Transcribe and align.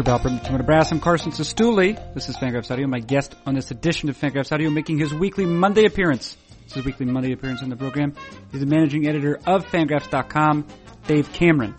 For 0.00 0.04
Bob 0.04 0.22
Brimington, 0.22 0.56
Nebraska, 0.56 0.94
I'm 0.94 1.00
Carson 1.02 1.30
Cistulli. 1.30 2.14
This 2.14 2.30
is 2.30 2.36
Fangraphs 2.38 2.70
Audio. 2.70 2.86
My 2.86 3.00
guest 3.00 3.34
on 3.44 3.54
this 3.54 3.70
edition 3.70 4.08
of 4.08 4.16
Fangraphs 4.16 4.50
Audio 4.50 4.70
making 4.70 4.96
his 4.96 5.12
weekly 5.12 5.44
Monday 5.44 5.84
appearance. 5.84 6.38
This 6.64 6.78
is 6.78 6.84
weekly 6.86 7.04
Monday 7.04 7.32
appearance 7.32 7.62
on 7.62 7.68
the 7.68 7.76
program. 7.76 8.14
He's 8.50 8.60
the 8.60 8.66
managing 8.66 9.06
editor 9.06 9.38
of 9.46 9.66
Fangraphs.com, 9.66 10.66
Dave 11.06 11.30
Cameron. 11.34 11.74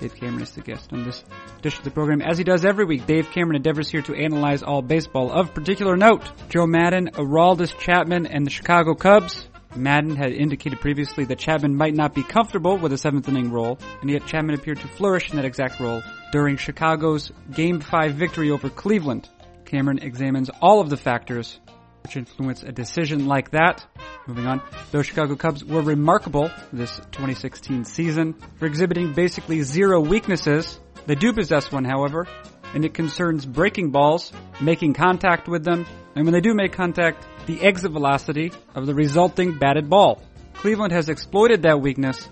Dave 0.00 0.14
Cameron 0.14 0.40
is 0.40 0.52
the 0.52 0.62
guest 0.62 0.94
on 0.94 1.04
this 1.04 1.22
edition 1.58 1.80
of 1.80 1.84
the 1.84 1.90
program. 1.90 2.22
As 2.22 2.38
he 2.38 2.44
does 2.44 2.64
every 2.64 2.86
week, 2.86 3.04
Dave 3.04 3.30
Cameron 3.32 3.56
endeavors 3.56 3.90
here 3.90 4.00
to 4.00 4.14
analyze 4.14 4.62
all 4.62 4.80
baseball. 4.80 5.30
Of 5.30 5.52
particular 5.52 5.94
note, 5.94 6.22
Joe 6.48 6.66
Maddon, 6.66 7.10
Aroldis 7.16 7.78
Chapman, 7.78 8.26
and 8.28 8.46
the 8.46 8.50
Chicago 8.50 8.94
Cubs. 8.94 9.46
Maddon 9.78 10.16
had 10.16 10.32
indicated 10.32 10.80
previously 10.80 11.24
that 11.26 11.38
Chapman 11.38 11.76
might 11.76 11.94
not 11.94 12.14
be 12.14 12.22
comfortable 12.22 12.76
with 12.76 12.92
a 12.92 12.98
seventh 12.98 13.28
inning 13.28 13.50
role, 13.50 13.78
and 14.00 14.10
yet 14.10 14.26
Chapman 14.26 14.54
appeared 14.54 14.80
to 14.80 14.88
flourish 14.88 15.30
in 15.30 15.36
that 15.36 15.44
exact 15.44 15.80
role 15.80 16.02
during 16.32 16.56
Chicago's 16.56 17.32
Game 17.52 17.80
5 17.80 18.14
victory 18.14 18.50
over 18.50 18.68
Cleveland. 18.68 19.28
Cameron 19.64 19.98
examines 19.98 20.50
all 20.60 20.80
of 20.80 20.90
the 20.90 20.96
factors 20.96 21.60
which 22.02 22.16
influence 22.16 22.62
a 22.62 22.72
decision 22.72 23.26
like 23.26 23.50
that. 23.50 23.84
Moving 24.26 24.46
on, 24.46 24.62
those 24.92 25.06
Chicago 25.06 25.36
Cubs 25.36 25.64
were 25.64 25.82
remarkable 25.82 26.50
this 26.72 26.96
2016 27.12 27.84
season 27.84 28.34
for 28.56 28.66
exhibiting 28.66 29.12
basically 29.12 29.62
zero 29.62 30.00
weaknesses. 30.00 30.78
They 31.06 31.14
do 31.14 31.32
possess 31.32 31.70
one, 31.70 31.84
however, 31.84 32.26
and 32.74 32.84
it 32.84 32.94
concerns 32.94 33.44
breaking 33.44 33.90
balls, 33.90 34.32
making 34.60 34.94
contact 34.94 35.48
with 35.48 35.64
them, 35.64 35.86
and 36.14 36.24
when 36.24 36.32
they 36.32 36.40
do 36.40 36.54
make 36.54 36.72
contact, 36.72 37.26
the 37.48 37.62
exit 37.62 37.90
velocity 37.90 38.52
of 38.74 38.86
the 38.86 38.94
resulting 38.94 39.58
batted 39.58 39.88
ball. 39.88 40.22
Cleveland 40.52 40.92
has 40.92 41.08
exploited 41.08 41.62
that 41.62 41.80
weakness, 41.80 42.28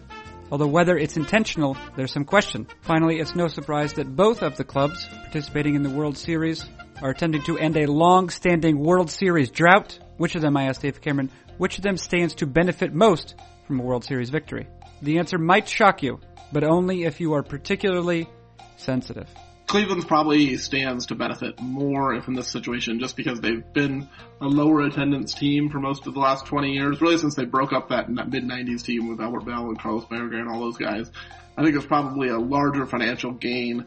although 0.52 0.66
whether 0.66 0.94
it's 0.98 1.16
intentional, 1.16 1.74
there's 1.96 2.12
some 2.12 2.26
question. 2.26 2.66
Finally, 2.82 3.18
it's 3.18 3.34
no 3.34 3.48
surprise 3.48 3.94
that 3.94 4.14
both 4.14 4.42
of 4.42 4.58
the 4.58 4.64
clubs 4.64 5.08
participating 5.22 5.74
in 5.74 5.82
the 5.82 5.88
World 5.88 6.18
Series 6.18 6.66
are 7.00 7.10
attempting 7.10 7.42
to 7.44 7.58
end 7.58 7.78
a 7.78 7.90
long-standing 7.90 8.78
World 8.78 9.10
Series 9.10 9.50
drought. 9.50 9.98
Which 10.18 10.34
of 10.34 10.42
them, 10.42 10.54
I 10.54 10.64
asked 10.64 10.82
Dave 10.82 11.00
Cameron, 11.00 11.30
which 11.56 11.78
of 11.78 11.82
them 11.82 11.96
stands 11.96 12.34
to 12.34 12.46
benefit 12.46 12.92
most 12.92 13.36
from 13.66 13.80
a 13.80 13.82
World 13.82 14.04
Series 14.04 14.28
victory? 14.28 14.68
The 15.00 15.18
answer 15.18 15.38
might 15.38 15.66
shock 15.66 16.02
you, 16.02 16.20
but 16.52 16.62
only 16.62 17.04
if 17.04 17.20
you 17.20 17.32
are 17.32 17.42
particularly 17.42 18.28
sensitive. 18.76 19.30
Cleveland 19.66 20.06
probably 20.06 20.56
stands 20.58 21.06
to 21.06 21.16
benefit 21.16 21.60
more 21.60 22.14
if 22.14 22.28
in 22.28 22.34
this 22.34 22.48
situation 22.48 23.00
just 23.00 23.16
because 23.16 23.40
they've 23.40 23.64
been 23.72 24.08
a 24.40 24.46
lower 24.46 24.82
attendance 24.82 25.34
team 25.34 25.70
for 25.70 25.80
most 25.80 26.06
of 26.06 26.14
the 26.14 26.20
last 26.20 26.46
20 26.46 26.72
years, 26.72 27.00
really 27.00 27.18
since 27.18 27.34
they 27.34 27.44
broke 27.44 27.72
up 27.72 27.88
that 27.88 28.08
mid 28.08 28.44
90s 28.44 28.84
team 28.84 29.08
with 29.08 29.20
Albert 29.20 29.44
Belle 29.44 29.68
and 29.68 29.78
Carlos 29.78 30.04
Baerga 30.04 30.38
and 30.38 30.48
all 30.48 30.60
those 30.60 30.76
guys. 30.76 31.10
I 31.56 31.64
think 31.64 31.74
it's 31.74 31.86
probably 31.86 32.28
a 32.28 32.38
larger 32.38 32.86
financial 32.86 33.32
gain 33.32 33.86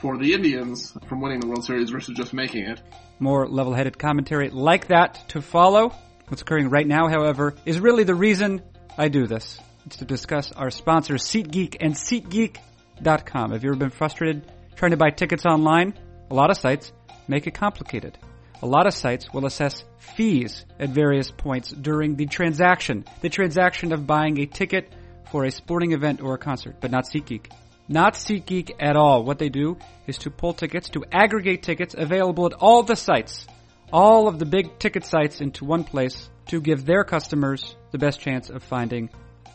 for 0.00 0.16
the 0.16 0.32
Indians 0.32 0.96
from 1.06 1.20
winning 1.20 1.40
the 1.40 1.46
World 1.46 1.64
Series 1.64 1.90
versus 1.90 2.16
just 2.16 2.32
making 2.32 2.64
it. 2.64 2.80
More 3.18 3.46
level-headed 3.46 3.98
commentary 3.98 4.50
like 4.50 4.88
that 4.88 5.28
to 5.28 5.42
follow. 5.42 5.94
What's 6.26 6.42
occurring 6.42 6.70
right 6.70 6.86
now, 6.86 7.08
however, 7.08 7.54
is 7.66 7.78
really 7.78 8.04
the 8.04 8.14
reason 8.14 8.62
I 8.96 9.08
do 9.08 9.26
this. 9.26 9.60
It's 9.86 9.96
to 9.98 10.04
discuss 10.04 10.50
our 10.52 10.70
sponsors, 10.70 11.22
SeatGeek 11.24 11.76
and 11.80 11.94
SeatGeek.com. 11.94 13.52
Have 13.52 13.62
you 13.62 13.70
ever 13.70 13.78
been 13.78 13.90
frustrated 13.90 14.50
trying 14.80 14.92
to 14.92 14.96
buy 14.96 15.10
tickets 15.10 15.44
online? 15.44 15.92
A 16.30 16.34
lot 16.34 16.50
of 16.50 16.56
sites 16.56 16.90
make 17.28 17.46
it 17.46 17.52
complicated. 17.52 18.16
A 18.62 18.66
lot 18.66 18.86
of 18.86 18.94
sites 18.94 19.30
will 19.30 19.44
assess 19.44 19.84
fees 19.98 20.64
at 20.78 20.88
various 20.88 21.30
points 21.30 21.70
during 21.70 22.16
the 22.16 22.24
transaction. 22.24 23.04
The 23.20 23.28
transaction 23.28 23.92
of 23.92 24.06
buying 24.06 24.40
a 24.40 24.46
ticket 24.46 24.90
for 25.30 25.44
a 25.44 25.50
sporting 25.50 25.92
event 25.92 26.22
or 26.22 26.32
a 26.32 26.38
concert, 26.38 26.76
but 26.80 26.90
not 26.90 27.04
SeatGeek. 27.04 27.52
Not 27.88 28.14
SeatGeek 28.14 28.70
at 28.80 28.96
all. 28.96 29.22
What 29.22 29.38
they 29.38 29.50
do 29.50 29.76
is 30.06 30.16
to 30.18 30.30
pull 30.30 30.54
tickets, 30.54 30.88
to 30.90 31.04
aggregate 31.12 31.62
tickets 31.62 31.94
available 31.96 32.46
at 32.46 32.54
all 32.54 32.82
the 32.82 32.96
sites, 32.96 33.46
all 33.92 34.28
of 34.28 34.38
the 34.38 34.46
big 34.46 34.78
ticket 34.78 35.04
sites 35.04 35.42
into 35.42 35.66
one 35.66 35.84
place 35.84 36.30
to 36.46 36.58
give 36.58 36.86
their 36.86 37.04
customers 37.04 37.76
the 37.90 37.98
best 37.98 38.18
chance 38.18 38.48
of 38.48 38.62
finding 38.62 39.10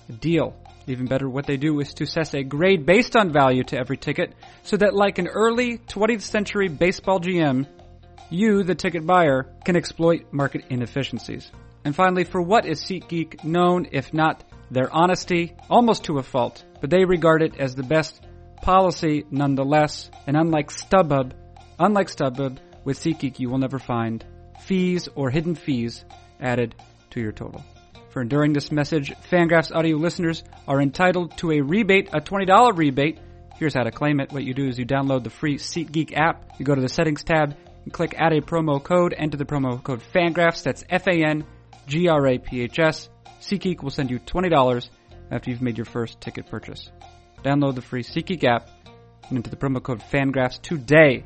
a 0.08 0.12
deal. 0.12 0.56
Even 0.88 1.08
better, 1.08 1.28
what 1.28 1.48
they 1.48 1.58
do 1.58 1.80
is 1.80 1.94
to 1.96 2.04
assess 2.04 2.34
a 2.34 2.44
grade 2.44 2.86
based 2.86 3.16
on 3.16 3.34
value 3.34 3.64
to 3.64 3.78
every 3.78 3.98
ticket 3.98 4.34
so 4.64 4.78
that 4.78 4.94
like 4.94 5.18
an 5.18 5.28
early 5.28 5.80
20th 5.80 6.22
century 6.22 6.68
baseball 6.68 7.20
GM, 7.20 7.68
you, 8.30 8.64
the 8.64 8.76
ticket 8.76 9.06
buyer, 9.06 9.48
can 9.64 9.76
exploit 9.76 10.32
market 10.32 10.66
inefficiencies. 10.70 11.52
And 11.84 11.96
finally, 11.96 12.24
for 12.24 12.42
what 12.42 12.66
is 12.66 12.82
SeatGeek 12.82 13.44
known 13.44 13.88
if 13.92 14.14
not 14.14 14.44
their 14.72 14.92
honesty, 14.92 15.56
almost 15.70 16.06
to 16.06 16.18
a 16.18 16.24
fault, 16.24 16.64
but 16.82 16.90
they 16.90 17.06
regard 17.06 17.42
it 17.42 17.60
as 17.60 17.76
the 17.76 17.84
best 17.84 18.22
policy 18.62 19.26
nonetheless. 19.30 20.10
And 20.28 20.36
unlike 20.36 20.70
StubHub, 20.72 21.32
unlike 21.80 22.08
StubHub, 22.08 22.58
with 22.84 23.00
SeatGeek 23.00 23.40
you 23.40 23.50
will 23.50 23.58
never 23.58 23.80
find 23.80 24.24
fees 24.62 25.08
or 25.16 25.30
hidden 25.30 25.56
fees 25.56 26.06
added 26.40 26.76
to 27.12 27.20
your 27.20 27.32
total. 27.32 27.64
For 28.16 28.22
enduring 28.22 28.54
this 28.54 28.72
message, 28.72 29.12
Fangraphs 29.30 29.76
audio 29.76 29.98
listeners 29.98 30.42
are 30.70 30.82
entitled 30.82 31.36
to 31.40 31.52
a 31.52 31.60
rebate, 31.60 32.08
a 32.14 32.22
$20 32.22 32.78
rebate. 32.78 33.20
Here's 33.58 33.74
how 33.74 33.84
to 33.84 33.92
claim 33.92 34.22
it. 34.22 34.32
What 34.32 34.46
you 34.46 34.54
do 34.54 34.70
is 34.70 34.80
you 34.80 34.86
download 34.86 35.26
the 35.26 35.30
free 35.30 35.58
SeatGeek 35.58 36.16
app, 36.16 36.46
you 36.58 36.64
go 36.64 36.76
to 36.76 36.80
the 36.80 36.88
settings 36.88 37.26
tab, 37.26 37.58
and 37.84 37.92
click 37.92 38.16
add 38.18 38.32
a 38.32 38.40
promo 38.40 38.82
code, 38.82 39.14
enter 39.18 39.36
the 39.36 39.44
promo 39.44 39.84
code 39.84 40.02
FANGRAPHS, 40.14 40.64
that's 40.64 40.86
F-A-N-G-R-A-P-H-S. 40.90 41.50
SeatGeek 43.42 43.84
will 43.84 43.90
send 43.90 44.10
you 44.10 44.20
$20 44.20 44.90
after 45.30 45.52
you've 45.52 45.62
made 45.62 45.78
your 45.78 45.84
first 45.84 46.22
ticket 46.22 46.50
purchase. 46.50 46.90
Download 47.44 47.76
the 47.76 47.82
free 47.82 48.04
SeatGeek 48.04 48.46
app 48.46 48.70
and 49.28 49.40
enter 49.40 49.50
the 49.50 49.58
promo 49.58 49.84
code 49.84 50.02
FANGRAPHS 50.02 50.62
today 50.62 51.26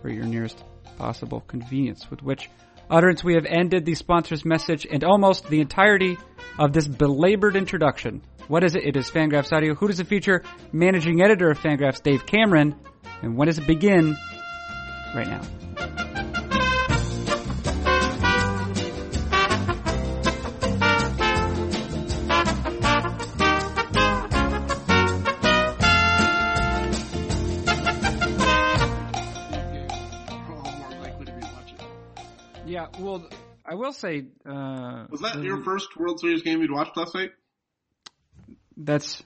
for 0.00 0.08
your 0.08 0.24
nearest 0.24 0.64
possible 0.96 1.42
convenience 1.42 2.10
with 2.10 2.22
which 2.22 2.48
utterance 2.90 3.22
we 3.24 3.34
have 3.34 3.46
ended 3.46 3.84
the 3.84 3.94
sponsor's 3.94 4.44
message 4.44 4.86
and 4.90 5.04
almost 5.04 5.48
the 5.48 5.60
entirety 5.60 6.18
of 6.58 6.72
this 6.72 6.86
belabored 6.86 7.56
introduction. 7.56 8.22
What 8.48 8.64
is 8.64 8.76
it? 8.76 8.84
It 8.84 8.96
is 8.96 9.10
Fangraphs 9.10 9.52
Audio. 9.52 9.74
Who 9.74 9.88
does 9.88 10.00
it 10.00 10.06
feature? 10.06 10.42
Managing 10.72 11.22
editor 11.22 11.50
of 11.50 11.58
Fangraphs, 11.58 12.02
Dave 12.02 12.26
Cameron. 12.26 12.76
And 13.22 13.36
when 13.36 13.46
does 13.46 13.58
it 13.58 13.66
begin? 13.66 14.16
Right 15.14 15.26
now. 15.26 15.65
Yeah, 32.66 32.86
well, 32.98 33.28
I 33.64 33.74
will 33.74 33.92
say. 33.92 34.26
Uh, 34.44 35.06
Was 35.10 35.20
that 35.20 35.40
your 35.42 35.62
first 35.62 35.96
World 35.96 36.20
Series 36.20 36.42
game 36.42 36.60
you'd 36.60 36.70
watched 36.70 36.96
last 36.96 37.14
night? 37.14 37.30
That's 38.76 39.22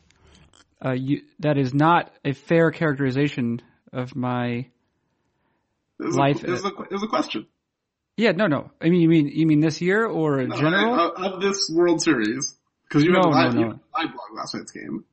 uh, 0.84 0.92
you, 0.92 1.22
that 1.40 1.58
is 1.58 1.74
not 1.74 2.12
a 2.24 2.32
fair 2.32 2.70
characterization 2.70 3.60
of 3.92 4.14
my 4.14 4.66
life. 5.98 6.42
A, 6.42 6.46
it, 6.46 6.50
was 6.50 6.64
a, 6.64 6.68
it 6.68 6.92
was 6.92 7.02
a 7.02 7.08
question. 7.08 7.46
Yeah, 8.16 8.32
no, 8.32 8.46
no. 8.46 8.70
I 8.80 8.88
mean, 8.90 9.00
you 9.00 9.08
mean 9.08 9.28
you 9.28 9.46
mean 9.46 9.60
this 9.60 9.80
year 9.80 10.04
or 10.06 10.40
in 10.40 10.48
No, 10.50 10.56
general? 10.56 11.12
I- 11.16 11.26
Of 11.26 11.40
this 11.40 11.70
World 11.74 12.02
Series. 12.02 12.56
Because 12.88 13.04
you 13.04 13.12
No, 13.12 13.32
had 13.32 13.54
no, 13.54 13.60
no. 13.60 13.68
had 13.68 13.80
live 13.94 14.12
blog 14.14 14.36
last 14.36 14.54
night's 14.54 14.72
game. 14.72 15.04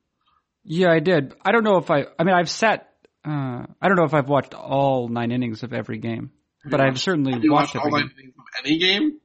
yeah, 0.64 0.90
I 0.90 0.98
did. 0.98 1.34
I 1.44 1.52
don't 1.52 1.62
know 1.64 1.76
if 1.78 1.90
I. 1.90 2.06
I 2.18 2.24
mean, 2.24 2.34
I've 2.34 2.50
sat. 2.50 2.92
Uh, 3.24 3.66
I 3.80 3.88
don't 3.88 3.96
know 3.96 4.04
if 4.04 4.14
I've 4.14 4.28
watched 4.28 4.52
all 4.54 5.08
nine 5.08 5.30
innings 5.32 5.62
of 5.62 5.72
every 5.72 5.98
game, 5.98 6.30
but 6.64 6.80
I've 6.80 6.92
watched- 6.94 7.04
certainly 7.04 7.32
watched 7.48 7.74
watched 7.74 7.76
all 7.76 7.86
every 7.96 8.00
game. 8.08 8.10
innings 8.18 8.34
of 8.38 8.64
any 8.64 8.78
game? 8.78 9.18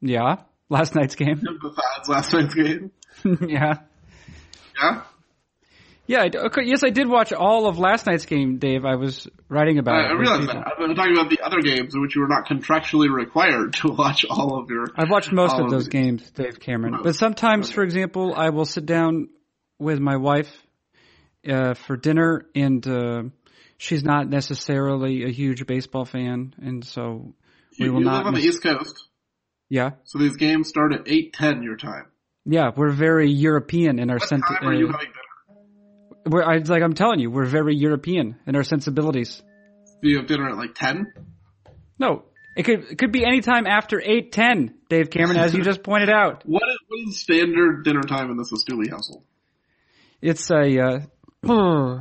Yeah, 0.00 0.36
last 0.68 0.94
night's 0.94 1.14
game. 1.14 1.36
Besides 1.62 2.08
last 2.08 2.32
night's 2.32 2.54
game? 2.54 2.90
yeah. 3.48 3.78
Yeah? 4.80 5.02
Yeah, 6.08 6.20
I, 6.22 6.30
okay, 6.46 6.62
yes, 6.64 6.84
I 6.84 6.90
did 6.90 7.08
watch 7.08 7.32
all 7.32 7.66
of 7.66 7.80
last 7.80 8.06
night's 8.06 8.26
game, 8.26 8.58
Dave. 8.58 8.84
I 8.84 8.94
was 8.94 9.26
writing 9.48 9.78
about 9.78 9.96
I 10.04 10.10
it. 10.12 10.14
realize 10.14 10.46
that. 10.46 10.56
I'm 10.78 10.94
talking 10.94 11.14
about 11.16 11.30
the 11.30 11.40
other 11.40 11.60
games 11.60 11.96
in 11.96 12.00
which 12.00 12.14
you 12.14 12.20
were 12.22 12.28
not 12.28 12.46
contractually 12.46 13.12
required 13.12 13.72
to 13.82 13.88
watch 13.88 14.24
all 14.30 14.56
of 14.60 14.70
your. 14.70 14.86
I've 14.96 15.10
watched 15.10 15.32
most 15.32 15.58
of 15.58 15.68
those 15.68 15.88
games, 15.88 16.30
Dave 16.30 16.60
Cameron. 16.60 16.92
Most. 16.92 17.02
But 17.04 17.14
sometimes, 17.16 17.66
Okay. 17.66 17.74
for 17.74 17.82
example, 17.82 18.34
I 18.36 18.50
will 18.50 18.66
sit 18.66 18.86
down 18.86 19.30
with 19.80 19.98
my 19.98 20.16
wife 20.16 20.48
uh, 21.48 21.74
for 21.74 21.96
dinner, 21.96 22.46
and 22.54 22.86
uh, 22.86 23.22
she's 23.78 24.02
not 24.04 24.28
necessarily 24.28 25.24
a 25.24 25.30
huge 25.30 25.66
baseball 25.66 26.04
fan, 26.04 26.54
and 26.60 26.84
so 26.84 27.34
we 27.78 27.86
You, 27.86 27.92
will 27.92 28.00
you 28.00 28.06
not. 28.06 28.18
live 28.18 28.26
on 28.26 28.34
the 28.34 28.40
East 28.40 28.62
Coast, 28.62 29.08
yeah, 29.68 29.90
so 30.04 30.18
these 30.18 30.36
games 30.36 30.68
start 30.68 30.92
at 30.92 31.04
8.10 31.06 31.62
your 31.64 31.76
time. 31.76 32.06
yeah, 32.44 32.70
we're 32.76 32.92
very 32.92 33.30
European 33.30 33.98
in 33.98 34.10
our 34.10 34.18
time 34.18 34.40
are 34.62 34.72
you 34.74 34.88
Uh, 34.88 34.92
having 34.92 35.08
dinner? 35.08 36.26
we're, 36.26 36.42
I, 36.44 36.56
like 36.58 36.82
I'm 36.82 36.94
telling 36.94 37.20
you, 37.20 37.30
we're 37.30 37.44
very 37.46 37.74
European 37.76 38.36
in 38.46 38.56
our 38.56 38.62
sensibilities. 38.64 39.42
Do 40.02 40.08
you 40.08 40.18
have 40.18 40.26
dinner 40.26 40.48
at 40.50 40.56
like 40.56 40.74
10? 40.74 41.06
No, 41.98 42.24
it 42.56 42.64
could 42.64 42.80
it 42.90 42.98
could 42.98 43.12
be 43.12 43.24
any 43.24 43.40
time 43.40 43.66
after 43.66 44.00
eight 44.04 44.32
ten, 44.32 44.74
Dave 44.88 45.10
Cameron, 45.10 45.38
as 45.38 45.54
you 45.54 45.62
just 45.62 45.82
pointed 45.82 46.10
out. 46.10 46.42
What 46.46 46.62
is, 46.68 46.78
what 46.88 47.08
is 47.08 47.20
standard 47.20 47.84
dinner 47.84 48.02
time 48.02 48.30
in 48.30 48.36
the 48.36 48.44
Cistulli 48.44 48.90
household? 48.90 49.24
It's 50.22 50.50
a 50.50 50.78
uh, 50.78 51.00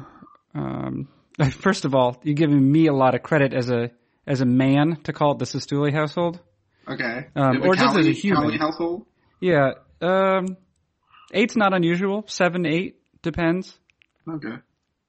um, 0.55 1.07
First 1.51 1.85
of 1.85 1.95
all, 1.95 2.19
you're 2.23 2.35
giving 2.35 2.71
me 2.71 2.87
a 2.87 2.93
lot 2.93 3.15
of 3.15 3.23
credit 3.23 3.53
as 3.53 3.69
a 3.69 3.91
as 4.27 4.41
a 4.41 4.45
man 4.45 4.97
to 5.03 5.13
call 5.13 5.33
it 5.33 5.39
the 5.39 5.45
Cistulli 5.45 5.93
household. 5.93 6.39
Okay. 6.87 7.27
Um, 7.35 7.61
or 7.63 7.75
just 7.75 7.95
as 7.97 8.07
a 8.07 8.09
Cali- 8.09 8.13
human. 8.13 8.43
Cali 8.43 8.57
household. 8.57 9.05
Yeah. 9.39 9.73
Um, 10.01 10.57
eight's 11.33 11.55
not 11.55 11.73
unusual. 11.73 12.25
Seven, 12.27 12.65
eight 12.65 12.99
depends. 13.21 13.77
Okay. 14.27 14.55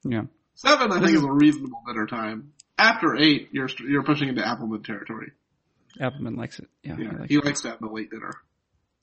Yeah. 0.03 0.23
Seven, 0.55 0.91
I 0.91 0.99
think, 0.99 1.17
is 1.17 1.23
a 1.23 1.31
reasonable 1.31 1.81
dinner 1.85 2.07
time. 2.07 2.53
After 2.77 3.15
eight, 3.15 3.49
you're 3.51 3.69
you're 3.87 4.03
pushing 4.03 4.27
into 4.29 4.41
Appelman 4.41 4.83
territory. 4.83 5.31
Appelman 5.99 6.37
likes 6.37 6.59
it. 6.59 6.67
Yeah. 6.83 6.95
Yeah, 6.97 7.09
he 7.09 7.17
likes 7.17 7.29
he 7.29 7.37
likes 7.37 7.61
to 7.61 7.69
have 7.69 7.79
the 7.79 7.87
late 7.87 8.11
dinner. 8.11 8.33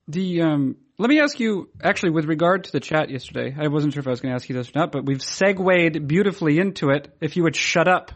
The 0.08 0.42
um, 0.42 0.76
let 0.98 1.08
me 1.08 1.20
ask 1.20 1.40
you 1.40 1.70
actually 1.82 2.10
with 2.10 2.26
regard 2.26 2.64
to 2.64 2.72
the 2.72 2.80
chat 2.80 3.10
yesterday. 3.10 3.54
I 3.58 3.68
wasn't 3.68 3.94
sure 3.94 4.00
if 4.00 4.06
I 4.06 4.10
was 4.10 4.20
going 4.20 4.32
to 4.32 4.36
ask 4.36 4.48
you 4.48 4.54
this 4.54 4.68
or 4.68 4.78
not, 4.78 4.92
but 4.92 5.04
we've 5.04 5.22
segued 5.22 6.06
beautifully 6.06 6.58
into 6.58 6.90
it. 6.90 7.12
If 7.20 7.36
you 7.36 7.42
would 7.42 7.56
shut 7.56 7.88
up. 7.88 8.12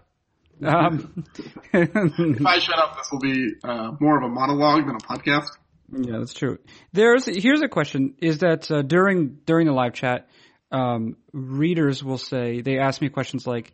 Um, 0.64 1.24
If 1.72 2.46
I 2.46 2.58
shut 2.58 2.78
up, 2.78 2.96
this 2.96 3.08
will 3.12 3.20
be 3.20 3.52
uh, 3.62 3.92
more 4.00 4.18
of 4.18 4.24
a 4.24 4.28
monologue 4.28 4.86
than 4.86 4.96
a 4.96 4.98
podcast. 4.98 5.48
Yeah, 5.90 6.18
that's 6.18 6.34
true. 6.34 6.58
There's 6.92 7.24
here's 7.24 7.62
a 7.62 7.68
question: 7.68 8.14
Is 8.20 8.38
that 8.38 8.70
uh, 8.70 8.82
during 8.82 9.38
during 9.46 9.66
the 9.66 9.72
live 9.72 9.94
chat, 9.94 10.28
um, 10.70 11.16
readers 11.32 12.04
will 12.04 12.18
say 12.18 12.60
they 12.60 12.78
ask 12.78 13.00
me 13.00 13.08
questions 13.08 13.46
like, 13.46 13.72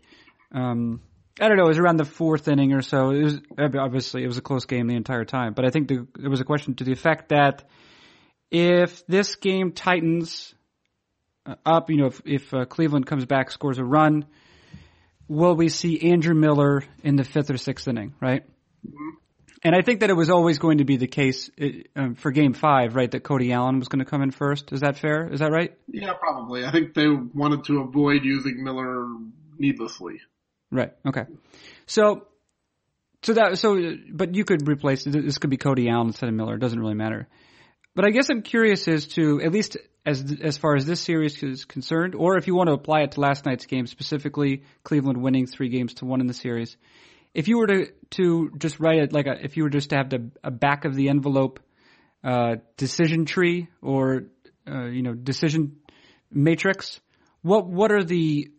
um, 0.53 1.01
I 1.41 1.49
don't 1.49 1.57
know, 1.57 1.65
it 1.65 1.69
was 1.69 1.79
around 1.79 1.97
the 1.97 2.05
fourth 2.05 2.47
inning 2.47 2.73
or 2.73 2.83
so. 2.83 3.11
It 3.11 3.23
was 3.25 3.41
obviously 3.59 4.23
it 4.23 4.29
was 4.29 4.39
a 4.39 4.43
close 4.43 4.67
game 4.67 4.87
the 4.87 4.95
entire 4.95 5.25
time, 5.25 5.55
but 5.55 5.65
I 5.65 5.71
think 5.71 5.89
the, 5.89 6.07
there 6.17 6.31
was 6.31 6.41
a 6.41 6.45
question 6.45 6.75
to 6.77 6.85
the 6.85 6.93
effect 6.93 7.31
that 7.31 7.65
if 8.51 9.07
this 9.07 9.37
game 9.37 9.73
tightens 9.73 10.55
uh, 11.47 11.55
up, 11.65 11.91
you 11.91 11.97
know, 11.97 12.07
if, 12.07 12.23
if 12.25 12.55
uh, 12.55 12.65
Cleveland 12.65 13.07
comes 13.07 13.27
back, 13.27 13.51
scores 13.51 13.79
a 13.79 13.85
run, 13.85 14.27
will 15.29 15.55
we 15.55 15.69
see 15.69 16.11
Andrew 16.11 16.35
Miller 16.35 16.85
in 17.03 17.17
the 17.17 17.25
fifth 17.25 17.51
or 17.51 17.59
sixth 17.59 17.89
inning? 17.89 18.15
Right. 18.21 18.45
And 19.63 19.75
I 19.75 19.81
think 19.81 20.01
that 20.01 20.11
it 20.11 20.15
was 20.15 20.29
always 20.29 20.59
going 20.59 20.79
to 20.79 20.85
be 20.85 20.99
the 20.99 21.07
case 21.07 21.51
uh, 21.59 21.67
um, 21.97 22.15
for 22.17 22.31
Game 22.31 22.53
Five, 22.53 22.95
right? 22.95 23.11
That 23.11 23.25
Cody 23.25 23.51
Allen 23.51 23.79
was 23.79 23.89
going 23.89 24.05
to 24.05 24.05
come 24.05 24.21
in 24.23 24.31
first. 24.31 24.73
Is 24.73 24.81
that 24.81 24.99
fair? 24.99 25.27
Is 25.33 25.41
that 25.41 25.51
right? 25.51 25.77
Yeah, 25.89 26.13
probably. 26.13 26.67
I 26.67 26.71
think 26.71 26.93
they 26.93 27.09
wanted 27.09 27.65
to 27.65 27.81
avoid 27.81 28.25
using 28.25 28.63
Miller 28.63 29.07
needlessly. 29.59 30.21
Right. 30.71 30.93
Okay. 31.07 31.25
So, 31.87 32.27
so 33.23 33.33
that 33.33 33.59
so, 33.59 33.95
but 34.13 34.35
you 34.35 34.45
could 34.45 34.69
replace 34.69 35.05
this. 35.05 35.39
Could 35.39 35.51
be 35.51 35.57
Cody 35.57 35.89
Allen 35.89 36.09
instead 36.09 36.29
of 36.29 36.35
Miller. 36.35 36.57
It 36.57 36.61
doesn't 36.61 36.79
really 36.79 36.95
matter. 36.95 37.27
But 37.95 38.05
I 38.05 38.11
guess 38.11 38.29
I'm 38.29 38.43
curious 38.43 38.89
as 38.89 39.07
to 39.09 39.41
at 39.41 39.53
least 39.53 39.77
as 40.05 40.37
as 40.43 40.59
far 40.59 40.75
as 40.75 40.85
this 40.85 41.01
series 41.01 41.43
is 41.43 41.65
concerned, 41.65 42.15
or 42.15 42.37
if 42.37 42.47
you 42.47 42.55
want 42.55 42.69
to 42.69 42.75
apply 42.75 43.03
it 43.03 43.13
to 43.13 43.21
last 43.21 43.47
night's 43.47 43.67
game 43.67 43.87
specifically, 43.87 44.65
Cleveland 44.83 45.23
winning 45.23 45.47
three 45.47 45.69
games 45.69 45.95
to 45.95 46.05
one 46.05 46.21
in 46.21 46.27
the 46.27 46.35
series. 46.35 46.77
If 47.33 47.49
you 47.49 47.59
were 47.59 47.67
to 47.69 47.87
to 48.11 48.51
just 48.59 48.81
write 48.81 48.99
it 48.99 49.13
like 49.13 49.27
a, 49.27 49.43
if 49.43 49.57
you 49.57 49.63
were 49.63 49.71
just 49.71 49.91
to 49.91 49.97
have 49.97 50.11
the, 50.11 50.31
a 50.43 50.51
back 50.51 50.85
of 50.85 50.95
the 50.95 51.09
envelope 51.09 51.61
uh, 52.23 52.57
decision 52.77 53.27
tree 53.27 53.69
or 53.81 54.25
uh, 54.69 54.87
you 54.87 55.03
know 55.03 55.15
decision 55.15 55.77
matrix, 56.31 57.01
what 57.43 57.67
what 57.67 57.93
are 57.93 58.05
the 58.05 58.51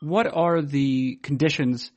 what 0.00 0.26
are 0.26 0.60
the 0.60 1.20
conditions 1.22 1.92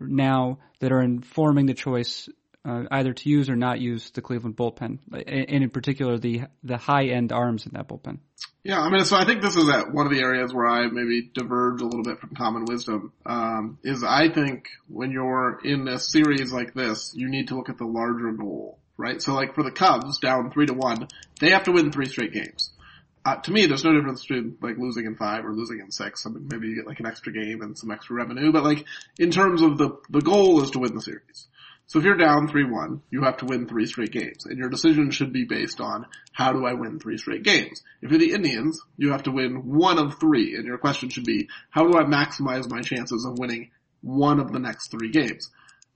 now 0.00 0.58
that 0.80 0.92
are 0.92 1.02
informing 1.02 1.66
the 1.66 1.74
choice 1.74 2.28
uh, 2.64 2.84
either 2.90 3.12
to 3.12 3.28
use 3.28 3.48
or 3.48 3.56
not 3.56 3.80
use 3.80 4.10
the 4.10 4.22
Cleveland 4.22 4.56
bullpen, 4.56 4.98
and 5.12 5.62
in 5.62 5.70
particular 5.70 6.18
the 6.18 6.42
the 6.62 6.76
high 6.76 7.06
end 7.06 7.32
arms 7.32 7.66
in 7.66 7.72
that 7.72 7.88
bullpen? 7.88 8.18
Yeah, 8.64 8.80
I 8.80 8.90
mean, 8.90 9.04
so 9.04 9.16
I 9.16 9.24
think 9.24 9.42
this 9.42 9.56
is 9.56 9.68
at 9.68 9.92
one 9.92 10.06
of 10.06 10.12
the 10.12 10.20
areas 10.20 10.54
where 10.54 10.66
I 10.66 10.86
maybe 10.86 11.28
diverge 11.34 11.80
a 11.80 11.84
little 11.84 12.04
bit 12.04 12.20
from 12.20 12.36
common 12.36 12.64
wisdom. 12.64 13.12
Um, 13.26 13.78
is 13.82 14.04
I 14.04 14.28
think 14.28 14.68
when 14.88 15.10
you're 15.10 15.60
in 15.64 15.88
a 15.88 15.98
series 15.98 16.52
like 16.52 16.72
this, 16.72 17.12
you 17.16 17.28
need 17.28 17.48
to 17.48 17.56
look 17.56 17.68
at 17.68 17.78
the 17.78 17.86
larger 17.86 18.30
goal, 18.30 18.78
right? 18.96 19.20
So 19.20 19.34
like 19.34 19.56
for 19.56 19.64
the 19.64 19.72
Cubs, 19.72 20.18
down 20.20 20.52
three 20.52 20.66
to 20.66 20.74
one, 20.74 21.08
they 21.40 21.50
have 21.50 21.64
to 21.64 21.72
win 21.72 21.90
three 21.90 22.06
straight 22.06 22.32
games. 22.32 22.70
Uh, 23.24 23.36
to 23.36 23.52
me, 23.52 23.66
there's 23.66 23.84
no 23.84 23.92
difference 23.92 24.24
between 24.24 24.56
like 24.60 24.76
losing 24.78 25.06
in 25.06 25.16
five 25.16 25.44
or 25.44 25.52
losing 25.52 25.80
in 25.80 25.90
six. 25.90 26.24
I 26.26 26.30
mean, 26.30 26.46
maybe 26.48 26.68
you 26.68 26.76
get 26.76 26.86
like 26.86 27.00
an 27.00 27.06
extra 27.06 27.32
game 27.32 27.62
and 27.62 27.76
some 27.76 27.90
extra 27.90 28.14
revenue, 28.14 28.52
but 28.52 28.62
like 28.62 28.84
in 29.18 29.32
terms 29.32 29.62
of 29.62 29.78
the 29.78 29.98
the 30.08 30.20
goal 30.20 30.62
is 30.62 30.70
to 30.70 30.78
win 30.78 30.94
the 30.94 31.02
series. 31.02 31.48
So 31.86 31.98
if 31.98 32.04
you're 32.04 32.16
down 32.16 32.48
3-1, 32.48 33.00
you 33.10 33.22
have 33.22 33.36
to 33.38 33.44
win 33.44 33.68
three 33.68 33.86
straight 33.86 34.12
games, 34.12 34.46
and 34.46 34.58
your 34.58 34.70
decision 34.70 35.10
should 35.10 35.32
be 35.32 35.44
based 35.44 35.80
on 35.80 36.06
how 36.32 36.52
do 36.52 36.64
I 36.64 36.72
win 36.72 36.98
three 36.98 37.18
straight 37.18 37.42
games. 37.42 37.82
If 38.00 38.10
you're 38.10 38.18
the 38.18 38.32
Indians, 38.32 38.80
you 38.96 39.10
have 39.12 39.24
to 39.24 39.30
win 39.30 39.74
one 39.74 39.98
of 39.98 40.18
three, 40.18 40.56
and 40.56 40.64
your 40.64 40.78
question 40.78 41.10
should 41.10 41.24
be 41.24 41.48
how 41.70 41.86
do 41.86 41.98
I 41.98 42.04
maximize 42.04 42.70
my 42.70 42.80
chances 42.80 43.26
of 43.26 43.38
winning 43.38 43.70
one 44.00 44.40
of 44.40 44.52
the 44.52 44.58
next 44.58 44.90
three 44.90 45.10
games. 45.10 45.50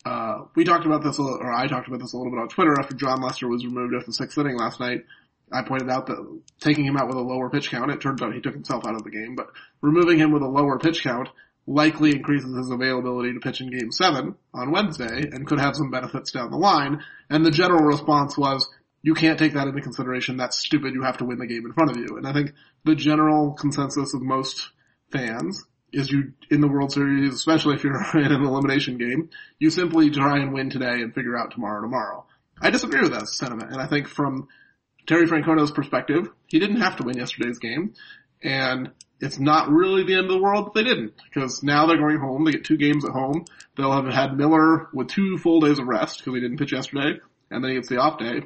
Uh, 0.05 0.44
we 0.55 0.65
talked 0.65 0.87
about 0.87 1.03
this, 1.03 1.19
or 1.19 1.53
I 1.53 1.67
talked 1.67 1.88
about 1.88 2.00
this 2.00 2.12
a 2.12 2.17
little 2.17 2.31
bit 2.31 2.41
on 2.41 2.49
Twitter 2.49 2.79
after 2.79 2.94
Jon 2.94 3.21
Lester 3.21 3.49
was 3.49 3.65
removed 3.65 3.94
after 3.94 4.06
the 4.06 4.12
sixth 4.12 4.38
inning 4.38 4.56
last 4.56 4.79
night. 4.79 5.05
I 5.53 5.62
pointed 5.62 5.91
out 5.91 6.06
that 6.06 6.41
taking 6.61 6.85
him 6.85 6.97
out 6.97 7.09
with 7.09 7.17
a 7.17 7.21
lower 7.21 7.50
pitch 7.50 7.71
count, 7.71 7.91
it 7.91 8.00
turns 8.00 8.21
out 8.23 8.35
he 8.35 8.41
took 8.41 8.55
himself 8.55 8.85
out 8.87 8.94
of 8.94 9.05
the 9.05 9.11
game, 9.11 9.35
but 9.37 9.49
removing 9.81 10.19
him 10.19 10.33
with 10.33 10.43
a 10.43 10.49
lower 10.49 10.79
pitch 10.79 11.03
count 11.03 11.29
likely 11.67 12.13
increases 12.13 12.57
his 12.57 12.71
availability 12.71 13.33
to 13.33 13.41
pitch 13.41 13.61
in 13.61 13.71
game 13.71 13.91
seven 13.91 14.37
on 14.55 14.71
Wednesday 14.71 15.29
and 15.33 15.47
could 15.47 15.59
have 15.59 15.75
some 15.75 15.91
benefits 15.91 16.31
down 16.31 16.51
the 16.51 16.57
line. 16.57 17.03
And 17.29 17.45
the 17.45 17.51
general 17.51 17.85
response 17.85 18.39
was, 18.39 18.69
you 19.03 19.15
can't 19.15 19.39
take 19.39 19.55
that 19.55 19.69
into 19.69 19.81
consideration. 19.81 20.37
That's 20.37 20.59
stupid. 20.59 20.95
You 20.95 21.03
have 21.03 21.19
to 21.19 21.25
win 21.25 21.39
the 21.39 21.47
game 21.47 21.65
in 21.65 21.73
front 21.73 21.91
of 21.91 21.97
you. 21.97 22.17
And 22.17 22.27
I 22.27 22.33
think 22.33 22.53
the 22.85 22.95
general 22.95 23.53
consensus 23.53 24.15
of 24.15 24.23
most 24.23 24.71
fans 25.13 25.65
is 25.93 26.11
you, 26.11 26.33
in 26.51 26.61
the 26.61 26.69
World 26.69 26.93
Series, 26.93 27.33
especially 27.33 27.77
if 27.77 27.85
you're 27.85 27.95
in 28.15 28.33
an 28.33 28.45
elimination 28.45 28.99
game, 28.99 29.31
you 29.59 29.71
simply 29.71 30.11
try 30.11 30.39
and 30.39 30.53
win 30.53 30.71
today 30.71 31.03
and 31.03 31.15
figure 31.15 31.37
out 31.37 31.53
tomorrow 31.53 31.83
tomorrow. 31.83 32.27
I 32.61 32.71
disagree 32.71 33.01
with 33.01 33.12
that 33.12 33.29
sentiment. 33.29 33.71
And 33.73 33.81
I 33.81 33.87
think 33.87 34.09
from 34.09 34.49
Terry 35.07 35.27
Francona's 35.27 35.71
perspective, 35.71 36.29
he 36.47 36.59
didn't 36.59 36.81
have 36.81 36.97
to 36.97 37.05
win 37.05 37.17
yesterday's 37.17 37.59
game. 37.59 37.95
And 38.43 38.91
it's 39.21 39.39
not 39.39 39.71
really 39.71 40.05
the 40.05 40.15
end 40.15 40.27
of 40.27 40.33
the 40.33 40.43
world 40.43 40.67
that 40.67 40.75
they 40.75 40.85
didn't, 40.85 41.15
because 41.25 41.63
now 41.63 41.87
they're 41.87 41.97
going 41.97 42.19
home. 42.19 42.45
They 42.45 42.53
get 42.53 42.65
two 42.65 42.77
games 42.77 43.05
at 43.05 43.13
home. 43.13 43.45
They'll 43.77 43.93
have 43.93 44.13
had 44.13 44.37
Miller 44.37 44.89
with 44.93 45.09
two 45.09 45.39
full 45.39 45.61
days 45.61 45.79
of 45.79 45.87
rest 45.87 46.19
because 46.19 46.35
he 46.35 46.41
didn't 46.41 46.59
pitch 46.59 46.73
yesterday, 46.73 47.19
and 47.51 47.63
then 47.63 47.71
he 47.71 47.77
gets 47.77 47.89
the 47.89 47.99
off 47.99 48.19
day. 48.19 48.43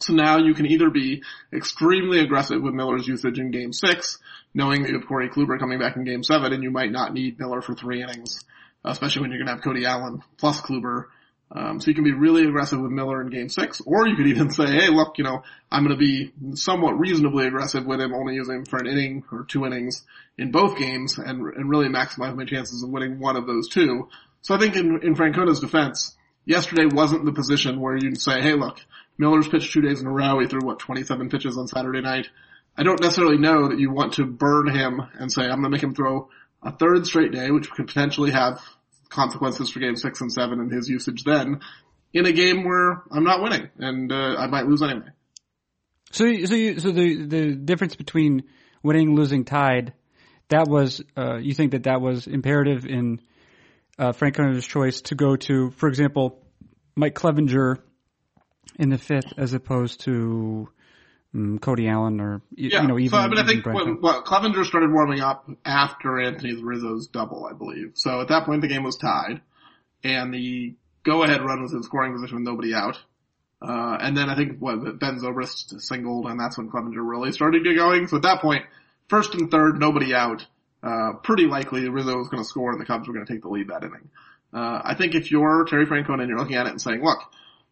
So 0.00 0.12
now 0.12 0.38
you 0.38 0.54
can 0.54 0.66
either 0.66 0.90
be 0.90 1.22
extremely 1.52 2.20
aggressive 2.20 2.62
with 2.62 2.74
Miller's 2.74 3.08
usage 3.08 3.38
in 3.38 3.50
game 3.50 3.72
six, 3.72 4.18
knowing 4.52 4.82
that 4.82 4.90
you 4.90 4.98
have 4.98 5.08
Corey 5.08 5.28
Kluber 5.28 5.58
coming 5.58 5.78
back 5.78 5.96
in 5.96 6.04
game 6.04 6.22
seven, 6.22 6.52
and 6.52 6.62
you 6.62 6.70
might 6.70 6.92
not 6.92 7.14
need 7.14 7.38
Miller 7.38 7.62
for 7.62 7.74
three 7.74 8.02
innings, 8.02 8.44
especially 8.84 9.22
when 9.22 9.30
you're 9.30 9.38
going 9.38 9.48
to 9.48 9.54
have 9.54 9.64
Cody 9.64 9.86
Allen 9.86 10.22
plus 10.36 10.60
Kluber. 10.60 11.06
Um, 11.52 11.80
so 11.80 11.88
you 11.88 11.94
can 11.94 12.04
be 12.04 12.12
really 12.12 12.44
aggressive 12.44 12.80
with 12.80 12.90
Miller 12.90 13.20
in 13.20 13.30
game 13.30 13.48
six, 13.48 13.80
or 13.86 14.08
you 14.08 14.16
could 14.16 14.26
even 14.26 14.50
say, 14.50 14.66
hey, 14.66 14.88
look, 14.88 15.16
you 15.16 15.24
know, 15.24 15.42
I'm 15.70 15.84
going 15.84 15.96
to 15.96 16.04
be 16.04 16.32
somewhat 16.56 16.98
reasonably 16.98 17.46
aggressive 17.46 17.86
with 17.86 18.00
him, 18.00 18.12
only 18.12 18.34
using 18.34 18.56
him 18.56 18.64
for 18.64 18.78
an 18.78 18.88
inning 18.88 19.22
or 19.30 19.44
two 19.44 19.64
innings 19.64 20.04
in 20.36 20.50
both 20.50 20.76
games 20.76 21.18
and, 21.18 21.40
and 21.54 21.70
really 21.70 21.88
maximize 21.88 22.34
my 22.34 22.44
chances 22.44 22.82
of 22.82 22.90
winning 22.90 23.20
one 23.20 23.36
of 23.36 23.46
those 23.46 23.68
two. 23.68 24.08
So 24.42 24.54
I 24.54 24.58
think 24.58 24.74
in, 24.74 25.00
in 25.02 25.14
Francona's 25.14 25.60
defense, 25.60 26.16
yesterday 26.44 26.86
wasn't 26.86 27.24
the 27.24 27.32
position 27.32 27.80
where 27.80 27.96
you'd 27.96 28.20
say, 28.20 28.40
hey, 28.40 28.54
look, 28.54 28.80
Miller's 29.16 29.48
pitched 29.48 29.72
two 29.72 29.82
days 29.82 30.00
in 30.00 30.06
a 30.06 30.12
row. 30.12 30.40
He 30.40 30.48
threw, 30.48 30.66
what, 30.66 30.80
27 30.80 31.30
pitches 31.30 31.56
on 31.56 31.68
Saturday 31.68 32.00
night. 32.00 32.28
I 32.76 32.82
don't 32.82 33.00
necessarily 33.00 33.38
know 33.38 33.68
that 33.68 33.78
you 33.78 33.90
want 33.90 34.14
to 34.14 34.26
burn 34.26 34.68
him 34.68 35.00
and 35.18 35.32
say, 35.32 35.42
I'm 35.42 35.60
going 35.60 35.64
to 35.64 35.70
make 35.70 35.82
him 35.82 35.94
throw 35.94 36.28
a 36.62 36.72
third 36.72 37.06
straight 37.06 37.32
day, 37.32 37.50
which 37.50 37.70
could 37.70 37.86
potentially 37.86 38.32
have 38.32 38.60
consequences 39.08 39.70
for 39.70 39.80
game 39.80 39.96
six 39.96 40.20
and 40.20 40.32
seven 40.32 40.60
and 40.60 40.70
his 40.72 40.88
usage 40.88 41.24
then 41.24 41.60
in 42.12 42.26
a 42.26 42.32
game 42.32 42.64
where 42.64 43.02
I'm 43.10 43.24
not 43.24 43.42
winning 43.42 43.68
and 43.78 44.10
uh, 44.10 44.36
I 44.38 44.46
might 44.46 44.66
lose 44.66 44.82
anyway. 44.82 45.08
So, 46.12 46.24
so, 46.44 46.54
you, 46.54 46.78
so 46.78 46.90
the 46.92 47.26
the 47.26 47.54
difference 47.54 47.96
between 47.96 48.44
winning, 48.82 49.14
losing, 49.14 49.44
tied, 49.44 49.92
that 50.48 50.68
was 50.68 51.02
uh, 51.16 51.36
you 51.36 51.54
think 51.54 51.72
that 51.72 51.84
that 51.84 52.00
was 52.00 52.26
imperative 52.26 52.86
in 52.86 53.20
uh, 53.98 54.12
Francona's 54.12 54.66
choice 54.66 55.00
to 55.02 55.14
go 55.14 55.36
to, 55.36 55.70
for 55.72 55.88
example, 55.88 56.42
Mike 56.94 57.14
Clevinger 57.14 57.78
in 58.78 58.90
the 58.90 58.98
fifth 58.98 59.32
as 59.36 59.52
opposed 59.52 60.00
to 60.02 60.68
um, 61.34 61.58
Cody 61.58 61.88
Allen 61.88 62.20
or 62.20 62.42
y- 62.56 62.68
Yeah, 62.72 62.82
you 62.82 62.88
know 62.88 62.98
even. 62.98 63.10
so 63.10 63.18
I 63.18 63.28
mean, 63.28 63.38
I 63.38 63.46
think 63.46 63.64
when, 63.66 64.00
well, 64.00 64.22
Clevinger 64.22 64.64
started 64.64 64.92
warming 64.92 65.20
up 65.20 65.48
after 65.64 66.20
Anthony 66.20 66.54
Rizzo's 66.62 67.08
double, 67.08 67.46
I 67.46 67.52
believe. 67.52 67.92
So 67.94 68.20
at 68.20 68.28
that 68.28 68.44
point, 68.46 68.62
the 68.62 68.68
game 68.68 68.82
was 68.82 68.96
tied, 68.96 69.40
and 70.04 70.32
the 70.32 70.74
go-ahead 71.04 71.42
run 71.42 71.62
was 71.62 71.72
in 71.72 71.82
scoring 71.82 72.12
position 72.14 72.36
with 72.36 72.44
nobody 72.44 72.74
out. 72.74 72.98
Uh, 73.62 73.96
and 74.00 74.16
then 74.16 74.28
I 74.28 74.36
think 74.36 74.58
what 74.58 74.98
Ben 74.98 75.18
Zobrist 75.18 75.80
singled, 75.80 76.26
and 76.26 76.38
that's 76.38 76.58
when 76.58 76.70
Clevinger 76.70 77.06
really 77.08 77.32
started 77.32 77.64
to 77.64 77.64
get 77.64 77.76
going. 77.76 78.06
So 78.06 78.16
at 78.16 78.22
that 78.22 78.40
point, 78.42 78.64
first 79.08 79.34
and 79.34 79.50
third, 79.50 79.78
nobody 79.78 80.14
out. 80.14 80.46
Uh, 80.82 81.14
pretty 81.22 81.46
likely 81.46 81.88
Rizzo 81.88 82.16
was 82.16 82.28
going 82.28 82.42
to 82.42 82.48
score, 82.48 82.70
and 82.70 82.80
the 82.80 82.84
Cubs 82.84 83.08
were 83.08 83.14
going 83.14 83.26
to 83.26 83.32
take 83.32 83.42
the 83.42 83.48
lead 83.48 83.68
that 83.68 83.82
inning. 83.82 84.10
Uh, 84.52 84.80
I 84.84 84.94
think 84.94 85.14
if 85.14 85.30
you're 85.30 85.64
Terry 85.64 85.86
Francona 85.86 86.20
and 86.20 86.28
you're 86.28 86.38
looking 86.38 86.56
at 86.56 86.66
it 86.66 86.70
and 86.70 86.80
saying, 86.80 87.02
look, 87.02 87.18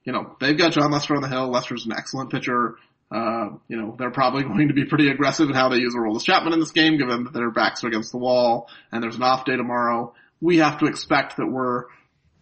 you 0.05 0.13
know, 0.13 0.37
they've 0.41 0.57
got 0.57 0.73
Jon 0.73 0.91
Lester 0.91 1.15
on 1.15 1.23
the 1.23 1.29
hill. 1.29 1.49
Lester's 1.49 1.87
an 1.87 1.93
excellent 1.93 2.31
pitcher. 2.31 2.77
Uh, 3.15 3.51
you 3.69 3.77
know, 3.77 3.95
they're 3.97 4.11
probably 4.11 4.43
going 4.45 4.69
to 4.69 4.75
be 4.75 4.85
pretty 4.85 5.09
aggressive 5.09 5.49
in 5.49 5.55
how 5.55 5.69
they 5.69 5.77
use 5.77 5.95
Aroldis 5.95 6.25
Chapman 6.25 6.53
in 6.53 6.59
this 6.59 6.73
game, 6.73 6.99
given 6.99 7.25
that 7.25 7.33
their 7.33 7.51
backs 7.53 7.85
are 7.85 7.89
against 7.89 8.11
the 8.11 8.19
wall 8.19 8.69
and 8.91 9.03
there's 9.03 9.15
an 9.15 9.23
off 9.23 9.45
day 9.45 9.57
tomorrow. 9.57 10.13
we 10.41 10.59
have 10.59 10.81
to 10.81 10.87
expect 10.87 11.37
that 11.37 11.47
we're 11.47 11.85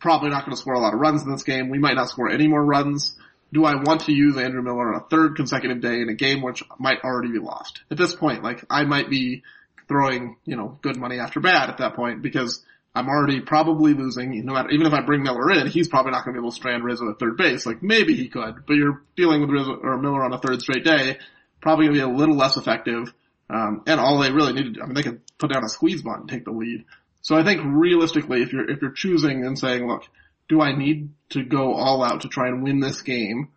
probably 0.00 0.30
not 0.30 0.46
going 0.46 0.56
to 0.56 0.60
score 0.60 0.72
a 0.72 0.80
lot 0.80 0.94
of 0.94 1.00
runs 1.00 1.22
in 1.22 1.30
this 1.30 1.42
game. 1.42 1.68
We 1.68 1.78
might 1.78 1.94
not 1.94 2.08
score 2.08 2.30
any 2.30 2.48
more 2.48 2.64
runs. 2.64 3.14
Do 3.52 3.66
I 3.66 3.74
want 3.74 4.02
to 4.02 4.12
use 4.12 4.38
Andrew 4.38 4.62
Miller 4.62 4.94
on 4.94 5.00
a 5.00 5.04
third 5.08 5.36
consecutive 5.36 5.82
day 5.82 6.00
in 6.00 6.08
a 6.08 6.14
game 6.14 6.40
which 6.40 6.64
might 6.78 7.04
already 7.04 7.30
be 7.30 7.38
lost? 7.38 7.82
At 7.90 7.98
this 7.98 8.14
point, 8.14 8.42
like 8.42 8.64
I 8.70 8.84
might 8.84 9.10
be 9.10 9.42
throwing, 9.88 10.36
you 10.46 10.56
know, 10.56 10.78
good 10.80 10.96
money 10.96 11.18
after 11.18 11.38
bad 11.38 11.68
at 11.68 11.78
that 11.78 11.94
point 11.94 12.22
because 12.22 12.64
I'm 12.94 13.08
already 13.08 13.40
probably 13.40 13.94
losing. 13.94 14.44
No 14.44 14.52
matter, 14.52 14.70
even 14.70 14.86
if 14.86 14.92
I 14.92 15.00
bring 15.00 15.22
Miller 15.22 15.50
in, 15.52 15.66
he's 15.66 15.88
probably 15.88 16.12
not 16.12 16.24
going 16.24 16.34
to 16.34 16.40
be 16.40 16.44
able 16.44 16.50
to 16.50 16.56
strand 16.56 16.84
Rizzo 16.84 17.10
at 17.10 17.18
third 17.18 17.36
base. 17.36 17.64
Like 17.64 17.82
maybe 17.82 18.14
he 18.14 18.28
could, 18.28 18.66
but 18.66 18.74
you're 18.74 19.02
dealing 19.16 19.40
with 19.40 19.50
Rizzo 19.50 19.76
or 19.82 19.98
Miller 19.98 20.22
on 20.22 20.32
a 20.32 20.38
third 20.38 20.60
straight 20.60 20.84
day, 20.84 21.18
probably 21.60 21.86
going 21.86 21.98
to 21.98 22.06
be 22.06 22.12
a 22.12 22.16
little 22.16 22.36
less 22.36 22.56
effective. 22.56 23.12
Um, 23.48 23.82
and 23.86 23.98
all 23.98 24.18
they 24.18 24.30
really 24.30 24.52
need 24.52 24.74
to, 24.74 24.82
I 24.82 24.86
mean, 24.86 24.94
they 24.94 25.02
could 25.02 25.20
put 25.38 25.52
down 25.52 25.64
a 25.64 25.68
squeeze 25.68 26.02
bunt 26.02 26.20
and 26.20 26.28
take 26.28 26.44
the 26.44 26.52
lead. 26.52 26.84
So 27.22 27.36
I 27.36 27.44
think 27.44 27.62
realistically, 27.64 28.42
if 28.42 28.52
you're 28.52 28.68
if 28.68 28.82
you're 28.82 28.92
choosing 28.92 29.44
and 29.44 29.58
saying, 29.58 29.86
look, 29.86 30.04
do 30.48 30.60
I 30.60 30.76
need 30.76 31.10
to 31.30 31.44
go 31.44 31.74
all 31.74 32.02
out 32.02 32.22
to 32.22 32.28
try 32.28 32.48
and 32.48 32.62
win 32.62 32.80
this 32.80 33.00
game 33.00 33.48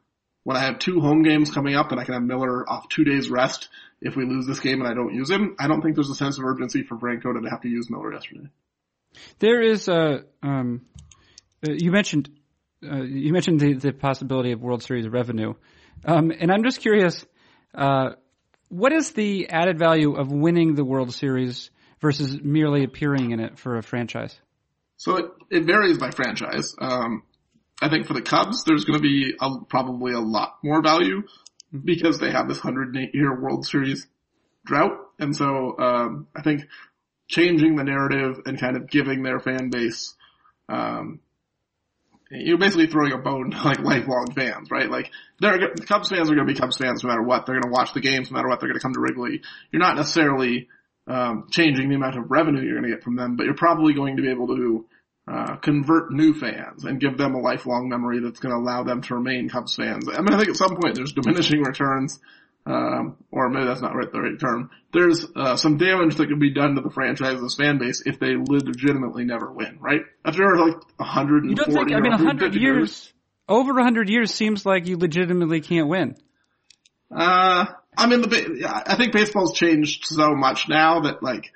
when 0.44 0.56
I 0.56 0.62
have 0.62 0.80
two 0.80 1.02
home 1.02 1.24
games 1.24 1.52
coming 1.52 1.76
up 1.76 1.92
and 1.92 2.00
I 2.00 2.06
can 2.06 2.14
have 2.14 2.24
Miller 2.24 2.70
off 2.70 2.88
two 2.90 3.04
days 3.04 3.30
rest 3.30 3.68
if 4.02 4.16
we 4.16 4.26
lose 4.26 4.46
this 4.46 4.60
game 4.60 4.82
and 4.82 4.90
I 4.90 4.94
don't 4.94 5.14
use 5.14 5.30
him? 5.30 5.56
I 5.60 5.68
don't 5.68 5.82
think 5.82 5.96
there's 5.96 6.10
a 6.10 6.16
sense 6.16 6.38
of 6.38 6.46
urgency 6.46 6.84
for 6.84 6.96
Francona 6.98 7.42
to 7.44 7.50
have 7.50 7.62
to 7.62 7.70
use 7.70 7.90
Miller 7.90 8.14
yesterday. 8.14 8.50
There 9.40 9.62
is 9.62 9.88
a. 9.88 10.24
Um, 10.44 10.86
uh, 11.66 11.72
you 11.72 11.92
mentioned 11.92 12.30
uh, 12.84 13.04
you 13.04 13.34
mentioned 13.34 13.60
the, 13.60 13.74
the 13.74 13.94
possibility 13.94 14.52
of 14.52 14.62
World 14.62 14.84
Series 14.84 15.08
revenue, 15.08 15.54
um, 16.06 16.32
and 16.32 16.52
I'm 16.52 16.64
just 16.64 16.82
curious. 16.82 17.26
Uh, 17.74 18.12
what 18.70 18.92
is 18.92 19.12
the 19.12 19.50
added 19.50 19.78
value 19.78 20.16
of 20.16 20.32
winning 20.32 20.76
the 20.76 20.84
World 20.84 21.14
Series 21.14 21.70
versus 22.02 22.40
merely 22.42 22.84
appearing 22.84 23.32
in 23.32 23.40
it 23.40 23.60
for 23.60 23.78
a 23.78 23.84
franchise? 23.84 24.38
So 24.98 25.18
it, 25.18 25.26
it 25.52 25.66
varies 25.66 25.98
by 25.98 26.12
franchise. 26.12 26.74
Um, 26.80 27.24
I 27.82 27.90
think 27.90 28.08
for 28.08 28.14
the 28.14 28.22
Cubs, 28.22 28.64
there's 28.64 28.86
going 28.86 29.00
to 29.00 29.04
be 29.04 29.34
a, 29.40 29.50
probably 29.70 30.14
a 30.14 30.20
lot 30.20 30.58
more 30.64 30.82
value 30.82 31.24
because 31.72 32.20
they 32.20 32.32
have 32.32 32.48
this 32.48 32.64
108 32.64 33.14
year 33.14 33.40
World 33.40 33.66
Series 33.66 34.08
drought. 34.66 34.98
And 35.20 35.36
so, 35.36 35.78
um, 35.78 36.28
I 36.36 36.42
think 36.42 36.62
changing 37.28 37.76
the 37.76 37.84
narrative 37.84 38.42
and 38.46 38.60
kind 38.60 38.78
of 38.78 38.90
giving 38.90 39.24
their 39.24 39.40
fan 39.40 39.70
base, 39.70 40.16
um, 40.70 41.20
you're 42.32 42.58
basically 42.58 42.88
throwing 42.88 43.14
a 43.14 43.18
bone 43.18 43.52
to 43.52 43.64
like 43.64 43.80
lifelong 43.80 44.32
fans, 44.36 44.70
right? 44.72 44.90
Like 44.90 45.12
they're 45.40 45.74
Cubs 45.88 46.10
fans 46.10 46.30
are 46.30 46.36
going 46.36 46.48
to 46.48 46.54
be 46.54 46.60
Cubs 46.60 46.78
fans 46.78 47.04
no 47.04 47.10
matter 47.10 47.22
what. 47.22 47.46
They're 47.46 47.60
going 47.60 47.72
to 47.72 47.76
watch 47.76 47.94
the 47.94 48.02
games 48.02 48.32
no 48.32 48.36
matter 48.36 48.48
what. 48.48 48.60
They're 48.60 48.70
going 48.70 48.80
to 48.80 48.84
come 48.84 48.94
to 48.94 49.00
Wrigley. 49.00 49.42
You're 49.72 49.82
not 49.82 49.96
necessarily 49.96 50.68
um, 51.08 51.48
changing 51.52 51.90
the 51.90 51.96
amount 51.96 52.18
of 52.18 52.30
revenue 52.30 52.64
you're 52.64 52.80
going 52.80 52.90
to 52.90 52.96
get 52.96 53.04
from 53.04 53.16
them, 53.16 53.36
but 53.36 53.46
you're 53.46 53.56
probably 53.56 53.94
going 53.94 54.18
to 54.18 54.24
be 54.24 54.32
able 54.32 54.48
to 54.48 54.86
uh, 55.28 55.56
convert 55.58 56.12
new 56.12 56.34
fans 56.34 56.84
and 56.84 57.00
give 57.00 57.18
them 57.18 57.36
a 57.36 57.40
lifelong 57.40 57.90
memory 57.90 58.20
that's 58.20 58.40
going 58.40 58.54
to 58.54 58.60
allow 58.60 58.84
them 58.84 59.02
to 59.02 59.16
remain 59.16 59.50
Cubs 59.50 59.76
fans. 59.76 60.08
I 60.08 60.22
mean, 60.22 60.34
I 60.34 60.38
think 60.38 60.50
at 60.50 60.56
some 60.56 60.76
point 60.76 60.96
there's 60.96 61.14
diminishing 61.14 61.62
returns 61.62 62.20
um, 62.66 63.18
or 63.32 63.50
maybe 63.50 63.66
that's 63.66 63.82
not 63.82 63.96
right, 63.96 64.12
the 64.12 64.20
right 64.20 64.40
term. 64.40 64.72
There's 64.92 65.26
uh, 65.36 65.56
some 65.56 65.78
damage 65.78 66.16
that 66.16 66.28
could 66.28 66.40
be 66.40 66.54
done 66.54 66.76
to 66.76 66.82
the 66.82 66.90
franchise's 66.90 67.56
fan 67.56 67.78
base 67.78 68.02
if 68.06 68.20
they 68.20 68.36
legitimately 68.36 69.26
never 69.26 69.52
win, 69.52 69.78
right? 69.80 70.02
After 70.24 70.58
like 70.58 70.78
140 70.98 71.50
You 71.50 71.56
don't 71.56 71.72
think? 71.72 71.94
I 71.94 72.00
mean, 72.00 72.12
100 72.12 72.56
years, 72.56 73.14
over 73.48 73.74
100 73.74 74.10
years 74.10 74.34
seems 74.34 74.66
like 74.66 74.88
you 74.88 74.98
legitimately 74.98 75.62
can't 75.62 75.88
win. 75.88 76.16
Uh, 77.16 77.66
I 77.96 78.08
mean, 78.08 78.22
the 78.22 78.84
I 78.86 78.96
think 78.96 79.14
baseball's 79.14 79.54
changed 79.54 80.06
so 80.06 80.34
much 80.36 80.68
now 80.68 81.02
that 81.02 81.22
like 81.22 81.52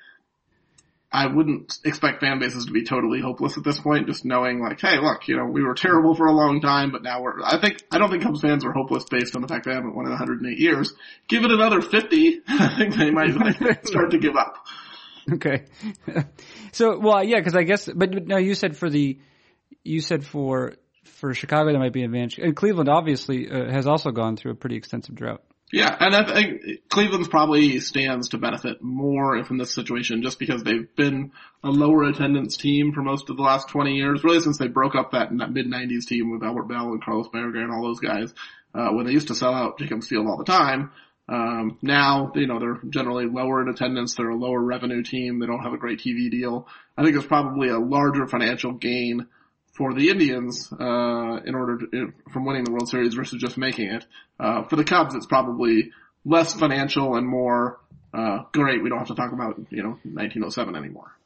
I 1.12 1.26
wouldn't 1.26 1.78
expect 1.84 2.20
fan 2.20 2.38
bases 2.38 2.66
to 2.66 2.72
be 2.72 2.84
totally 2.84 3.20
hopeless 3.20 3.58
at 3.58 3.64
this 3.64 3.80
point, 3.80 4.06
just 4.06 4.24
knowing 4.24 4.60
like, 4.60 4.80
hey, 4.80 5.00
look, 5.00 5.26
you 5.26 5.36
know, 5.36 5.44
we 5.44 5.62
were 5.62 5.74
terrible 5.74 6.14
for 6.14 6.26
a 6.26 6.32
long 6.32 6.60
time, 6.60 6.92
but 6.92 7.02
now 7.02 7.20
we're, 7.20 7.42
I 7.42 7.60
think, 7.60 7.82
I 7.90 7.98
don't 7.98 8.10
think 8.10 8.22
Cubs 8.22 8.42
fans 8.42 8.64
are 8.64 8.72
hopeless 8.72 9.04
based 9.10 9.34
on 9.34 9.42
the 9.42 9.48
fact 9.48 9.64
they 9.64 9.72
haven't 9.72 9.96
won 9.96 10.06
in 10.06 10.12
108 10.12 10.56
years. 10.56 10.94
Give 11.26 11.44
it 11.44 11.50
another 11.50 11.80
50, 11.80 12.42
I 12.48 12.76
think 12.76 12.94
they 12.94 13.10
might 13.10 13.34
like, 13.34 13.86
start 13.86 14.12
to 14.12 14.18
give 14.18 14.36
up. 14.36 14.64
Okay. 15.32 15.64
so, 16.72 16.96
well, 16.98 17.24
yeah, 17.24 17.40
cause 17.40 17.56
I 17.56 17.64
guess, 17.64 17.88
but 17.92 18.10
no, 18.28 18.38
you 18.38 18.54
said 18.54 18.76
for 18.76 18.88
the, 18.88 19.18
you 19.82 20.00
said 20.00 20.24
for, 20.24 20.74
for 21.04 21.34
Chicago 21.34 21.72
that 21.72 21.78
might 21.80 21.92
be 21.92 22.02
an 22.02 22.06
advantage. 22.06 22.38
And 22.38 22.54
Cleveland 22.54 22.88
obviously 22.88 23.50
uh, 23.50 23.68
has 23.68 23.88
also 23.88 24.12
gone 24.12 24.36
through 24.36 24.52
a 24.52 24.56
pretty 24.56 24.76
extensive 24.76 25.16
drought. 25.16 25.42
Yeah, 25.72 25.94
and 26.00 26.16
I 26.16 26.24
think 26.24 26.88
Cleveland's 26.88 27.28
probably 27.28 27.78
stands 27.78 28.30
to 28.30 28.38
benefit 28.38 28.82
more 28.82 29.36
in 29.36 29.56
this 29.56 29.72
situation 29.72 30.22
just 30.22 30.40
because 30.40 30.64
they've 30.64 30.94
been 30.96 31.30
a 31.62 31.70
lower 31.70 32.04
attendance 32.04 32.56
team 32.56 32.92
for 32.92 33.02
most 33.02 33.30
of 33.30 33.36
the 33.36 33.42
last 33.42 33.68
20 33.68 33.94
years, 33.94 34.24
really 34.24 34.40
since 34.40 34.58
they 34.58 34.66
broke 34.66 34.96
up 34.96 35.12
that, 35.12 35.28
that 35.38 35.52
mid-90s 35.52 36.06
team 36.06 36.32
with 36.32 36.42
Albert 36.42 36.64
Belle 36.64 36.88
and 36.88 37.04
Carlos 37.04 37.28
Baerga 37.28 37.62
and 37.62 37.72
all 37.72 37.84
those 37.84 38.00
guys, 38.00 38.34
uh, 38.74 38.88
when 38.90 39.06
they 39.06 39.12
used 39.12 39.28
to 39.28 39.34
sell 39.36 39.54
out 39.54 39.78
Jacobs 39.78 40.08
Field 40.08 40.26
all 40.26 40.38
the 40.38 40.44
time. 40.44 40.90
Um, 41.28 41.78
now, 41.82 42.32
you 42.34 42.48
know, 42.48 42.58
they're 42.58 42.80
generally 42.88 43.26
lower 43.26 43.62
in 43.62 43.68
attendance, 43.68 44.16
they're 44.16 44.30
a 44.30 44.36
lower 44.36 44.60
revenue 44.60 45.04
team, 45.04 45.38
they 45.38 45.46
don't 45.46 45.62
have 45.62 45.72
a 45.72 45.78
great 45.78 46.00
TV 46.00 46.28
deal. 46.28 46.66
I 46.98 47.04
think 47.04 47.14
there's 47.14 47.26
probably 47.26 47.68
a 47.68 47.78
larger 47.78 48.26
financial 48.26 48.72
gain 48.72 49.28
for 49.80 49.94
the 49.94 50.10
Indians 50.10 50.70
uh, 50.78 51.40
in 51.46 51.54
order 51.54 51.78
to, 51.78 52.12
from 52.30 52.44
winning 52.44 52.64
the 52.64 52.70
World 52.70 52.90
Series 52.90 53.14
versus 53.14 53.40
just 53.40 53.56
making 53.56 53.86
it. 53.86 54.04
Uh, 54.38 54.64
for 54.64 54.76
the 54.76 54.84
Cubs, 54.84 55.14
it's 55.14 55.24
probably 55.24 55.90
less 56.22 56.52
financial 56.52 57.16
and 57.16 57.26
more 57.26 57.80
uh, 58.12 58.40
great. 58.52 58.82
We 58.82 58.90
don't 58.90 58.98
have 58.98 59.08
to 59.08 59.14
talk 59.14 59.32
about 59.32 59.58
you 59.70 59.82
know 59.82 59.96
1907 60.02 60.76
anymore. 60.76 61.16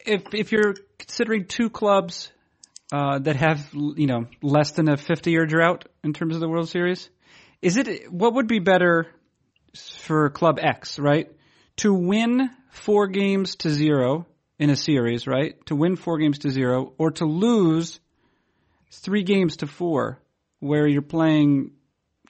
If 0.00 0.24
if 0.34 0.50
you're 0.50 0.74
considering 0.98 1.44
two 1.44 1.70
clubs 1.70 2.32
uh, 2.90 3.20
that 3.20 3.36
have 3.36 3.68
you 3.72 4.08
know 4.08 4.26
less 4.42 4.72
than 4.72 4.88
a 4.88 4.96
50 4.96 5.30
year 5.30 5.46
drought 5.46 5.84
in 6.02 6.12
terms 6.12 6.34
of 6.34 6.40
the 6.40 6.48
World 6.48 6.68
Series, 6.68 7.08
is 7.62 7.76
it 7.76 8.12
what 8.12 8.34
would 8.34 8.48
be 8.48 8.58
better 8.58 9.06
for 10.00 10.30
Club 10.30 10.58
X, 10.60 10.98
right? 10.98 11.30
To 11.76 11.94
win 11.94 12.50
four 12.72 13.06
games 13.06 13.54
to 13.60 13.70
zero 13.70 14.26
in 14.58 14.70
a 14.70 14.76
series, 14.76 15.26
right? 15.26 15.54
To 15.66 15.76
win 15.76 15.96
four 15.96 16.18
games 16.18 16.40
to 16.40 16.50
zero 16.50 16.92
or 16.98 17.12
to 17.12 17.24
lose 17.24 18.00
three 18.90 19.22
games 19.22 19.58
to 19.58 19.66
four 19.66 20.20
where 20.60 20.86
you're 20.86 21.02
playing, 21.02 21.72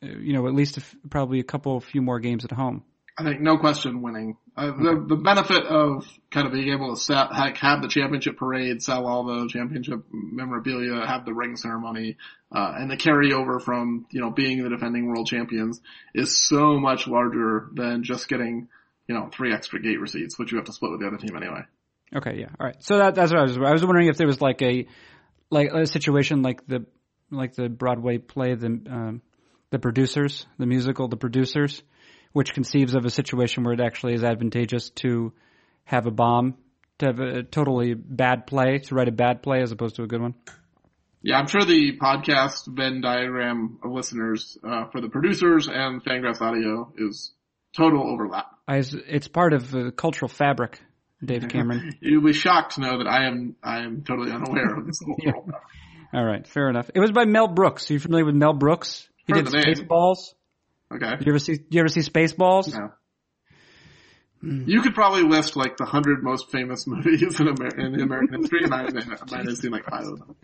you 0.02 0.32
know, 0.34 0.46
at 0.46 0.54
least 0.54 0.76
a 0.76 0.80
f- 0.80 0.96
probably 1.08 1.40
a 1.40 1.44
couple, 1.44 1.76
a 1.76 1.80
few 1.80 2.02
more 2.02 2.20
games 2.20 2.44
at 2.44 2.52
home. 2.52 2.84
I 3.16 3.24
think 3.24 3.40
no 3.40 3.58
question 3.58 4.00
winning. 4.00 4.36
Uh, 4.56 4.66
the 4.66 5.04
the 5.08 5.16
benefit 5.16 5.64
of 5.66 6.06
kind 6.30 6.46
of 6.46 6.52
being 6.52 6.72
able 6.72 6.94
to 6.94 7.00
set, 7.00 7.32
have 7.32 7.82
the 7.82 7.88
championship 7.88 8.36
parade, 8.36 8.80
sell 8.80 9.06
all 9.06 9.24
the 9.24 9.48
championship 9.48 10.04
memorabilia, 10.12 11.04
have 11.04 11.24
the 11.24 11.34
ring 11.34 11.56
ceremony, 11.56 12.16
uh, 12.54 12.74
and 12.76 12.88
the 12.88 12.96
carryover 12.96 13.60
from 13.60 14.06
you 14.10 14.20
know 14.20 14.30
being 14.30 14.62
the 14.62 14.68
defending 14.68 15.06
world 15.08 15.26
champions 15.26 15.80
is 16.14 16.46
so 16.46 16.78
much 16.78 17.08
larger 17.08 17.68
than 17.74 18.04
just 18.04 18.28
getting 18.28 18.68
you 19.08 19.16
know 19.16 19.28
three 19.32 19.52
extra 19.52 19.80
gate 19.80 20.00
receipts, 20.00 20.38
which 20.38 20.52
you 20.52 20.58
have 20.58 20.66
to 20.66 20.72
split 20.72 20.92
with 20.92 21.00
the 21.00 21.06
other 21.08 21.18
team 21.18 21.36
anyway. 21.36 21.62
Okay, 22.14 22.38
yeah, 22.38 22.48
all 22.58 22.66
right. 22.66 22.76
So 22.80 22.98
that 22.98 23.14
that's 23.14 23.32
what 23.32 23.40
I 23.40 23.42
was. 23.42 23.56
I 23.56 23.72
was 23.72 23.84
wondering 23.84 24.08
if 24.08 24.16
there 24.16 24.26
was 24.26 24.40
like 24.40 24.62
a 24.62 24.86
like 25.50 25.70
a 25.72 25.86
situation 25.86 26.42
like 26.42 26.66
the 26.66 26.86
like 27.30 27.54
the 27.54 27.68
Broadway 27.68 28.18
play 28.18 28.54
the 28.54 28.66
um, 28.66 29.22
the 29.70 29.78
producers, 29.78 30.46
the 30.58 30.66
musical, 30.66 31.08
the 31.08 31.16
producers, 31.16 31.82
which 32.32 32.54
conceives 32.54 32.94
of 32.94 33.04
a 33.04 33.10
situation 33.10 33.64
where 33.64 33.74
it 33.74 33.80
actually 33.80 34.14
is 34.14 34.24
advantageous 34.24 34.90
to 34.90 35.32
have 35.84 36.06
a 36.06 36.10
bomb, 36.10 36.54
to 36.98 37.06
have 37.06 37.20
a 37.20 37.42
totally 37.42 37.94
bad 37.94 38.46
play, 38.46 38.78
to 38.78 38.94
write 38.94 39.08
a 39.08 39.12
bad 39.12 39.42
play 39.42 39.60
as 39.60 39.72
opposed 39.72 39.96
to 39.96 40.02
a 40.02 40.06
good 40.06 40.20
one. 40.20 40.34
Yeah, 41.20 41.38
I'm 41.38 41.48
sure 41.48 41.64
the 41.64 41.98
podcast 41.98 42.68
Venn 42.68 43.00
diagram 43.00 43.80
of 43.82 43.90
listeners 43.90 44.56
uh, 44.66 44.86
for 44.90 45.00
the 45.00 45.08
producers 45.08 45.68
and 45.68 46.02
Fangraphs 46.02 46.40
Audio 46.40 46.92
is 46.96 47.32
total 47.76 48.08
overlap. 48.08 48.46
I, 48.66 48.82
it's 49.08 49.28
part 49.28 49.52
of 49.52 49.70
the 49.70 49.90
cultural 49.90 50.28
fabric 50.28 50.80
Dave 51.24 51.48
Cameron. 51.48 51.96
You'll 52.00 52.22
be 52.22 52.32
shocked 52.32 52.74
to 52.74 52.80
know 52.80 52.98
that 52.98 53.08
I 53.08 53.26
am 53.26 53.56
I 53.62 53.80
am 53.80 54.04
totally 54.04 54.30
unaware 54.30 54.78
of 54.78 54.86
this 54.86 55.00
yeah. 55.18 55.32
All 56.12 56.24
right, 56.24 56.46
fair 56.46 56.70
enough. 56.70 56.90
It 56.94 57.00
was 57.00 57.12
by 57.12 57.24
Mel 57.24 57.48
Brooks. 57.48 57.90
Are 57.90 57.94
you 57.94 58.00
familiar 58.00 58.24
with 58.24 58.34
Mel 58.34 58.54
Brooks? 58.54 59.08
He 59.26 59.34
Heard 59.34 59.50
did. 59.50 59.54
Spaceballs. 59.54 60.34
Okay. 60.94 61.16
Did 61.16 61.26
you 61.26 61.32
ever 61.32 61.38
see? 61.38 61.56
Did 61.56 61.74
you 61.74 61.80
ever 61.80 61.88
see 61.88 62.00
Spaceballs? 62.00 62.72
No. 62.72 62.92
You 64.40 64.82
could 64.82 64.94
probably 64.94 65.22
list 65.22 65.56
like 65.56 65.76
the 65.76 65.84
hundred 65.84 66.22
most 66.22 66.50
famous 66.50 66.86
movies 66.86 67.40
in, 67.40 67.48
Amer- 67.48 67.76
in 67.76 68.00
American 68.00 68.42
history, 68.42 68.60
and 68.62 68.72
I 68.72 68.82
might 68.82 69.46
have 69.46 69.56
seen 69.56 69.72
like 69.72 69.84
five 69.84 70.06
of 70.06 70.18
them. 70.18 70.36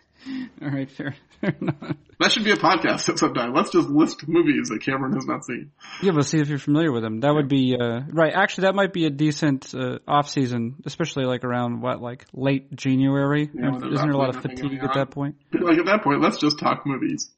All 0.61 0.69
right, 0.69 0.89
fair, 0.89 1.15
fair 1.39 1.55
enough. 1.61 1.95
That 2.19 2.31
should 2.31 2.43
be 2.43 2.51
a 2.51 2.57
podcast 2.57 3.07
at 3.09 3.19
some 3.19 3.33
time. 3.33 3.53
Let's 3.53 3.69
just 3.69 3.87
list 3.87 4.27
movies 4.27 4.69
that 4.69 4.81
Cameron 4.81 5.13
has 5.13 5.25
not 5.25 5.45
seen. 5.45 5.71
Yeah, 6.01 6.11
but 6.13 6.23
see 6.23 6.39
if 6.39 6.49
you're 6.49 6.57
familiar 6.57 6.91
with 6.91 7.03
them. 7.03 7.19
That 7.21 7.33
would 7.33 7.47
be 7.47 7.77
uh, 7.79 8.01
right. 8.09 8.33
Actually, 8.33 8.63
that 8.63 8.75
might 8.75 8.91
be 8.91 9.05
a 9.05 9.09
decent 9.09 9.73
uh, 9.75 9.99
off 10.07 10.29
season, 10.29 10.75
especially 10.85 11.25
like 11.25 11.43
around 11.43 11.81
what, 11.81 12.01
like 12.01 12.25
late 12.33 12.75
January. 12.75 13.49
Yeah, 13.53 13.75
Isn't 13.75 13.91
there 13.93 14.11
a 14.11 14.17
lot 14.17 14.35
of 14.35 14.41
fatigue 14.41 14.79
at 14.81 14.95
that 14.95 15.11
point? 15.11 15.35
Like 15.53 15.77
at 15.77 15.85
that 15.85 16.03
point, 16.03 16.21
let's 16.21 16.37
just 16.37 16.59
talk 16.59 16.85
movies. 16.85 17.29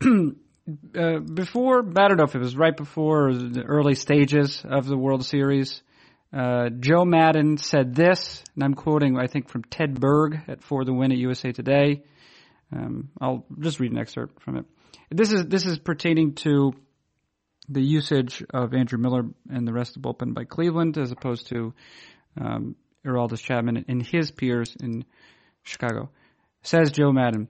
Uh, 0.68 1.20
before, 1.20 1.78
I 1.78 2.08
don't 2.08 2.18
know 2.18 2.24
if 2.24 2.34
it 2.34 2.40
was 2.40 2.56
right 2.56 2.76
before 2.76 3.28
or 3.28 3.34
the 3.34 3.62
early 3.62 3.94
stages 3.94 4.62
of 4.68 4.86
the 4.86 4.98
World 4.98 5.24
Series. 5.24 5.82
Uh, 6.30 6.68
Joe 6.68 7.06
Maddon 7.06 7.56
said 7.56 7.94
this, 7.94 8.44
and 8.54 8.62
I'm 8.62 8.74
quoting, 8.74 9.18
I 9.18 9.28
think, 9.28 9.48
from 9.48 9.62
Ted 9.64 9.98
Berg 9.98 10.40
at 10.46 10.62
For 10.62 10.84
the 10.84 10.92
Win 10.92 11.10
at 11.10 11.18
USA 11.18 11.52
Today. 11.52 12.02
Um, 12.70 13.08
I'll 13.18 13.46
just 13.58 13.80
read 13.80 13.92
an 13.92 13.98
excerpt 13.98 14.42
from 14.42 14.58
it. 14.58 14.66
This 15.10 15.32
is 15.32 15.46
this 15.46 15.64
is 15.64 15.78
pertaining 15.78 16.34
to 16.34 16.74
the 17.70 17.80
usage 17.80 18.44
of 18.52 18.74
Andrew 18.74 18.98
Miller 18.98 19.22
and 19.48 19.66
the 19.66 19.72
rest 19.72 19.96
of 19.96 20.02
the 20.02 20.08
bullpen 20.08 20.34
by 20.34 20.44
Cleveland, 20.44 20.98
as 20.98 21.12
opposed 21.12 21.48
to 21.48 21.72
um, 22.38 22.76
Aroldis 23.06 23.42
Chapman 23.42 23.86
and 23.88 24.04
his 24.04 24.30
peers 24.30 24.76
in 24.78 25.06
Chicago. 25.62 26.10
Says 26.62 26.92
Joe 26.92 27.10
Maddon. 27.10 27.48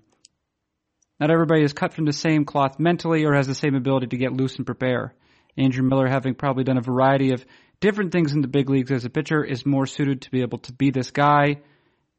Not 1.20 1.30
everybody 1.30 1.62
is 1.62 1.72
cut 1.72 1.94
from 1.94 2.04
the 2.04 2.12
same 2.12 2.44
cloth 2.44 2.78
mentally 2.78 3.24
or 3.24 3.34
has 3.34 3.46
the 3.46 3.54
same 3.54 3.74
ability 3.74 4.08
to 4.08 4.16
get 4.16 4.32
loose 4.32 4.56
and 4.56 4.66
prepare. 4.66 5.14
Andrew 5.56 5.82
Miller, 5.82 6.06
having 6.06 6.34
probably 6.34 6.62
done 6.64 6.78
a 6.78 6.82
variety 6.82 7.32
of 7.32 7.44
different 7.80 8.12
things 8.12 8.32
in 8.32 8.40
the 8.40 8.48
big 8.48 8.70
leagues 8.70 8.92
as 8.92 9.04
a 9.04 9.10
pitcher, 9.10 9.44
is 9.44 9.66
more 9.66 9.86
suited 9.86 10.22
to 10.22 10.30
be 10.30 10.42
able 10.42 10.58
to 10.58 10.72
be 10.72 10.90
this 10.90 11.10
guy 11.10 11.60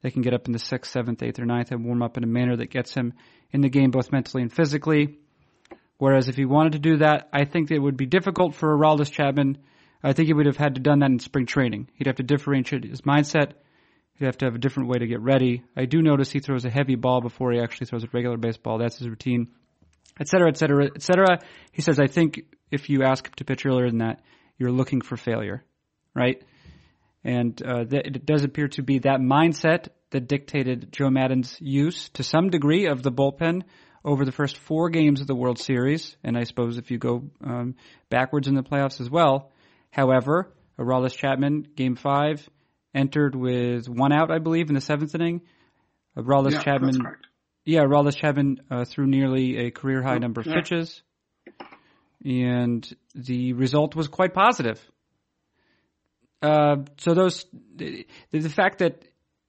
that 0.01 0.11
can 0.11 0.21
get 0.21 0.33
up 0.33 0.47
in 0.47 0.53
the 0.53 0.59
sixth, 0.59 0.91
seventh, 0.91 1.23
eighth, 1.23 1.39
or 1.39 1.45
ninth 1.45 1.71
and 1.71 1.85
warm 1.85 2.01
up 2.01 2.17
in 2.17 2.23
a 2.23 2.27
manner 2.27 2.55
that 2.57 2.69
gets 2.69 2.93
him 2.93 3.13
in 3.51 3.61
the 3.61 3.69
game 3.69 3.91
both 3.91 4.11
mentally 4.11 4.43
and 4.43 4.51
physically. 4.51 5.19
Whereas 5.97 6.29
if 6.29 6.35
he 6.35 6.45
wanted 6.45 6.73
to 6.73 6.79
do 6.79 6.97
that, 6.97 7.29
I 7.33 7.45
think 7.45 7.71
it 7.71 7.79
would 7.79 7.97
be 7.97 8.05
difficult 8.05 8.55
for 8.55 8.75
Aroldis 8.75 9.11
Chapman. 9.11 9.57
I 10.01 10.13
think 10.13 10.27
he 10.27 10.33
would 10.33 10.45
have 10.45 10.57
had 10.57 10.75
to 10.75 10.81
done 10.81 10.99
that 10.99 11.11
in 11.11 11.19
spring 11.19 11.45
training. 11.45 11.89
He'd 11.95 12.07
have 12.07 12.17
to 12.17 12.23
differentiate 12.23 12.85
his 12.85 13.01
mindset. 13.01 13.53
He'd 14.19 14.25
have 14.25 14.37
to 14.39 14.45
have 14.45 14.55
a 14.55 14.59
different 14.59 14.89
way 14.89 14.99
to 14.99 15.07
get 15.07 15.21
ready. 15.21 15.63
I 15.77 15.85
do 15.85 16.01
notice 16.01 16.29
he 16.29 16.39
throws 16.39 16.65
a 16.65 16.69
heavy 16.69 16.95
ball 16.95 17.21
before 17.21 17.53
he 17.53 17.59
actually 17.59 17.87
throws 17.87 18.03
a 18.03 18.09
regular 18.11 18.37
baseball. 18.37 18.77
That's 18.77 18.97
his 18.97 19.07
routine, 19.07 19.47
et 20.19 20.27
cetera, 20.27 20.49
et 20.49 20.57
cetera, 20.57 20.89
et 20.93 21.01
cetera. 21.01 21.39
He 21.71 21.81
says, 21.81 21.99
I 21.99 22.07
think 22.07 22.41
if 22.69 22.89
you 22.89 23.03
ask 23.03 23.25
him 23.25 23.33
to 23.37 23.45
pitch 23.45 23.65
earlier 23.65 23.89
than 23.89 23.99
that, 23.99 24.21
you're 24.57 24.71
looking 24.71 24.99
for 24.99 25.15
failure, 25.15 25.63
right? 26.13 26.43
And 27.23 27.61
uh, 27.65 27.85
th- 27.85 28.05
it 28.05 28.25
does 28.25 28.43
appear 28.43 28.67
to 28.69 28.83
be 28.83 28.99
that 28.99 29.21
mindset 29.21 29.87
that 30.11 30.27
dictated 30.27 30.91
Joe 30.91 31.09
Maddon's 31.09 31.55
use 31.61 32.09
to 32.09 32.23
some 32.23 32.49
degree 32.49 32.87
of 32.87 33.03
the 33.03 33.11
bullpen 33.11 33.63
over 34.03 34.25
the 34.25 34.31
first 34.33 34.57
four 34.57 34.89
games 34.89 35.21
of 35.21 35.27
the 35.27 35.35
World 35.35 35.59
Series, 35.59 36.17
and 36.23 36.37
I 36.37 36.43
suppose 36.43 36.77
if 36.77 36.91
you 36.91 36.97
go 36.97 37.29
um, 37.43 37.75
backwards 38.09 38.47
in 38.47 38.55
the 38.55 38.63
playoffs 38.63 38.99
as 38.99 39.09
well. 39.09 39.51
However, 39.91 40.51
Aroldis 40.77 41.15
Chapman, 41.15 41.67
Game 41.75 41.95
Five, 41.95 42.47
entered 42.93 43.35
with 43.35 43.87
one 43.87 44.11
out, 44.11 44.31
I 44.31 44.39
believe, 44.39 44.69
in 44.69 44.75
the 44.75 44.81
seventh 44.81 45.13
inning. 45.15 45.41
Aroldis 46.17 46.53
Yeah, 46.53 46.63
Chapman, 46.63 47.01
yeah, 47.65 47.81
Aroldis 47.81 48.17
Chapman 48.17 48.61
uh, 48.69 48.85
threw 48.85 49.05
nearly 49.05 49.57
a 49.57 49.71
career 49.71 50.01
high 50.01 50.17
number 50.17 50.41
of 50.41 50.47
Yeah. 50.47 50.55
pitches, 50.55 51.01
and 52.25 52.87
the 53.15 53.53
result 53.53 53.95
was 53.95 54.07
quite 54.07 54.33
positive. 54.33 54.79
Uh, 56.41 56.77
so 56.97 57.13
those, 57.13 57.45
the, 57.75 58.07
the 58.31 58.49
fact 58.49 58.79
that 58.79 59.03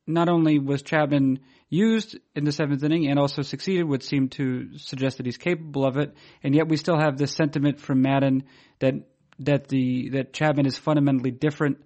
not 0.07 0.29
only 0.29 0.59
was 0.59 0.83
Chapman 0.83 1.39
used 1.69 2.19
in 2.35 2.45
the 2.45 2.53
seventh 2.53 2.83
inning 2.83 3.09
and 3.09 3.19
also 3.19 3.43
succeeded 3.43 3.85
would 3.85 4.03
seem 4.03 4.29
to 4.29 4.77
suggest 4.77 5.19
that 5.19 5.27
he's 5.27 5.37
capable 5.37 5.87
of 5.87 5.97
it, 5.97 6.15
and 6.43 6.55
yet 6.55 6.69
we 6.69 6.77
still 6.77 6.99
have 6.99 7.17
this 7.17 7.33
sentiment 7.33 7.81
from 7.81 8.03
Maddon 8.03 8.45
that 8.81 8.95
that 9.39 9.69
the 9.69 10.11
that 10.11 10.33
Chapman 10.33 10.67
is 10.67 10.77
fundamentally 10.77 11.31
different 11.31 11.79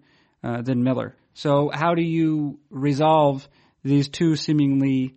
uh, 0.43 0.63
than 0.63 0.83
Miller. 0.83 1.15
So 1.35 1.71
how 1.73 1.95
do 1.95 2.03
you 2.03 2.59
resolve 2.71 3.47
these 3.83 4.09
two 4.09 4.37
seemingly 4.37 5.14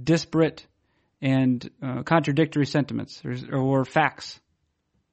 disparate 0.00 0.66
and 1.20 1.68
uh, 1.82 2.02
contradictory 2.02 2.66
sentiments 2.66 3.22
or, 3.24 3.56
or 3.56 3.84
facts? 3.84 4.40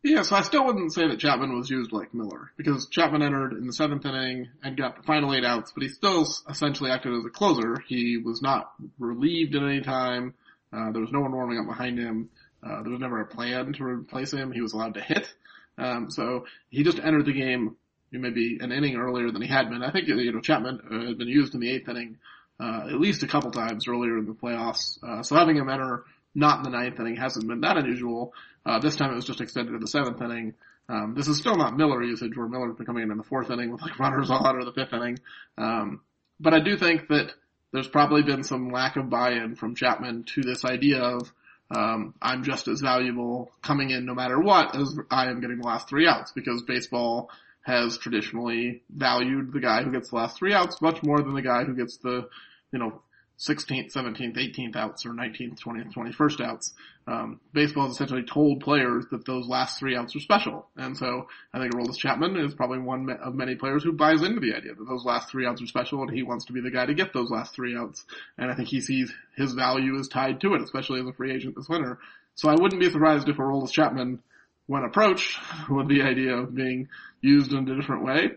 Yeah, 0.04 0.24
so 0.24 0.36
I 0.36 0.42
still 0.42 0.66
wouldn't 0.66 0.94
say 0.94 1.08
that 1.08 1.20
Chapman 1.20 1.56
was 1.58 1.70
used 1.70 1.94
like 1.94 2.14
Miller 2.14 2.52
because 2.58 2.90
Chapman 2.90 3.22
entered 3.22 3.54
in 3.54 3.66
the 3.66 3.74
seventh 3.74 4.06
inning 4.06 4.50
and 4.62 4.76
got 4.76 4.98
the 4.98 5.04
final 5.04 5.34
eight 5.34 5.46
outs, 5.46 5.72
but 5.74 5.82
he 5.82 5.88
still 5.90 6.28
essentially 6.50 6.92
acted 6.92 7.14
as 7.14 7.26
a 7.26 7.30
closer. 7.30 7.78
He 7.88 8.18
was 8.18 8.42
not 8.42 8.74
relieved 9.00 9.56
at 9.56 9.64
any 9.64 9.80
time. 9.80 10.34
Uh, 10.74 10.92
there 10.92 11.02
was 11.02 11.12
no 11.14 11.22
one 11.22 11.32
warming 11.32 11.58
up 11.58 11.68
behind 11.68 11.98
him. 11.98 12.30
Uh, 12.62 12.84
there 12.84 12.92
was 12.92 13.00
never 13.00 13.22
a 13.22 13.26
plan 13.26 13.72
to 13.74 13.84
replace 13.84 14.34
him. 14.34 14.52
He 14.52 14.62
was 14.62 14.74
allowed 14.74 14.96
to 14.96 15.02
hit. 15.02 15.34
Um, 15.78 16.12
so 16.12 16.46
he 16.70 16.84
just 16.84 17.00
entered 17.00 17.26
the 17.26 17.34
game 17.34 17.78
maybe 18.22 18.58
an 18.62 18.72
inning 18.72 18.96
earlier 18.96 19.32
than 19.32 19.42
he 19.42 19.48
had 19.48 19.70
been. 19.70 19.84
I 19.84 19.92
think 19.92 20.08
you 20.08 20.32
know 20.32 20.42
Chapman 20.42 20.82
uh, 20.90 21.08
had 21.08 21.18
been 21.18 21.28
used 21.28 21.54
in 21.54 21.60
the 21.60 21.70
eighth 21.70 21.90
inning 21.90 22.18
uh, 22.60 22.88
at 22.88 23.00
least 23.00 23.24
a 23.24 23.28
couple 23.28 23.52
times 23.52 23.88
earlier 23.88 24.18
in 24.18 24.26
the 24.26 24.34
playoffs. 24.34 25.02
Uh, 25.04 25.24
so 25.24 25.36
having 25.36 25.58
him 25.58 25.70
enter 25.70 26.04
not 26.36 26.60
in 26.60 26.64
the 26.64 26.78
ninth 26.78 27.00
inning 27.00 27.16
hasn't 27.16 27.48
been 27.48 27.62
that 27.62 27.78
unusual. 27.78 28.34
Uh, 28.66 28.80
this 28.80 28.96
time 28.96 29.12
it 29.12 29.16
was 29.16 29.26
just 29.26 29.42
extended 29.42 29.72
to 29.72 29.80
the 29.80 29.88
seventh 29.88 30.22
inning. 30.22 30.54
Um, 30.90 31.14
this 31.16 31.28
is 31.28 31.38
still 31.38 31.56
not 31.56 31.78
Miller 31.78 32.04
usage 32.04 32.36
where 32.36 32.48
Miller's 32.48 32.76
been 32.76 32.86
coming 32.86 33.04
in 33.04 33.12
in 33.12 33.18
the 33.18 33.24
fourth 33.24 33.50
inning 33.50 33.72
with 33.72 33.82
like 33.82 34.00
runners 34.00 34.30
on 34.30 34.56
or 34.56 34.66
the 34.66 34.74
fifth 34.74 34.94
inning. 34.94 35.20
Um, 35.58 36.02
but 36.40 36.54
I 36.54 36.60
do 36.60 36.78
think 36.78 37.08
that 37.08 37.32
there's 37.72 37.88
probably 37.88 38.22
been 38.22 38.44
some 38.44 38.70
lack 38.70 38.98
of 38.98 39.10
buy-in 39.10 39.56
from 39.56 39.76
Chapman 39.76 40.26
to 40.36 40.42
this 40.42 40.66
idea 40.66 41.02
of 41.02 41.32
um, 41.72 42.14
I'm 42.22 42.44
just 42.44 42.68
as 42.68 42.82
valuable 42.82 43.52
coming 43.62 43.90
in 43.90 44.06
no 44.06 44.14
matter 44.14 44.40
what 44.40 44.76
as 44.76 44.96
I 45.10 45.30
am 45.30 45.40
getting 45.42 45.58
the 45.58 45.66
last 45.66 45.90
three 45.90 46.08
outs 46.08 46.32
because 46.34 46.62
baseball 46.64 47.30
has 47.64 47.98
traditionally 47.98 48.84
valued 48.90 49.52
the 49.54 49.60
guy 49.60 49.84
who 49.84 49.92
gets 49.92 50.10
the 50.10 50.16
last 50.16 50.38
three 50.38 50.54
outs 50.54 50.82
much 50.82 51.02
more 51.02 51.22
than 51.22 51.34
the 51.34 51.42
guy 51.42 51.64
who 51.64 51.76
gets 51.76 51.98
the, 51.98 52.28
you 52.72 52.80
know, 52.80 53.02
16th, 53.40 53.92
17th, 53.92 54.38
18th 54.38 54.76
outs 54.76 55.06
or 55.06 55.10
19th, 55.10 55.60
20th, 55.60 55.94
21st 55.94 56.46
outs. 56.46 56.74
Um, 57.08 57.40
baseball 57.52 57.88
has 57.88 57.96
essentially 57.96 58.24
told 58.24 58.62
players 58.62 59.06
that 59.12 59.26
those 59.26 59.48
last 59.48 59.80
three 59.80 59.96
outs 59.96 60.16
are 60.16 60.20
special. 60.20 60.68
And 60.78 60.96
so 60.96 61.28
I 61.54 61.60
think 61.60 61.74
Aroldis 61.74 61.98
Chapman 61.98 62.38
is 62.38 62.54
probably 62.54 62.80
one 62.80 63.10
of 63.10 63.34
many 63.34 63.56
players 63.56 63.84
who 63.84 63.92
buys 63.92 64.22
into 64.22 64.40
the 64.40 64.54
idea 64.54 64.76
that 64.76 64.88
those 64.88 65.04
last 65.04 65.30
three 65.30 65.46
outs 65.46 65.62
are 65.62 65.68
special 65.68 66.02
and 66.04 66.12
he 66.12 66.24
wants 66.24 66.46
to 66.46 66.54
be 66.54 66.62
the 66.62 66.72
guy 66.72 66.86
to 66.86 66.94
get 66.94 67.12
those 67.12 67.32
last 67.32 67.56
three 67.56 67.76
outs. 67.76 68.06
And 68.38 68.52
I 68.52 68.56
think 68.56 68.70
he 68.70 68.80
sees 68.80 69.12
his 69.36 69.54
value 69.54 69.98
is 69.98 70.08
tied 70.08 70.40
to 70.42 70.54
it, 70.54 70.62
especially 70.62 71.02
as 71.02 71.08
a 71.08 71.14
free 71.14 71.34
agent 71.34 71.56
this 71.56 71.68
winter. 71.68 72.00
So 72.36 72.50
I 72.50 72.56
wouldn't 72.56 72.80
be 72.80 72.90
surprised 72.90 73.28
if 73.28 73.38
Aroldis 73.38 73.72
Chapman, 73.72 74.20
when 74.68 74.84
approached 74.84 75.40
with 75.70 75.88
the 75.88 76.02
idea 76.02 76.36
of 76.36 76.56
being 76.56 76.88
used 77.22 77.52
in 77.52 77.68
a 77.70 77.76
different 77.76 78.04
way, 78.04 78.32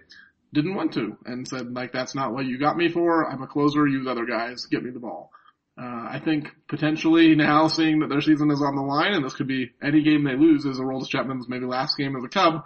didn't 0.52 0.74
want 0.74 0.92
to 0.94 1.16
and 1.26 1.46
said 1.46 1.74
like 1.74 1.92
that's 1.92 2.14
not 2.14 2.32
what 2.32 2.46
you 2.46 2.58
got 2.58 2.76
me 2.76 2.88
for. 2.88 3.30
I'm 3.30 3.42
a 3.42 3.46
closer. 3.46 3.86
Use 3.86 4.06
other 4.06 4.26
guys. 4.26 4.66
Get 4.66 4.82
me 4.82 4.90
the 4.90 5.00
ball. 5.00 5.30
Uh, 5.78 6.08
I 6.10 6.22
think 6.24 6.48
potentially 6.68 7.34
now 7.34 7.68
seeing 7.68 7.98
that 7.98 8.08
their 8.08 8.22
season 8.22 8.50
is 8.50 8.62
on 8.62 8.76
the 8.76 8.82
line 8.82 9.12
and 9.12 9.24
this 9.24 9.34
could 9.34 9.46
be 9.46 9.72
any 9.82 10.02
game 10.02 10.24
they 10.24 10.34
lose 10.34 10.64
is 10.64 10.78
a 10.78 10.82
Aroldis 10.82 11.08
Chapman's 11.08 11.48
maybe 11.48 11.66
last 11.66 11.98
game 11.98 12.16
as 12.16 12.24
a 12.24 12.28
Cub. 12.28 12.64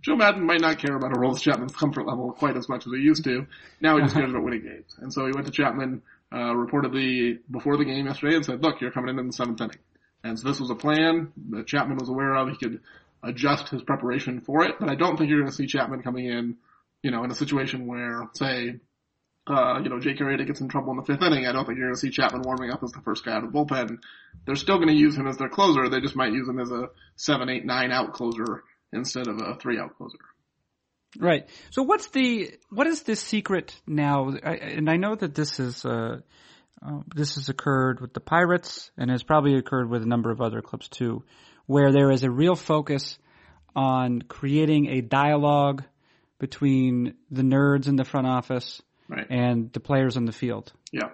Joe 0.00 0.14
Maddon 0.14 0.46
might 0.46 0.60
not 0.60 0.78
care 0.78 0.94
about 0.94 1.10
a 1.10 1.18
Aroldis 1.18 1.42
Chapman's 1.42 1.74
comfort 1.74 2.06
level 2.06 2.30
quite 2.32 2.56
as 2.56 2.68
much 2.68 2.86
as 2.86 2.92
he 2.92 3.00
used 3.00 3.24
to. 3.24 3.46
Now 3.80 3.96
he 3.96 4.02
just 4.02 4.14
cares 4.14 4.30
about 4.30 4.44
winning 4.44 4.62
games. 4.62 4.94
And 4.98 5.12
so 5.12 5.26
he 5.26 5.32
went 5.32 5.46
to 5.46 5.52
Chapman, 5.52 6.02
uh, 6.30 6.54
reportedly 6.54 7.38
before 7.50 7.76
the 7.76 7.84
game 7.84 8.06
yesterday 8.06 8.36
and 8.36 8.44
said, 8.44 8.62
look, 8.62 8.80
you're 8.80 8.92
coming 8.92 9.10
in 9.10 9.18
in 9.18 9.26
the 9.26 9.32
seventh 9.32 9.60
inning. 9.60 9.78
And 10.22 10.38
so 10.38 10.46
this 10.46 10.60
was 10.60 10.70
a 10.70 10.76
plan 10.76 11.32
that 11.50 11.66
Chapman 11.66 11.98
was 11.98 12.08
aware 12.08 12.34
of. 12.36 12.48
He 12.48 12.56
could 12.56 12.80
adjust 13.22 13.68
his 13.68 13.82
preparation 13.82 14.40
for 14.40 14.64
it, 14.64 14.76
but 14.80 14.88
I 14.88 14.94
don't 14.94 15.16
think 15.16 15.30
you're 15.30 15.40
going 15.40 15.50
to 15.50 15.56
see 15.56 15.66
Chapman 15.66 16.02
coming 16.02 16.26
in, 16.26 16.56
you 17.02 17.10
know, 17.10 17.24
in 17.24 17.30
a 17.30 17.34
situation 17.34 17.86
where, 17.86 18.28
say, 18.34 18.80
uh, 19.46 19.80
you 19.82 19.88
know, 19.88 19.98
Jake 19.98 20.18
Arrieta 20.18 20.46
gets 20.46 20.60
in 20.60 20.68
trouble 20.68 20.92
in 20.92 20.98
the 20.98 21.04
fifth 21.04 21.22
inning. 21.22 21.46
I 21.46 21.52
don't 21.52 21.66
think 21.66 21.78
you're 21.78 21.88
going 21.88 21.96
to 21.96 22.00
see 22.00 22.10
Chapman 22.10 22.42
warming 22.42 22.70
up 22.70 22.82
as 22.82 22.92
the 22.92 23.00
first 23.00 23.24
guy 23.24 23.32
out 23.32 23.44
of 23.44 23.52
the 23.52 23.58
bullpen. 23.58 23.98
They're 24.46 24.54
still 24.54 24.76
going 24.76 24.88
to 24.88 24.94
use 24.94 25.16
him 25.16 25.26
as 25.26 25.36
their 25.36 25.48
closer. 25.48 25.88
They 25.88 26.00
just 26.00 26.16
might 26.16 26.32
use 26.32 26.48
him 26.48 26.60
as 26.60 26.70
a 26.70 26.90
seven, 27.16 27.48
eight, 27.48 27.64
nine 27.64 27.90
out 27.90 28.12
closer 28.12 28.62
instead 28.92 29.26
of 29.26 29.40
a 29.40 29.56
three 29.56 29.78
out 29.78 29.96
closer. 29.96 30.18
Right. 31.18 31.48
So 31.70 31.82
what's 31.82 32.08
the 32.08 32.52
what 32.70 32.86
is 32.86 33.02
the 33.02 33.16
secret 33.16 33.78
now? 33.86 34.32
I, 34.42 34.54
and 34.54 34.88
I 34.88 34.96
know 34.96 35.14
that 35.14 35.34
this 35.34 35.60
is 35.60 35.84
uh, 35.84 36.20
uh, 36.84 37.00
this 37.14 37.34
has 37.34 37.48
occurred 37.48 38.00
with 38.00 38.14
the 38.14 38.20
Pirates 38.20 38.90
and 38.96 39.10
has 39.10 39.22
probably 39.22 39.56
occurred 39.56 39.90
with 39.90 40.02
a 40.02 40.06
number 40.06 40.30
of 40.30 40.40
other 40.40 40.62
clubs 40.62 40.88
too, 40.88 41.22
where 41.66 41.92
there 41.92 42.10
is 42.10 42.22
a 42.24 42.30
real 42.30 42.54
focus 42.56 43.18
on 43.74 44.22
creating 44.22 44.86
a 44.88 45.00
dialogue 45.00 45.82
between 46.38 47.14
the 47.30 47.42
nerds 47.42 47.86
in 47.88 47.96
the 47.96 48.04
front 48.04 48.26
office 48.26 48.82
Right. 49.08 49.26
and 49.30 49.72
the 49.72 49.80
players 49.80 50.16
on 50.16 50.24
the 50.24 50.32
field. 50.32 50.72
Yeah. 50.90 51.10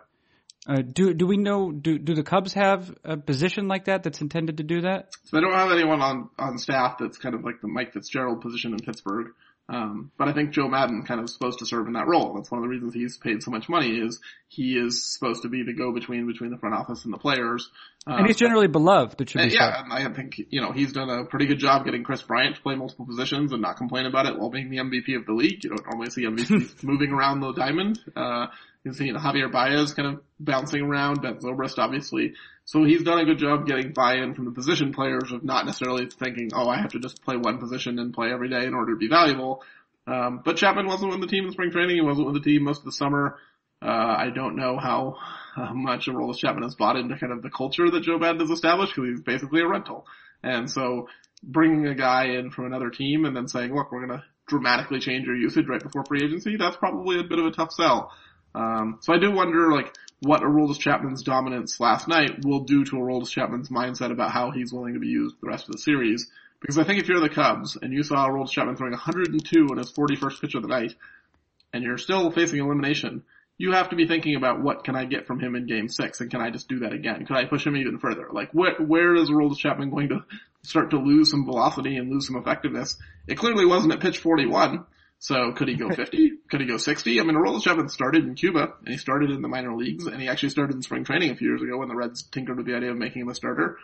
Uh, 0.68 0.82
do 0.82 1.14
do 1.14 1.26
we 1.26 1.36
know? 1.36 1.72
Do 1.72 1.98
do 1.98 2.14
the 2.14 2.22
Cubs 2.22 2.52
have 2.52 2.94
a 3.02 3.16
position 3.16 3.68
like 3.68 3.86
that 3.86 4.02
that's 4.02 4.20
intended 4.20 4.58
to 4.58 4.62
do 4.62 4.82
that? 4.82 5.14
So 5.24 5.36
they 5.36 5.40
don't 5.40 5.54
have 5.54 5.72
anyone 5.72 6.00
on, 6.02 6.28
on 6.38 6.58
staff 6.58 6.96
that's 7.00 7.16
kind 7.16 7.34
of 7.34 7.42
like 7.42 7.60
the 7.62 7.68
Mike 7.68 7.92
Fitzgerald 7.94 8.40
position 8.42 8.72
in 8.72 8.78
Pittsburgh. 8.80 9.28
Um, 9.70 10.10
but 10.16 10.28
I 10.28 10.32
think 10.32 10.52
Joe 10.52 10.66
Maddon 10.66 11.02
kind 11.02 11.20
of 11.20 11.24
is 11.24 11.34
supposed 11.34 11.58
to 11.58 11.66
serve 11.66 11.88
in 11.88 11.92
that 11.92 12.06
role. 12.06 12.32
That's 12.34 12.50
one 12.50 12.58
of 12.58 12.62
the 12.62 12.68
reasons 12.70 12.94
he's 12.94 13.18
paid 13.18 13.42
so 13.42 13.50
much 13.50 13.68
money 13.68 13.98
is 13.98 14.18
he 14.48 14.78
is 14.78 15.04
supposed 15.04 15.42
to 15.42 15.48
be 15.50 15.62
the 15.62 15.74
go-between 15.74 16.26
between 16.26 16.50
the 16.50 16.56
front 16.56 16.74
office 16.74 17.04
and 17.04 17.12
the 17.12 17.18
players. 17.18 17.68
Uh, 18.06 18.14
And 18.16 18.26
he's 18.26 18.36
generally 18.36 18.66
beloved. 18.66 19.20
It 19.20 19.28
should 19.28 19.42
and 19.42 19.50
be 19.50 19.56
yeah, 19.56 19.82
and 19.82 19.92
I 19.92 20.10
think, 20.14 20.40
you 20.48 20.62
know, 20.62 20.72
he's 20.72 20.92
done 20.92 21.10
a 21.10 21.26
pretty 21.26 21.44
good 21.46 21.58
job 21.58 21.84
getting 21.84 22.02
Kris 22.02 22.22
Bryant 22.22 22.56
to 22.56 22.62
play 22.62 22.76
multiple 22.76 23.04
positions 23.04 23.52
and 23.52 23.60
not 23.60 23.76
complain 23.76 24.06
about 24.06 24.24
it 24.24 24.38
while 24.38 24.48
being 24.48 24.70
the 24.70 24.78
MVP 24.78 25.14
of 25.16 25.26
the 25.26 25.34
league. 25.34 25.62
You 25.62 25.70
don't 25.70 25.86
normally 25.86 26.10
see 26.10 26.24
MVPs 26.24 26.82
moving 26.82 27.10
around 27.12 27.40
the 27.40 27.52
diamond. 27.52 28.00
Uh, 28.16 28.46
you 28.84 28.92
can 28.92 28.94
see 28.94 29.12
Javier 29.12 29.52
Baez 29.52 29.92
kind 29.92 30.14
of 30.14 30.22
bouncing 30.40 30.80
around, 30.80 31.20
Ben 31.20 31.34
Zobrist 31.40 31.78
obviously. 31.78 32.32
So 32.68 32.84
he's 32.84 33.02
done 33.02 33.18
a 33.18 33.24
good 33.24 33.38
job 33.38 33.66
getting 33.66 33.92
buy-in 33.94 34.34
from 34.34 34.44
the 34.44 34.50
position 34.50 34.92
players 34.92 35.32
of 35.32 35.42
not 35.42 35.64
necessarily 35.64 36.04
thinking, 36.04 36.50
oh, 36.52 36.68
I 36.68 36.76
have 36.76 36.90
to 36.90 36.98
just 36.98 37.22
play 37.22 37.34
one 37.34 37.56
position 37.56 37.98
and 37.98 38.12
play 38.12 38.30
every 38.30 38.50
day 38.50 38.66
in 38.66 38.74
order 38.74 38.92
to 38.92 38.98
be 38.98 39.08
valuable. 39.08 39.62
Um, 40.06 40.42
but 40.44 40.58
Chapman 40.58 40.86
wasn't 40.86 41.12
with 41.12 41.22
the 41.22 41.28
team 41.28 41.46
in 41.46 41.52
spring 41.52 41.70
training. 41.70 41.96
He 41.96 42.02
wasn't 42.02 42.26
with 42.26 42.34
the 42.34 42.42
team 42.42 42.64
most 42.64 42.80
of 42.80 42.84
the 42.84 42.92
summer. 42.92 43.38
Uh, 43.80 43.86
I 44.18 44.28
don't 44.34 44.56
know 44.56 44.76
how, 44.76 45.16
how 45.54 45.72
much 45.72 46.08
Aroldis 46.08 46.36
Chapman 46.36 46.62
has 46.62 46.74
bought 46.74 46.96
into 46.96 47.16
kind 47.16 47.32
of 47.32 47.40
the 47.40 47.48
culture 47.48 47.90
that 47.90 48.02
Joe 48.02 48.18
Maddon 48.18 48.40
has 48.40 48.50
established 48.50 48.94
because 48.94 49.12
he's 49.12 49.22
basically 49.22 49.62
a 49.62 49.66
rental. 49.66 50.06
And 50.42 50.70
so 50.70 51.08
bringing 51.42 51.86
a 51.86 51.94
guy 51.94 52.32
in 52.32 52.50
from 52.50 52.66
another 52.66 52.90
team 52.90 53.24
and 53.24 53.34
then 53.34 53.48
saying, 53.48 53.74
look, 53.74 53.90
we're 53.90 54.06
going 54.06 54.18
to 54.18 54.24
dramatically 54.46 55.00
change 55.00 55.24
your 55.24 55.36
usage 55.36 55.66
right 55.68 55.82
before 55.82 56.04
free 56.04 56.22
agency, 56.22 56.58
that's 56.58 56.76
probably 56.76 57.18
a 57.18 57.24
bit 57.24 57.38
of 57.38 57.46
a 57.46 57.50
tough 57.50 57.72
sell. 57.72 58.12
Um, 58.54 58.98
so 59.00 59.14
I 59.14 59.18
do 59.18 59.32
wonder, 59.32 59.72
like, 59.72 59.94
what 60.20 60.42
Aroldis 60.42 60.78
Chapman's 60.78 61.22
dominance 61.22 61.78
last 61.78 62.08
night 62.08 62.44
will 62.44 62.60
do 62.60 62.84
to 62.84 62.96
Aroldis 62.96 63.30
Chapman's 63.30 63.68
mindset 63.68 64.10
about 64.10 64.32
how 64.32 64.50
he's 64.50 64.72
willing 64.72 64.94
to 64.94 65.00
be 65.00 65.08
used 65.08 65.36
the 65.40 65.48
rest 65.48 65.66
of 65.66 65.72
the 65.72 65.78
series. 65.78 66.30
Because 66.60 66.78
I 66.78 66.84
think 66.84 67.00
if 67.00 67.08
you're 67.08 67.20
the 67.20 67.28
Cubs 67.28 67.76
and 67.80 67.92
you 67.92 68.02
saw 68.02 68.28
Aroldis 68.28 68.50
Chapman 68.50 68.76
throwing 68.76 68.92
102 68.92 69.68
in 69.70 69.78
his 69.78 69.92
41st 69.92 70.40
pitch 70.40 70.54
of 70.54 70.62
the 70.62 70.68
night, 70.68 70.94
and 71.72 71.84
you're 71.84 71.98
still 71.98 72.30
facing 72.30 72.58
elimination, 72.58 73.22
you 73.58 73.72
have 73.72 73.90
to 73.90 73.96
be 73.96 74.06
thinking 74.06 74.36
about 74.36 74.62
what 74.62 74.84
can 74.84 74.96
I 74.96 75.04
get 75.04 75.26
from 75.26 75.40
him 75.40 75.54
in 75.54 75.66
game 75.66 75.88
six 75.88 76.20
and 76.20 76.30
can 76.30 76.40
I 76.40 76.50
just 76.50 76.68
do 76.68 76.80
that 76.80 76.92
again? 76.92 77.26
Could 77.26 77.36
I 77.36 77.44
push 77.44 77.66
him 77.66 77.76
even 77.76 77.98
further? 77.98 78.28
Like 78.32 78.50
where 78.52 79.14
is 79.14 79.30
Aroldis 79.30 79.58
Chapman 79.58 79.90
going 79.90 80.08
to 80.08 80.24
start 80.62 80.90
to 80.90 80.98
lose 80.98 81.30
some 81.30 81.44
velocity 81.44 81.96
and 81.96 82.10
lose 82.10 82.26
some 82.26 82.36
effectiveness? 82.36 82.96
It 83.26 83.36
clearly 83.36 83.66
wasn't 83.66 83.92
at 83.92 84.00
pitch 84.00 84.18
41. 84.18 84.84
So 85.18 85.52
could 85.52 85.68
he 85.68 85.74
go 85.74 85.90
50? 85.94 86.32
could 86.50 86.60
he 86.60 86.66
go 86.66 86.76
60? 86.76 87.20
I 87.20 87.24
mean, 87.24 87.60
Chapman 87.60 87.88
started 87.88 88.24
in 88.24 88.34
Cuba 88.34 88.74
and 88.80 88.88
he 88.88 88.96
started 88.96 89.30
in 89.30 89.42
the 89.42 89.48
minor 89.48 89.76
leagues 89.76 90.06
and 90.06 90.20
he 90.20 90.28
actually 90.28 90.50
started 90.50 90.76
in 90.76 90.82
spring 90.82 91.04
training 91.04 91.30
a 91.30 91.36
few 91.36 91.48
years 91.48 91.62
ago 91.62 91.78
when 91.78 91.88
the 91.88 91.96
Reds 91.96 92.22
tinkered 92.22 92.56
with 92.56 92.66
the 92.66 92.74
idea 92.74 92.90
of 92.90 92.96
making 92.96 93.22
him 93.22 93.28
a 93.28 93.34
starter. 93.34 93.78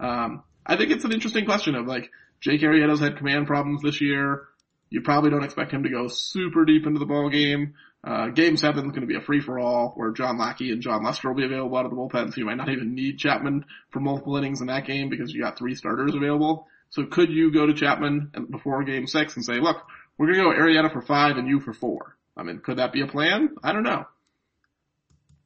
Um, 0.00 0.42
I 0.64 0.76
think 0.76 0.90
it's 0.90 1.04
an 1.04 1.12
interesting 1.12 1.44
question 1.44 1.74
of 1.74 1.86
like, 1.86 2.10
Jake 2.40 2.60
Arrieta's 2.60 3.00
had 3.00 3.16
command 3.16 3.46
problems 3.46 3.82
this 3.82 4.00
year. 4.00 4.46
You 4.90 5.02
probably 5.02 5.30
don't 5.30 5.44
expect 5.44 5.72
him 5.72 5.82
to 5.82 5.90
go 5.90 6.08
super 6.08 6.64
deep 6.64 6.86
into 6.86 6.98
the 6.98 7.06
ball 7.06 7.28
game. 7.28 7.74
Uh, 8.04 8.28
game 8.28 8.56
seven 8.56 8.86
is 8.86 8.90
going 8.92 9.00
to 9.00 9.06
be 9.06 9.16
a 9.16 9.20
free 9.20 9.40
for 9.40 9.58
all 9.58 9.90
where 9.96 10.12
John 10.12 10.38
Lackey 10.38 10.70
and 10.70 10.80
Jon 10.80 11.04
Lester 11.04 11.28
will 11.28 11.36
be 11.36 11.44
available 11.44 11.76
out 11.76 11.84
of 11.84 11.90
the 11.90 11.96
bullpen, 11.96 12.32
so 12.32 12.38
you 12.38 12.46
might 12.46 12.56
not 12.56 12.68
even 12.68 12.94
need 12.94 13.18
Chapman 13.18 13.64
for 13.90 13.98
multiple 13.98 14.36
innings 14.36 14.60
in 14.60 14.68
that 14.68 14.86
game 14.86 15.08
because 15.08 15.32
you 15.32 15.42
got 15.42 15.58
three 15.58 15.74
starters 15.74 16.14
available. 16.14 16.68
So 16.90 17.04
could 17.06 17.30
you 17.30 17.52
go 17.52 17.66
to 17.66 17.74
Chapman 17.74 18.30
before 18.50 18.84
game 18.84 19.06
six 19.06 19.34
and 19.34 19.44
say, 19.44 19.60
look, 19.60 19.82
we're 20.18 20.26
to 20.26 20.34
go 20.34 20.50
Arrieta 20.50 20.92
for 20.92 21.00
five 21.00 21.36
and 21.36 21.48
you 21.48 21.60
for 21.60 21.72
four? 21.72 22.16
I 22.36 22.42
mean, 22.42 22.58
could 22.58 22.78
that 22.78 22.92
be 22.92 23.00
a 23.02 23.06
plan? 23.06 23.56
I 23.62 23.72
don't 23.72 23.84
know. 23.84 24.04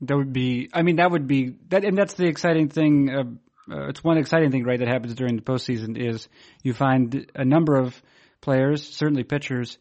That 0.03 0.17
would 0.17 0.33
be, 0.33 0.69
I 0.73 0.83
mean, 0.83 0.97
that 0.97 1.11
would 1.11 1.29
be, 1.29 1.55
that, 1.69 1.85
and 1.85 1.97
that's 1.97 2.15
the 2.15 2.27
exciting 2.27 2.69
thing. 2.69 3.11
Uh, 3.11 3.73
uh, 3.73 3.89
it's 3.89 4.03
one 4.03 4.19
exciting 4.19 4.51
thing, 4.51 4.65
right, 4.65 4.79
that 4.81 4.89
happens 4.89 5.15
during 5.15 5.37
the 5.37 5.43
postseason 5.43 5.97
is 5.97 6.29
you 6.63 6.75
find 6.75 7.31
a 7.35 7.45
number 7.45 7.77
of 7.77 8.01
players, 8.41 8.83
certainly 8.83 9.23
pitchers, 9.23 9.79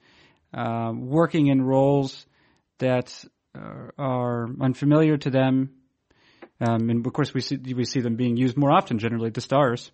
uh, 0.54 0.92
working 0.96 1.48
in 1.48 1.62
roles 1.64 2.26
that 2.78 3.26
uh, 3.56 3.90
are 3.98 4.48
unfamiliar 4.60 5.18
to 5.18 5.30
them. 5.30 5.72
Um, 6.60 6.90
and 6.90 7.06
of 7.06 7.14
course, 7.14 7.34
we 7.34 7.42
see 7.42 7.58
we 7.74 7.86
see 7.86 8.02
them 8.02 8.16
being 8.16 8.38
used 8.38 8.56
more 8.56 8.72
often, 8.72 9.00
generally 9.00 9.32
the 9.32 9.42
stars. 9.42 9.92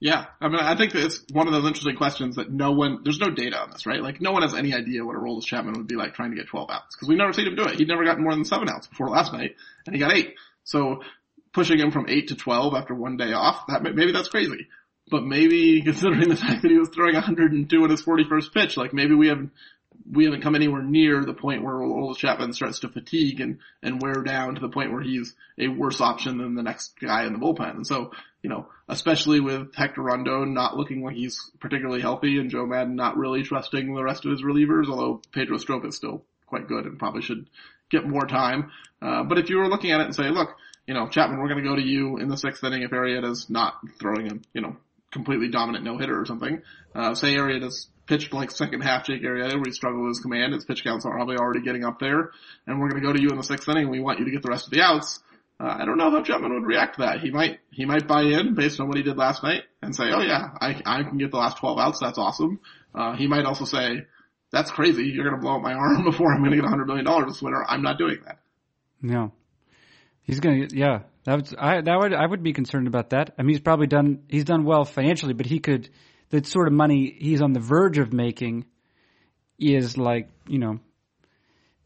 Yeah, 0.00 0.26
I 0.40 0.48
mean, 0.48 0.60
I 0.60 0.76
think 0.76 0.94
it's 0.94 1.24
one 1.32 1.48
of 1.48 1.52
those 1.52 1.66
interesting 1.66 1.96
questions 1.96 2.36
that 2.36 2.50
no 2.52 2.70
one, 2.70 3.00
there's 3.02 3.18
no 3.18 3.30
data 3.30 3.60
on 3.60 3.70
this, 3.72 3.84
right? 3.84 4.00
Like, 4.00 4.20
no 4.20 4.30
one 4.30 4.42
has 4.42 4.54
any 4.54 4.72
idea 4.72 5.04
what 5.04 5.16
a 5.16 5.18
Aroldis 5.18 5.44
Chapman 5.44 5.74
would 5.74 5.88
be 5.88 5.96
like 5.96 6.14
trying 6.14 6.30
to 6.30 6.36
get 6.36 6.46
12 6.46 6.70
outs 6.70 6.94
because 6.94 7.08
we've 7.08 7.18
never 7.18 7.32
seen 7.32 7.48
him 7.48 7.56
do 7.56 7.64
it. 7.64 7.78
He'd 7.78 7.88
never 7.88 8.04
gotten 8.04 8.22
more 8.22 8.32
than 8.32 8.44
seven 8.44 8.68
outs 8.68 8.86
before 8.86 9.08
last 9.08 9.32
night, 9.32 9.56
and 9.86 9.94
he 9.96 10.00
got 10.00 10.16
eight. 10.16 10.34
So 10.62 11.02
pushing 11.52 11.80
him 11.80 11.90
from 11.90 12.06
eight 12.08 12.28
to 12.28 12.36
12 12.36 12.74
after 12.74 12.94
one 12.94 13.16
day 13.16 13.32
off, 13.32 13.66
that 13.66 13.82
maybe 13.82 14.12
that's 14.12 14.28
crazy. 14.28 14.68
But 15.10 15.24
maybe 15.24 15.82
considering 15.84 16.28
the 16.28 16.36
fact 16.36 16.62
that 16.62 16.70
he 16.70 16.78
was 16.78 16.90
throwing 16.90 17.14
102 17.14 17.84
in 17.84 17.90
his 17.90 18.02
41st 18.02 18.54
pitch, 18.54 18.76
like 18.76 18.92
maybe 18.92 19.14
we 19.14 19.28
have 19.28 19.48
we 20.10 20.24
haven't 20.24 20.42
come 20.42 20.54
anywhere 20.54 20.82
near 20.82 21.24
the 21.24 21.34
point 21.34 21.62
where 21.62 21.74
Aroldis 21.74 22.16
Chapman 22.16 22.52
starts 22.52 22.80
to 22.80 22.88
fatigue 22.88 23.40
and, 23.40 23.58
and 23.82 24.00
wear 24.00 24.22
down 24.22 24.54
to 24.54 24.60
the 24.60 24.68
point 24.68 24.92
where 24.92 25.02
he's 25.02 25.34
a 25.58 25.68
worse 25.68 26.00
option 26.00 26.38
than 26.38 26.54
the 26.54 26.62
next 26.62 26.94
guy 27.00 27.24
in 27.26 27.32
the 27.32 27.38
bullpen. 27.38 27.76
And 27.76 27.86
so, 27.86 28.12
you 28.42 28.50
know, 28.50 28.68
especially 28.88 29.40
with 29.40 29.74
Hector 29.74 30.02
Rondon 30.02 30.54
not 30.54 30.76
looking 30.76 31.02
like 31.02 31.16
he's 31.16 31.50
particularly 31.60 32.00
healthy 32.00 32.38
and 32.38 32.50
Joe 32.50 32.66
Maddon 32.66 32.96
not 32.96 33.16
really 33.16 33.42
trusting 33.42 33.94
the 33.94 34.02
rest 34.02 34.24
of 34.24 34.30
his 34.30 34.42
relievers, 34.42 34.88
although 34.88 35.20
Pedro 35.32 35.58
Strop 35.58 35.84
is 35.84 35.96
still 35.96 36.22
quite 36.46 36.68
good 36.68 36.86
and 36.86 36.98
probably 36.98 37.22
should 37.22 37.46
get 37.90 38.08
more 38.08 38.26
time. 38.26 38.70
Uh, 39.02 39.24
but 39.24 39.38
if 39.38 39.50
you 39.50 39.58
were 39.58 39.68
looking 39.68 39.90
at 39.90 40.00
it 40.00 40.06
and 40.06 40.14
say, 40.14 40.30
look, 40.30 40.50
you 40.86 40.94
know, 40.94 41.08
Chapman, 41.08 41.38
we're 41.38 41.48
going 41.48 41.62
to 41.62 41.68
go 41.68 41.76
to 41.76 41.82
you 41.82 42.16
in 42.16 42.28
the 42.28 42.36
sixth 42.36 42.64
inning 42.64 42.82
if 42.82 42.90
Arrieta's 42.92 43.50
not 43.50 43.74
throwing 44.00 44.26
him, 44.26 44.42
you 44.54 44.62
know, 44.62 44.76
completely 45.10 45.48
dominant 45.48 45.84
no 45.84 45.98
hitter 45.98 46.18
or 46.18 46.24
something. 46.24 46.62
Uh, 46.94 47.14
say 47.14 47.34
Arrieta's 47.34 47.88
pitched 48.08 48.32
like 48.32 48.50
second 48.50 48.80
half 48.80 49.06
Jake 49.06 49.22
Arrieta 49.22 49.62
he 49.64 49.72
struggled 49.72 50.02
with 50.02 50.10
his 50.16 50.20
command. 50.20 50.54
His 50.54 50.64
pitch 50.64 50.82
counts 50.82 51.04
are 51.04 51.12
probably 51.12 51.36
already 51.36 51.60
getting 51.60 51.84
up 51.84 51.98
there, 52.00 52.30
and 52.66 52.80
we're 52.80 52.88
going 52.88 53.00
to 53.02 53.06
go 53.06 53.12
to 53.12 53.20
you 53.20 53.28
in 53.28 53.36
the 53.36 53.42
sixth 53.42 53.68
inning. 53.68 53.90
We 53.90 54.00
want 54.00 54.18
you 54.18 54.24
to 54.24 54.30
get 54.30 54.42
the 54.42 54.48
rest 54.48 54.66
of 54.66 54.72
the 54.72 54.82
outs. 54.82 55.20
Uh, 55.60 55.76
I 55.80 55.84
don't 55.84 55.98
know 55.98 56.10
how 56.10 56.22
Chapman 56.22 56.54
would 56.54 56.64
react 56.66 56.96
to 56.96 57.02
that. 57.02 57.20
He 57.20 57.30
might 57.30 57.58
he 57.70 57.84
might 57.84 58.06
buy 58.06 58.22
in 58.22 58.54
based 58.54 58.80
on 58.80 58.88
what 58.88 58.96
he 58.96 59.02
did 59.02 59.16
last 59.16 59.42
night 59.42 59.62
and 59.82 59.94
say, 59.94 60.04
"Oh 60.04 60.22
yeah, 60.22 60.50
I 60.60 60.80
I 60.86 61.02
can 61.02 61.18
get 61.18 61.30
the 61.30 61.36
last 61.36 61.58
12 61.58 61.78
outs. 61.78 61.98
That's 62.00 62.18
awesome." 62.18 62.60
Uh, 62.94 63.16
he 63.16 63.26
might 63.26 63.44
also 63.44 63.64
say, 63.64 64.06
"That's 64.52 64.70
crazy. 64.70 65.04
You're 65.04 65.24
going 65.24 65.36
to 65.36 65.42
blow 65.42 65.56
up 65.56 65.62
my 65.62 65.72
arm 65.74 66.04
before 66.04 66.32
I'm 66.32 66.40
going 66.40 66.52
to 66.52 66.56
get 66.56 66.64
100 66.64 66.86
million 66.86 67.04
dollars 67.04 67.26
this 67.26 67.42
winter. 67.42 67.64
I'm 67.66 67.82
not 67.82 67.98
doing 67.98 68.18
that." 68.24 68.38
No, 69.02 69.32
he's 70.22 70.40
going 70.40 70.68
to. 70.68 70.76
Yeah, 70.76 71.00
that 71.24 71.36
would 71.36 71.58
I 71.58 71.80
that 71.80 71.98
would 71.98 72.14
I 72.14 72.24
would 72.24 72.42
be 72.42 72.52
concerned 72.52 72.86
about 72.86 73.10
that. 73.10 73.34
I 73.36 73.42
mean, 73.42 73.50
he's 73.50 73.60
probably 73.60 73.88
done 73.88 74.20
he's 74.28 74.44
done 74.44 74.64
well 74.64 74.84
financially, 74.84 75.34
but 75.34 75.46
he 75.46 75.58
could 75.58 75.90
the 76.30 76.44
sort 76.44 76.66
of 76.66 76.72
money 76.72 77.16
he's 77.18 77.40
on 77.40 77.52
the 77.52 77.60
verge 77.60 77.98
of 77.98 78.12
making 78.12 78.66
is 79.58 79.96
like 79.96 80.28
you 80.46 80.58
know 80.58 80.78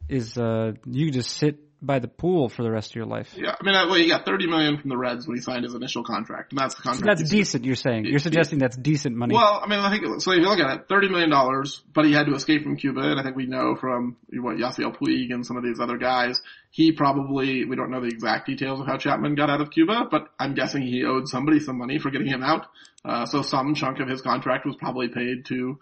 is 0.09 0.37
uh 0.37 0.72
you 0.87 1.11
just 1.11 1.31
sit 1.31 1.59
by 1.83 1.99
the 1.99 2.09
pool 2.09 2.49
for 2.49 2.62
the 2.62 2.71
rest 2.71 2.92
of 2.92 2.97
your 2.97 3.07
life. 3.07 3.35
Yeah, 3.37 3.55
I 3.61 3.64
mean, 3.64 3.75
well, 3.75 3.95
he 3.95 4.09
got 4.09 4.25
thirty 4.25 4.47
million 4.47 4.79
from 4.79 4.88
the 4.88 4.97
Reds 4.97 5.27
when 5.27 5.37
he 5.37 5.42
signed 5.42 5.64
his 5.64 5.75
initial 5.75 6.05
contract, 6.05 6.53
and 6.53 6.61
that's 6.61 6.77
the 6.77 6.83
contract. 6.83 7.18
So 7.18 7.25
that's 7.25 7.31
decent. 7.31 7.64
You're 7.64 7.77
saying 7.77 8.05
you're 8.07 8.21
suggesting 8.21 8.59
that's 8.59 8.77
decent 8.77 9.16
money. 9.16 9.35
Well, 9.35 9.61
I 9.62 9.68
mean, 9.68 9.81
I 9.81 9.90
think 9.90 10.21
so. 10.21 10.31
If 10.31 10.38
you 10.38 10.49
look 10.49 10.61
at 10.61 10.77
it, 10.77 10.88
thirty 10.88 11.09
million 11.09 11.31
dollars, 11.31 11.83
but 11.92 12.05
he 12.05 12.12
had 12.12 12.27
to 12.27 12.35
escape 12.35 12.62
from 12.62 12.77
Cuba, 12.77 13.01
and 13.01 13.21
I 13.21 13.23
think 13.23 13.37
we 13.37 13.47
know 13.47 13.75
from 13.75 14.16
what 14.33 14.57
Yasiel 14.57 14.97
Puig 14.97 15.33
and 15.33 15.45
some 15.45 15.57
of 15.57 15.64
these 15.64 15.81
other 15.81 15.99
guys, 15.99 16.40
he 16.71 16.92
probably 16.92 17.64
we 17.64 17.77
don't 17.77 17.90
know 17.90 18.01
the 18.01 18.09
exact 18.09 18.47
details 18.47 18.81
of 18.81 18.87
how 18.87 18.97
Chapman 18.97 19.35
got 19.35 19.51
out 19.51 19.61
of 19.61 19.71
Cuba, 19.71 20.07
but 20.11 20.29
I'm 20.38 20.55
guessing 20.55 20.83
he 20.83 21.05
owed 21.05 21.29
somebody 21.29 21.59
some 21.61 21.79
money 21.79 21.99
for 21.99 22.11
getting 22.11 22.29
him 22.29 22.42
out. 22.42 22.66
Uh, 23.05 23.27
so 23.27 23.42
some 23.42 23.75
chunk 23.75 23.99
of 23.99 24.09
his 24.09 24.23
contract 24.23 24.64
was 24.64 24.77
probably 24.77 25.09
paid 25.09 25.47
to 25.47 25.79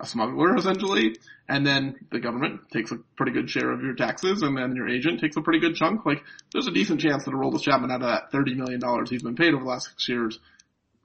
a 0.00 0.06
smuggler 0.06 0.56
essentially, 0.56 1.16
and 1.48 1.66
then 1.66 1.96
the 2.10 2.20
government 2.20 2.70
takes 2.72 2.90
a 2.90 2.96
pretty 3.16 3.32
good 3.32 3.48
share 3.50 3.70
of 3.70 3.82
your 3.82 3.94
taxes, 3.94 4.42
and 4.42 4.56
then 4.56 4.74
your 4.74 4.88
agent 4.88 5.20
takes 5.20 5.36
a 5.36 5.42
pretty 5.42 5.60
good 5.60 5.74
chunk. 5.76 6.04
Like, 6.04 6.22
there's 6.52 6.66
a 6.66 6.72
decent 6.72 7.00
chance 7.00 7.24
that 7.24 7.32
a 7.32 7.36
Aroldis 7.36 7.62
Chapman 7.62 7.90
out 7.90 8.02
of 8.02 8.08
that 8.08 8.32
thirty 8.32 8.54
million 8.54 8.80
dollars 8.80 9.10
he's 9.10 9.22
been 9.22 9.36
paid 9.36 9.54
over 9.54 9.64
the 9.64 9.70
last 9.70 9.88
six 9.88 10.08
years, 10.08 10.38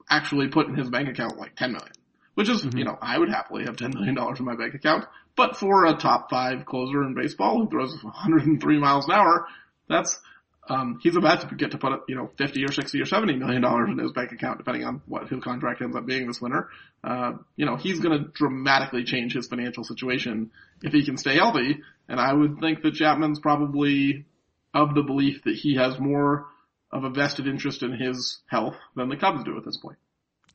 actually 0.08 0.48
put 0.48 0.66
in 0.66 0.74
his 0.74 0.90
bank 0.90 1.08
account 1.08 1.38
like 1.38 1.56
ten 1.56 1.72
million, 1.72 1.92
which 2.34 2.48
is, 2.48 2.62
mm-hmm. 2.62 2.78
you 2.78 2.84
know, 2.84 2.98
I 3.00 3.18
would 3.18 3.30
happily 3.30 3.64
have 3.64 3.76
ten 3.76 3.92
million 3.94 4.14
dollars 4.14 4.40
in 4.40 4.46
my 4.46 4.56
bank 4.56 4.74
account, 4.74 5.06
but 5.36 5.56
for 5.56 5.86
a 5.86 5.94
top 5.94 6.30
five 6.30 6.66
closer 6.66 7.02
in 7.02 7.14
baseball 7.14 7.58
who 7.58 7.70
throws 7.70 7.96
103 8.02 8.78
miles 8.78 9.06
an 9.06 9.12
hour, 9.12 9.46
that's 9.88 10.20
um, 10.68 11.00
he's 11.02 11.16
about 11.16 11.48
to 11.48 11.54
get 11.54 11.72
to 11.72 11.78
put, 11.78 11.92
up, 11.92 12.04
you 12.08 12.14
know, 12.14 12.30
50 12.38 12.64
or 12.64 12.72
60 12.72 13.00
or 13.00 13.06
70 13.06 13.36
million 13.36 13.62
dollars 13.62 13.88
in 13.90 13.98
his 13.98 14.12
bank 14.12 14.32
account, 14.32 14.58
depending 14.58 14.84
on 14.84 15.02
what 15.06 15.28
his 15.28 15.42
contract 15.42 15.80
ends 15.82 15.96
up 15.96 16.06
being 16.06 16.26
this 16.26 16.40
winter. 16.40 16.68
Uh, 17.02 17.32
you 17.56 17.66
know, 17.66 17.76
he's 17.76 18.00
going 18.00 18.18
to 18.18 18.28
dramatically 18.30 19.04
change 19.04 19.34
his 19.34 19.48
financial 19.48 19.84
situation 19.84 20.50
if 20.82 20.92
he 20.92 21.04
can 21.04 21.16
stay 21.16 21.36
healthy. 21.36 21.80
And 22.08 22.20
I 22.20 22.32
would 22.32 22.60
think 22.60 22.82
that 22.82 22.94
Chapman's 22.94 23.40
probably 23.40 24.26
of 24.74 24.94
the 24.94 25.02
belief 25.02 25.42
that 25.44 25.54
he 25.54 25.76
has 25.76 25.98
more 25.98 26.46
of 26.92 27.04
a 27.04 27.10
vested 27.10 27.46
interest 27.46 27.82
in 27.82 27.92
his 27.92 28.38
health 28.46 28.76
than 28.94 29.08
the 29.08 29.16
Cubs 29.16 29.44
do 29.44 29.56
at 29.56 29.64
this 29.64 29.76
point. 29.76 29.98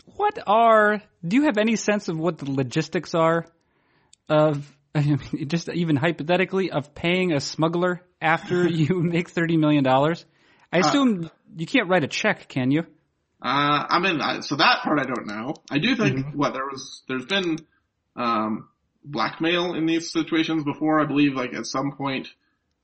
What 0.06 0.38
are, 0.46 1.02
do 1.28 1.36
you 1.36 1.44
have 1.44 1.58
any 1.58 1.76
sense 1.76 2.08
of 2.10 2.18
what 2.18 2.38
the 2.38 2.50
logistics 2.50 3.16
are 3.16 3.46
of 4.30 4.75
I 4.98 5.02
mean, 5.02 5.50
just 5.50 5.68
even 5.68 5.98
hypothetically, 5.98 6.72
of 6.72 6.96
paying 6.96 7.34
a 7.34 7.42
smuggler 7.42 8.02
after 8.22 8.66
you 8.70 9.02
make 9.02 9.30
thirty 9.30 9.58
million 9.58 9.84
dollars. 9.84 10.26
I 10.72 10.78
uh, 10.78 10.88
assume 10.88 11.26
uh, 11.26 11.30
you 11.58 11.66
can't 11.66 11.90
write 11.90 12.06
a 12.06 12.08
check, 12.08 12.48
can 12.48 12.72
you? 12.72 12.82
Uh, 13.42 13.86
I 13.90 14.00
mean, 14.00 14.42
so 14.42 14.56
that 14.56 14.80
part 14.84 15.00
I 15.00 15.04
don't 15.04 15.28
know. 15.28 15.56
I 15.70 15.80
do 15.80 15.96
think 15.98 16.18
mm-hmm. 16.18 16.38
what 16.38 16.54
there 16.54 16.66
was, 16.66 17.04
there's 17.08 17.26
been 17.26 17.58
um, 18.16 18.70
blackmail 19.04 19.74
in 19.74 19.86
these 19.86 20.12
situations 20.12 20.64
before. 20.64 21.02
I 21.02 21.06
believe, 21.06 21.36
like 21.36 21.54
at 21.54 21.66
some 21.66 21.92
point, 21.92 22.30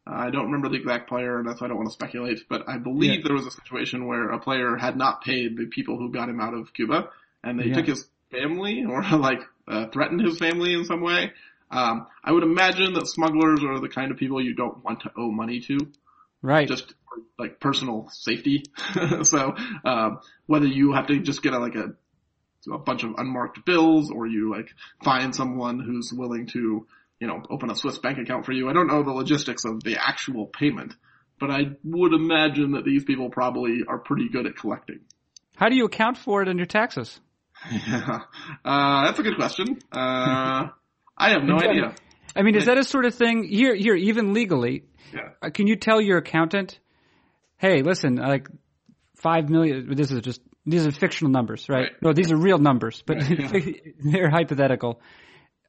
uh, 0.06 0.16
I 0.16 0.30
don't 0.30 0.46
remember 0.46 0.68
the 0.68 0.76
exact 0.76 1.08
player, 1.08 1.40
and 1.40 1.48
that's 1.48 1.62
why 1.62 1.66
I 1.66 1.70
don't 1.70 1.78
want 1.78 1.90
to 1.90 1.94
speculate. 1.94 2.42
But 2.50 2.68
I 2.68 2.78
believe 2.78 3.22
yeah. 3.22 3.22
there 3.24 3.36
was 3.36 3.48
a 3.48 3.52
situation 3.52 4.06
where 4.06 4.30
a 4.32 4.40
player 4.40 4.76
had 4.76 4.98
not 4.98 5.24
paid 5.24 5.58
the 5.58 5.68
people 5.68 5.98
who 5.98 6.12
got 6.12 6.28
him 6.28 6.42
out 6.42 6.54
of 6.54 6.74
Cuba, 6.74 7.10
and 7.42 7.58
they 7.58 7.68
yeah. 7.68 7.76
took 7.76 7.88
his 7.88 8.06
family 8.32 8.84
or 8.84 9.02
like 9.18 9.40
uh, 9.68 9.88
threatened 9.88 10.22
his 10.22 10.38
family 10.38 10.74
in 10.74 10.84
some 10.84 11.02
way. 11.02 11.32
Um, 11.72 12.08
I 12.24 12.32
would 12.32 12.44
imagine 12.44 12.94
that 12.94 13.08
smugglers 13.08 13.64
are 13.64 13.80
the 13.80 13.90
kind 13.90 14.12
of 14.12 14.18
people 14.18 14.44
you 14.44 14.54
don't 14.54 14.84
want 14.84 15.02
to 15.02 15.12
owe 15.18 15.32
money 15.32 15.62
to. 15.62 15.78
Right. 16.42 16.68
Just 16.68 16.94
like 17.40 17.60
personal 17.60 18.10
safety. 18.12 18.64
so, 19.24 19.56
um, 19.86 20.20
whether 20.48 20.68
you 20.68 20.94
have 20.94 21.08
to 21.08 21.20
just 21.20 21.42
get 21.42 21.54
a, 21.54 21.60
like 21.60 21.76
a, 21.76 21.94
a 22.72 22.78
bunch 22.78 23.04
of 23.04 23.16
unmarked 23.18 23.66
bills 23.66 24.12
or 24.12 24.28
you 24.28 24.52
like 24.52 24.70
find 25.04 25.34
someone 25.34 25.80
who's 25.80 26.12
willing 26.14 26.48
to, 26.48 26.88
you 27.20 27.28
know, 27.28 27.42
open 27.50 27.70
a 27.72 27.76
Swiss 27.76 27.98
bank 27.98 28.18
account 28.18 28.46
for 28.46 28.52
you. 28.52 28.70
I 28.70 28.74
don't 28.74 28.88
know 28.88 29.04
the 29.04 29.12
logistics 29.12 29.64
of 29.66 29.84
the 29.84 29.98
actual 29.98 30.48
payment, 30.48 30.94
but 31.40 31.52
I 31.52 31.76
would 31.84 32.14
imagine 32.14 32.72
that 32.72 32.86
these 32.86 33.04
people 33.04 33.30
probably 33.30 33.82
are 33.88 34.00
pretty 34.00 34.30
good 34.30 34.46
at 34.46 34.58
collecting. 34.58 35.00
How 35.56 35.70
do 35.70 35.76
you 35.76 35.86
account 35.86 36.18
for 36.18 36.42
it 36.42 36.48
in 36.48 36.58
your 36.58 36.68
taxes? 36.68 37.20
Yeah, 37.72 38.22
uh, 38.66 39.06
that's 39.06 39.20
a 39.20 39.24
good 39.24 39.36
question. 39.36 39.80
Uh, 39.92 40.70
I 41.22 41.32
have 41.32 41.44
no 41.44 41.58
idea. 41.58 41.94
I 42.36 42.42
mean, 42.44 42.56
is 42.56 42.66
that 42.66 42.78
a 42.78 42.84
sort 42.84 43.06
of 43.06 43.14
thing 43.16 43.44
here? 43.44 43.76
Here, 43.76 43.96
even 43.96 44.34
legally, 44.34 44.86
Yeah. 45.14 45.30
uh, 45.42 45.50
can 45.50 45.68
you 45.68 45.76
tell 45.76 46.00
your 46.02 46.18
accountant, 46.18 46.80
"Hey, 47.58 47.82
listen, 47.82 48.16
like 48.16 48.48
five 49.18 49.50
million. 49.50 49.94
This 49.96 50.12
is 50.12 50.22
just 50.22 50.42
these 50.66 50.86
are 50.88 50.92
fictional 50.92 51.32
numbers, 51.32 51.68
right? 51.70 51.84
Right. 51.84 52.02
No, 52.02 52.14
these 52.14 52.32
are 52.32 52.38
real 52.38 52.58
numbers, 52.58 53.04
but 53.06 53.18
Right, 53.18 53.96
they're 54.04 54.30
hypothetical. 54.30 55.02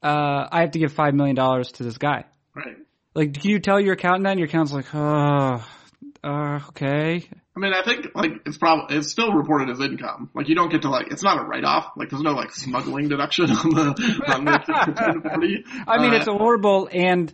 Uh, 0.01 0.47
I 0.51 0.61
have 0.61 0.71
to 0.71 0.79
give 0.79 0.91
five 0.93 1.13
million 1.13 1.35
dollars 1.35 1.71
to 1.73 1.83
this 1.83 1.97
guy. 1.97 2.25
Right. 2.55 2.77
Like, 3.15 3.33
can 3.39 3.51
you 3.51 3.59
tell 3.59 3.79
your 3.79 3.93
accountant 3.93 4.23
that? 4.25 4.31
And 4.31 4.39
your 4.39 4.47
accountant's 4.47 4.73
like, 4.73 4.93
oh, 4.95 5.65
uh, 6.23 6.59
okay. 6.69 7.29
I 7.55 7.59
mean, 7.59 7.73
I 7.73 7.83
think 7.83 8.07
like 8.15 8.31
it's 8.45 8.57
probably 8.57 8.97
it's 8.97 9.09
still 9.11 9.31
reported 9.31 9.69
as 9.69 9.79
income. 9.79 10.29
Like 10.33 10.49
you 10.49 10.55
don't 10.55 10.69
get 10.71 10.81
to 10.83 10.89
like 10.89 11.11
it's 11.11 11.23
not 11.23 11.39
a 11.39 11.43
write 11.43 11.63
off. 11.63 11.91
Like 11.95 12.09
there's 12.09 12.23
no 12.23 12.31
like 12.33 12.51
smuggling 12.51 13.09
deduction 13.09 13.45
on 13.51 13.69
the 13.69 14.23
on 14.27 14.45
the 14.45 14.51
1040. 14.67 15.65
I 15.87 15.97
mean, 16.01 16.13
Uh, 16.13 16.15
it's 16.17 16.25
horrible, 16.27 16.89
and 16.91 17.31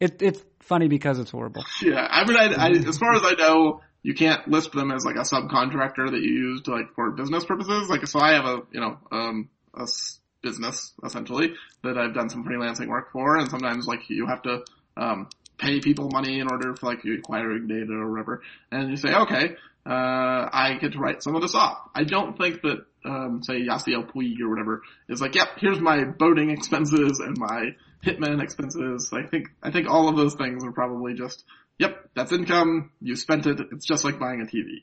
it, 0.00 0.20
it's 0.20 0.42
funny 0.60 0.88
because 0.88 1.18
it's 1.18 1.30
horrible. 1.30 1.64
Yeah, 1.82 2.06
I 2.10 2.26
mean, 2.26 2.36
I, 2.36 2.52
I, 2.54 2.70
as 2.70 2.98
far 2.98 3.14
as 3.14 3.22
I 3.24 3.32
know, 3.38 3.80
you 4.02 4.14
can't 4.14 4.46
list 4.46 4.72
them 4.72 4.90
as 4.92 5.04
like 5.06 5.16
a 5.16 5.20
subcontractor 5.20 6.10
that 6.10 6.20
you 6.20 6.32
use 6.32 6.62
to 6.62 6.72
like 6.72 6.94
for 6.94 7.10
business 7.12 7.44
purposes. 7.44 7.88
Like, 7.88 8.06
so 8.06 8.20
I 8.20 8.32
have 8.34 8.44
a, 8.44 8.58
you 8.72 8.80
know, 8.80 8.98
um, 9.10 9.48
a 9.74 9.82
s- 9.82 10.20
business 10.42 10.92
essentially 11.04 11.54
that 11.82 11.96
I've 11.96 12.14
done 12.14 12.28
some 12.28 12.44
freelancing 12.44 12.88
work 12.88 13.10
for, 13.10 13.38
and 13.38 13.50
sometimes 13.50 13.86
like 13.86 14.08
you 14.10 14.26
have 14.26 14.42
to, 14.42 14.64
um, 14.98 15.28
pay 15.58 15.80
people 15.80 16.10
money 16.10 16.40
in 16.40 16.48
order 16.50 16.74
for 16.74 16.86
like 16.86 17.04
you 17.04 17.18
acquiring 17.18 17.66
data 17.66 17.92
or 17.92 18.10
whatever, 18.10 18.42
and 18.70 18.90
you 18.90 18.96
say, 18.96 19.14
okay, 19.14 19.56
uh, 19.86 20.48
I 20.52 20.78
get 20.80 20.92
to 20.92 20.98
write 20.98 21.22
some 21.22 21.36
of 21.36 21.42
this 21.42 21.54
off. 21.54 21.78
I 21.94 22.04
don't 22.04 22.36
think 22.36 22.62
that, 22.62 22.84
um, 23.04 23.42
say 23.42 23.60
Yasiel 23.60 24.10
Puig 24.10 24.40
or 24.40 24.50
whatever 24.50 24.82
is 25.08 25.20
like, 25.20 25.36
yep, 25.36 25.48
here's 25.58 25.80
my 25.80 26.04
boating 26.04 26.50
expenses 26.50 27.20
and 27.20 27.36
my 27.38 27.76
hitman 28.04 28.42
expenses. 28.42 29.12
I 29.12 29.22
think, 29.28 29.48
I 29.62 29.70
think 29.70 29.88
all 29.88 30.08
of 30.08 30.16
those 30.16 30.34
things 30.34 30.64
are 30.64 30.72
probably 30.72 31.14
just, 31.14 31.44
yep, 31.78 32.10
that's 32.14 32.32
income, 32.32 32.90
you 33.00 33.14
spent 33.14 33.46
it, 33.46 33.60
it's 33.70 33.86
just 33.86 34.04
like 34.04 34.18
buying 34.18 34.40
a 34.40 34.44
TV. 34.44 34.82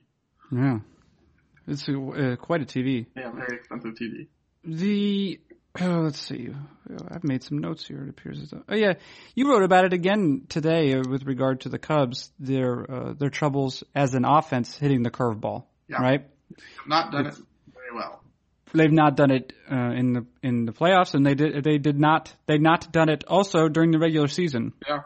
Yeah, 0.51 0.79
it's 1.67 1.89
uh, 1.89 2.37
quite 2.41 2.61
a 2.61 2.65
TV. 2.65 3.07
Yeah, 3.17 3.31
very 3.31 3.57
expensive 3.57 3.95
TV. 3.95 4.27
The 4.63 5.41
oh, 5.81 6.01
let's 6.01 6.19
see. 6.19 6.49
I've 7.09 7.23
made 7.23 7.43
some 7.43 7.59
notes 7.59 7.85
here. 7.87 8.03
It 8.03 8.09
appears 8.09 8.41
as 8.41 8.49
though. 8.51 8.63
Oh 8.67 8.75
yeah, 8.75 8.93
you 9.35 9.49
wrote 9.49 9.63
about 9.63 9.85
it 9.85 9.93
again 9.93 10.43
today 10.49 10.93
uh, 10.93 11.03
with 11.07 11.23
regard 11.23 11.61
to 11.61 11.69
the 11.69 11.79
Cubs. 11.79 12.31
Their 12.39 12.89
uh, 12.91 13.13
their 13.13 13.29
troubles 13.29 13.83
as 13.95 14.13
an 14.13 14.25
offense 14.25 14.77
hitting 14.77 15.03
the 15.03 15.11
curveball. 15.11 15.65
Yeah. 15.87 16.01
Right. 16.01 16.25
I've 16.51 16.87
not 16.87 17.11
done 17.11 17.27
it 17.27 17.35
very 17.73 17.95
well. 17.95 18.21
They've 18.75 18.91
not 18.91 19.15
done 19.15 19.29
it 19.31 19.53
uh, 19.71 19.75
in 19.91 20.13
the 20.13 20.25
in 20.41 20.65
the 20.65 20.71
playoffs, 20.73 21.13
and 21.13 21.25
they 21.25 21.35
did 21.35 21.63
they 21.63 21.77
did 21.77 21.99
not 21.99 22.33
they 22.47 22.57
not 22.57 22.91
done 22.91 23.09
it 23.09 23.23
also 23.27 23.67
during 23.69 23.91
the 23.91 23.99
regular 23.99 24.27
season, 24.27 24.73
Yeah. 24.87 25.01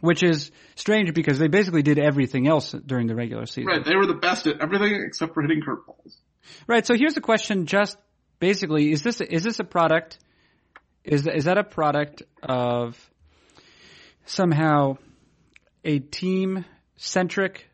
which 0.00 0.22
is 0.22 0.50
strange 0.76 1.12
because 1.12 1.38
they 1.38 1.48
basically 1.48 1.82
did 1.82 1.98
everything 1.98 2.48
else 2.48 2.72
during 2.72 3.06
the 3.08 3.14
regular 3.14 3.44
season. 3.46 3.66
Right, 3.66 3.84
they 3.84 3.96
were 3.96 4.06
the 4.06 4.14
best 4.14 4.46
at 4.46 4.60
everything 4.60 5.02
except 5.06 5.34
for 5.34 5.42
hitting 5.42 5.60
curveballs. 5.60 6.16
Right. 6.66 6.86
So 6.86 6.94
here's 6.94 7.14
the 7.14 7.20
question: 7.20 7.66
Just 7.66 7.98
basically, 8.42 8.90
is 8.90 9.04
this 9.04 9.20
is 9.20 9.44
this 9.44 9.60
a 9.60 9.64
product? 9.64 10.18
Is 11.04 11.26
is 11.28 11.44
that 11.44 11.58
a 11.58 11.64
product 11.64 12.24
of 12.42 12.98
somehow 14.26 14.98
a 15.84 16.00
team 16.00 16.64
centric 16.96 17.70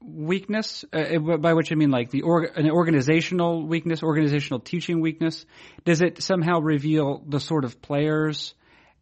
weakness? 0.00 0.84
Uh, 0.90 1.18
by 1.18 1.52
which 1.52 1.70
I 1.72 1.74
mean 1.74 1.90
like 1.90 2.10
the 2.10 2.22
org- 2.22 2.56
an 2.56 2.70
organizational 2.70 3.66
weakness, 3.66 4.02
organizational 4.02 4.60
teaching 4.60 5.02
weakness. 5.02 5.44
Does 5.84 6.00
it 6.00 6.22
somehow 6.22 6.60
reveal 6.60 7.22
the 7.28 7.38
sort 7.38 7.66
of 7.66 7.82
players 7.82 8.54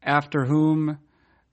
after 0.02 0.44
whom 0.44 0.98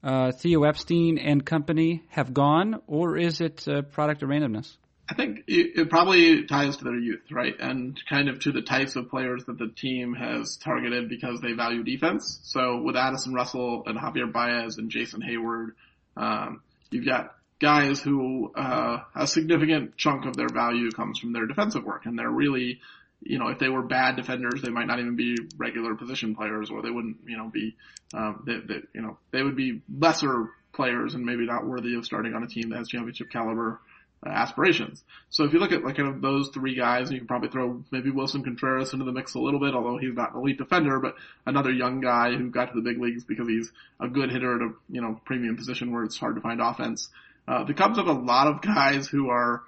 uh, 0.04 0.32
Theo 0.32 0.64
Epstein 0.64 1.20
and 1.20 1.46
company 1.46 2.02
have 2.10 2.34
gone, 2.34 2.82
or 2.88 3.18
is 3.18 3.40
it 3.40 3.68
a 3.68 3.84
product 3.84 4.24
of 4.24 4.30
randomness? 4.30 4.76
I 5.10 5.16
think 5.16 5.44
it, 5.48 5.90
probably 5.90 6.46
ties 6.46 6.78
to 6.78 6.86
their 6.86 6.98
youth, 6.98 7.30
right? 7.30 7.54
And 7.60 8.00
kind 8.10 8.30
of 8.30 8.40
to 8.42 8.54
the 8.54 8.62
types 8.62 8.96
of 8.96 9.10
players 9.10 9.44
that 9.46 9.58
the 9.58 9.68
team 9.68 10.14
has 10.14 10.56
targeted 10.58 11.10
because 11.10 11.42
they 11.42 11.52
value 11.52 11.84
defense. 11.84 12.40
So 12.44 12.82
with 12.82 12.96
Addison 12.96 13.34
Russell 13.34 13.84
and 13.86 13.98
Javier 13.98 14.32
Baez 14.32 14.78
and 14.78 14.90
Jason 14.90 15.22
Heyward, 15.22 15.72
um, 16.16 16.62
you've 16.90 17.06
got 17.06 17.36
guys 17.60 18.02
who, 18.02 18.54
uh, 18.56 19.00
a 19.14 19.28
significant 19.28 19.98
chunk 19.98 20.26
of 20.26 20.38
their 20.38 20.50
value 20.50 20.90
comes 20.92 21.20
from 21.20 21.34
their 21.34 21.48
defensive 21.48 21.84
work 21.84 22.06
and 22.06 22.18
they're 22.18 22.32
really, 22.32 22.80
you 23.22 23.40
know, 23.40 23.50
if 23.50 23.60
they 23.60 23.70
were 23.70 23.84
bad 23.84 24.16
defenders, 24.16 24.62
they 24.62 24.72
might 24.72 24.88
not 24.88 25.00
even 25.00 25.18
be 25.18 25.38
regular 25.58 25.96
position 25.96 26.34
players 26.34 26.70
or 26.70 26.82
they 26.82 26.90
wouldn't, 26.90 27.18
you 27.28 27.38
know, 27.38 27.50
be, 27.50 27.76
um, 28.14 28.44
they, 28.46 28.60
they, 28.60 28.82
you 28.94 29.02
know, 29.02 29.18
they 29.32 29.44
would 29.44 29.58
be 29.58 29.82
lesser 30.00 30.50
players 30.72 31.14
and 31.14 31.26
maybe 31.26 31.46
not 31.46 31.66
worthy 31.66 31.96
of 31.96 32.06
starting 32.06 32.34
on 32.34 32.44
a 32.44 32.48
team 32.48 32.70
that 32.70 32.78
has 32.78 32.88
championship 32.88 33.30
caliber 33.30 33.82
aspirations. 34.26 35.04
So 35.30 35.44
if 35.44 35.54
you 35.54 35.60
look 35.60 35.72
at 35.72 35.84
like 35.84 35.98
kind 35.98 36.10
of 36.10 36.22
those 36.22 36.50
three 36.50 36.76
guys, 36.76 37.12
you 37.12 37.18
can 37.18 37.28
probably 37.28 37.50
throw 37.50 37.84
maybe 37.92 38.12
Willson 38.12 38.44
Contreras 38.44 38.94
into 38.94 39.06
the 39.06 39.12
mix 39.12 39.34
a 39.36 39.40
little 39.40 39.60
bit, 39.60 39.74
although 39.74 39.98
he's 39.98 40.14
not 40.14 40.34
an 40.34 40.42
elite 40.42 40.58
defender, 40.58 41.00
but 41.00 41.16
another 41.46 41.72
young 41.72 42.02
guy 42.02 42.36
who 42.36 42.50
got 42.50 42.66
to 42.66 42.76
the 42.76 42.82
big 42.82 43.02
leagues 43.02 43.24
because 43.24 43.48
he's 43.48 43.72
a 44.00 44.08
good 44.08 44.32
hitter 44.32 44.56
at 44.56 44.62
a 44.62 44.74
you 44.90 45.02
know 45.02 45.20
premium 45.26 45.56
position 45.58 45.92
where 45.92 46.04
it's 46.04 46.18
hard 46.18 46.36
to 46.36 46.42
find 46.42 46.62
offense. 46.62 47.10
Uh, 47.48 47.64
the 47.64 47.74
Cubs 47.74 47.98
have 47.98 48.08
a 48.08 48.14
lot 48.14 48.48
of 48.48 48.62
guys 48.62 49.08
who 49.08 49.30
are 49.30 49.64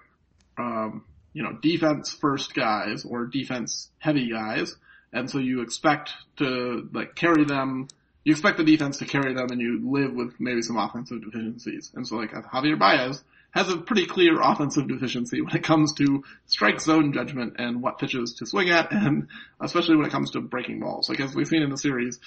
um, 0.57 1.03
you 1.33 1.43
know 1.43 1.53
defense 1.61 2.11
first 2.11 2.53
guys 2.53 3.05
or 3.05 3.25
defense 3.25 3.89
heavy 3.99 4.29
guys, 4.29 4.75
and 5.11 5.29
so 5.29 5.37
you 5.37 5.61
expect 5.61 6.11
to 6.37 6.89
like 6.93 7.15
carry 7.15 7.45
them. 7.45 7.87
You 8.23 8.31
expect 8.31 8.57
the 8.57 8.63
defense 8.63 8.97
to 8.99 9.05
carry 9.05 9.33
them, 9.33 9.49
and 9.51 9.61
you 9.61 9.81
live 9.91 10.13
with 10.13 10.39
maybe 10.39 10.63
some 10.63 10.77
offensive 10.77 11.23
deficiencies. 11.23 11.91
And 11.93 12.07
so 12.07 12.15
like 12.15 12.31
Javier 12.31 12.79
Baez 12.79 13.23
has 13.55 13.69
a 13.69 13.77
pretty 13.77 14.05
clear 14.05 14.39
offensive 14.41 14.87
deficiency 14.87 15.41
when 15.41 15.55
it 15.55 15.63
comes 15.63 15.93
to 15.93 16.23
strike 16.45 16.81
zone 16.81 17.13
judgment 17.13 17.55
and 17.57 17.81
what 17.81 17.97
pitches 17.97 18.33
to 18.33 18.45
swing 18.45 18.69
at, 18.69 18.91
and 18.91 19.27
especially 19.61 19.95
when 19.95 20.05
it 20.05 20.11
comes 20.11 20.31
to 20.31 20.41
breaking 20.41 20.81
balls. 20.81 21.09
Like 21.09 21.21
as 21.21 21.33
we've 21.33 21.47
seen 21.47 21.63
in 21.63 21.69
the 21.69 21.77
series, 21.77 22.19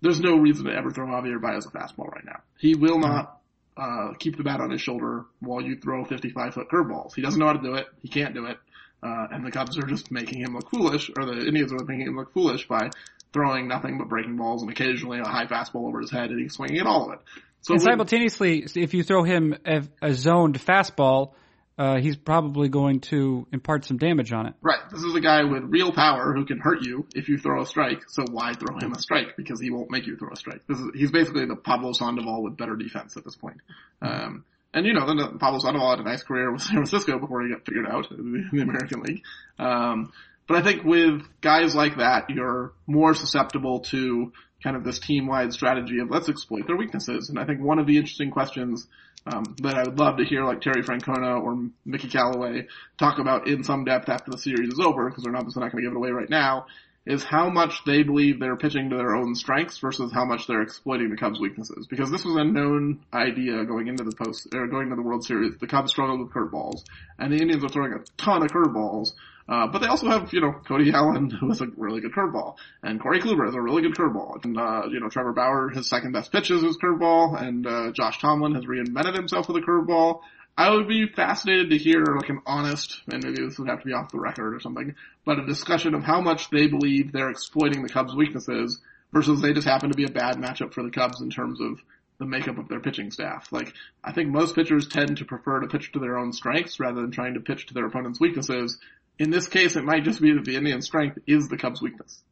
there's 0.00 0.20
no 0.20 0.36
reason 0.36 0.66
to 0.66 0.72
ever 0.72 0.90
throw 0.90 1.06
Javier 1.06 1.40
Baez 1.40 1.64
a 1.64 1.70
fastball 1.70 2.08
right 2.08 2.24
now. 2.24 2.40
He 2.58 2.74
will 2.74 2.98
not 2.98 3.40
uh, 3.76 4.12
keep 4.18 4.36
the 4.36 4.42
bat 4.42 4.60
on 4.60 4.70
his 4.70 4.80
shoulder 4.80 5.24
while 5.40 5.62
you 5.62 5.76
throw 5.76 6.04
55 6.04 6.54
foot 6.54 6.68
curveballs. 6.68 7.14
He 7.14 7.22
doesn't 7.22 7.38
know 7.38 7.46
how 7.46 7.54
to 7.54 7.62
do 7.62 7.74
it. 7.74 7.86
He 8.02 8.08
can't 8.08 8.34
do 8.34 8.46
it. 8.46 8.58
Uh, 9.02 9.26
and 9.30 9.46
the 9.46 9.50
Cubs 9.50 9.76
are 9.78 9.86
just 9.86 10.10
making 10.10 10.40
him 10.40 10.54
look 10.54 10.70
foolish, 10.70 11.10
or 11.16 11.26
the 11.26 11.46
Indians 11.46 11.72
are 11.72 11.84
making 11.84 12.06
him 12.06 12.16
look 12.16 12.32
foolish 12.32 12.66
by 12.66 12.88
throwing 13.34 13.68
nothing 13.68 13.98
but 13.98 14.08
breaking 14.08 14.36
balls 14.38 14.62
and 14.62 14.70
occasionally 14.70 15.18
a 15.18 15.28
high 15.28 15.44
fastball 15.46 15.86
over 15.88 16.00
his 16.00 16.10
head 16.10 16.30
and 16.30 16.40
he's 16.40 16.54
swinging 16.54 16.78
at 16.78 16.86
all 16.86 17.08
of 17.08 17.12
it. 17.14 17.20
So 17.60 17.74
And 17.74 17.82
when- 17.82 17.92
simultaneously, 17.92 18.66
if 18.76 18.94
you 18.94 19.02
throw 19.02 19.24
him 19.24 19.54
a, 19.66 19.82
a 20.00 20.14
zoned 20.14 20.58
fastball, 20.58 21.32
uh, 21.76 21.98
he's 21.98 22.16
probably 22.16 22.68
going 22.68 23.00
to 23.00 23.48
impart 23.52 23.84
some 23.84 23.96
damage 23.96 24.32
on 24.32 24.46
it. 24.46 24.54
Right. 24.62 24.78
This 24.92 25.02
is 25.02 25.12
a 25.16 25.20
guy 25.20 25.42
with 25.42 25.64
real 25.64 25.90
power 25.92 26.32
who 26.32 26.44
can 26.46 26.60
hurt 26.60 26.86
you 26.86 27.04
if 27.16 27.28
you 27.28 27.36
throw 27.36 27.62
a 27.62 27.66
strike. 27.66 28.02
So 28.08 28.22
why 28.30 28.52
throw 28.52 28.78
him 28.78 28.92
a 28.92 28.98
strike? 29.00 29.36
Because 29.36 29.60
he 29.60 29.70
won't 29.70 29.90
make 29.90 30.06
you 30.06 30.16
throw 30.16 30.30
a 30.32 30.36
strike. 30.36 30.60
This 30.68 30.78
is 30.78 30.90
he's 30.94 31.10
basically 31.10 31.46
the 31.46 31.56
Pablo 31.56 31.92
Sandoval 31.92 32.44
with 32.44 32.56
better 32.56 32.76
defense 32.76 33.16
at 33.16 33.24
this 33.24 33.34
point. 33.34 33.56
Um, 34.00 34.44
and 34.72 34.86
you 34.86 34.92
know, 34.92 35.04
then 35.06 35.38
Pablo 35.38 35.58
Sandoval 35.58 35.90
had 35.90 35.98
a 35.98 36.04
nice 36.04 36.22
career 36.22 36.52
with 36.52 36.62
San 36.62 36.74
Francisco 36.74 37.18
before 37.18 37.42
he 37.42 37.48
got 37.52 37.64
figured 37.66 37.86
out 37.88 38.08
in 38.12 38.48
the 38.52 38.62
American 38.62 39.00
League. 39.02 39.22
Um, 39.58 40.12
but 40.46 40.56
I 40.56 40.62
think 40.62 40.84
with 40.84 41.22
guys 41.40 41.74
like 41.74 41.96
that, 41.96 42.30
you're 42.30 42.72
more 42.86 43.14
susceptible 43.14 43.80
to 43.80 44.32
kind 44.62 44.76
of 44.76 44.84
this 44.84 44.98
team-wide 44.98 45.52
strategy 45.52 45.98
of 46.00 46.10
let's 46.10 46.28
exploit 46.28 46.66
their 46.66 46.76
weaknesses. 46.76 47.28
And 47.28 47.38
I 47.38 47.44
think 47.44 47.60
one 47.60 47.78
of 47.78 47.86
the 47.86 47.98
interesting 47.98 48.30
questions 48.30 48.86
um, 49.26 49.44
that 49.62 49.74
I 49.74 49.84
would 49.84 49.98
love 49.98 50.18
to 50.18 50.24
hear 50.24 50.44
like 50.44 50.60
Terry 50.60 50.82
Francona 50.82 51.42
or 51.42 51.68
Mickey 51.84 52.08
Callaway 52.08 52.66
talk 52.98 53.18
about 53.18 53.46
in 53.46 53.62
some 53.64 53.84
depth 53.84 54.08
after 54.08 54.30
the 54.30 54.38
series 54.38 54.70
is 54.70 54.80
over, 54.80 55.08
because 55.08 55.24
they're 55.24 55.36
obviously 55.36 55.60
not 55.60 55.72
going 55.72 55.82
to 55.82 55.88
give 55.88 55.94
it 55.94 55.98
away 55.98 56.10
right 56.10 56.28
now, 56.28 56.66
is 57.06 57.22
how 57.22 57.50
much 57.50 57.84
they 57.84 58.02
believe 58.02 58.40
they're 58.40 58.56
pitching 58.56 58.88
to 58.88 58.96
their 58.96 59.14
own 59.14 59.34
strengths 59.34 59.78
versus 59.78 60.10
how 60.12 60.24
much 60.24 60.46
they're 60.46 60.62
exploiting 60.62 61.10
the 61.10 61.16
Cubs' 61.16 61.40
weaknesses. 61.40 61.86
Because 61.86 62.10
this 62.10 62.24
was 62.24 62.36
a 62.36 62.44
known 62.44 63.04
idea 63.12 63.64
going 63.64 63.88
into 63.88 64.04
the 64.04 64.16
post 64.16 64.48
or 64.54 64.66
going 64.68 64.84
into 64.84 64.96
the 64.96 65.02
World 65.02 65.24
Series. 65.24 65.56
The 65.58 65.66
Cubs 65.66 65.90
struggled 65.90 66.20
with 66.20 66.32
curveballs, 66.32 66.82
and 67.18 67.32
the 67.32 67.36
Indians 67.36 67.64
are 67.64 67.68
throwing 67.68 67.92
a 67.92 68.04
ton 68.16 68.42
of 68.42 68.50
curveballs. 68.50 69.12
Uh, 69.48 69.66
but 69.66 69.80
they 69.80 69.86
also 69.86 70.08
have, 70.08 70.32
you 70.32 70.40
know, 70.40 70.52
Cody 70.66 70.92
Allen, 70.92 71.30
who 71.40 71.50
is 71.50 71.60
a 71.60 71.66
really 71.76 72.00
good 72.00 72.12
curveball, 72.12 72.56
and 72.82 73.00
Corey 73.00 73.20
Kluber 73.20 73.48
is 73.48 73.54
a 73.54 73.60
really 73.60 73.82
good 73.82 73.94
curveball, 73.94 74.42
and, 74.44 74.58
uh, 74.58 74.82
you 74.90 75.00
know, 75.00 75.08
Trevor 75.08 75.32
Bauer, 75.32 75.68
his 75.68 75.88
second 75.88 76.12
best 76.12 76.32
pitch 76.32 76.50
is 76.50 76.62
his 76.62 76.78
curveball, 76.78 77.40
and, 77.40 77.66
uh, 77.66 77.90
Josh 77.92 78.20
Tomlin 78.20 78.54
has 78.54 78.64
reinvented 78.64 79.14
himself 79.14 79.48
with 79.48 79.58
a 79.58 79.66
curveball. 79.66 80.20
I 80.56 80.70
would 80.70 80.86
be 80.86 81.08
fascinated 81.08 81.70
to 81.70 81.78
hear 81.78 82.04
like 82.04 82.28
an 82.28 82.40
honest, 82.46 83.02
and 83.10 83.22
maybe 83.24 83.42
this 83.42 83.58
would 83.58 83.68
have 83.68 83.80
to 83.80 83.86
be 83.86 83.92
off 83.92 84.12
the 84.12 84.20
record 84.20 84.54
or 84.54 84.60
something, 84.60 84.94
but 85.24 85.40
a 85.40 85.46
discussion 85.46 85.94
of 85.94 86.04
how 86.04 86.20
much 86.20 86.48
they 86.50 86.68
believe 86.68 87.10
they're 87.10 87.30
exploiting 87.30 87.82
the 87.82 87.88
Cubs' 87.88 88.14
weaknesses 88.14 88.80
versus 89.12 89.40
they 89.40 89.52
just 89.52 89.66
happen 89.66 89.90
to 89.90 89.96
be 89.96 90.04
a 90.04 90.10
bad 90.10 90.36
matchup 90.36 90.72
for 90.72 90.82
the 90.84 90.90
Cubs 90.90 91.20
in 91.20 91.30
terms 91.30 91.60
of 91.60 91.80
the 92.18 92.26
makeup 92.26 92.58
of 92.58 92.68
their 92.68 92.80
pitching 92.80 93.10
staff. 93.10 93.50
Like, 93.50 93.72
I 94.02 94.12
think 94.12 94.30
most 94.30 94.54
pitchers 94.54 94.86
tend 94.86 95.16
to 95.16 95.24
prefer 95.24 95.60
to 95.60 95.66
pitch 95.66 95.90
to 95.92 95.98
their 95.98 96.16
own 96.16 96.32
strengths 96.32 96.78
rather 96.78 97.00
than 97.00 97.10
trying 97.10 97.34
to 97.34 97.40
pitch 97.40 97.66
to 97.66 97.74
their 97.74 97.86
opponent's 97.86 98.20
weaknesses. 98.20 98.78
In 99.18 99.30
this 99.30 99.46
case, 99.48 99.76
it 99.76 99.84
might 99.84 100.04
just 100.04 100.20
be 100.20 100.32
that 100.32 100.44
the 100.44 100.56
Indians' 100.56 100.86
strength 100.86 101.18
is 101.26 101.48
the 101.48 101.56
Cubs' 101.56 101.80
weakness. 101.80 102.22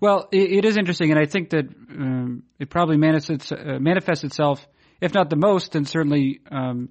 Well, 0.00 0.28
it, 0.32 0.52
it 0.52 0.64
is 0.64 0.76
interesting, 0.76 1.10
and 1.10 1.18
I 1.20 1.26
think 1.26 1.50
that 1.50 1.66
um, 1.68 2.42
it 2.58 2.70
probably 2.70 2.96
manifests, 2.96 3.52
uh, 3.52 3.78
manifests 3.80 4.24
itself, 4.24 4.66
if 5.00 5.14
not 5.14 5.30
the 5.30 5.36
most, 5.36 5.74
and 5.74 5.86
certainly 5.88 6.40
um, 6.50 6.90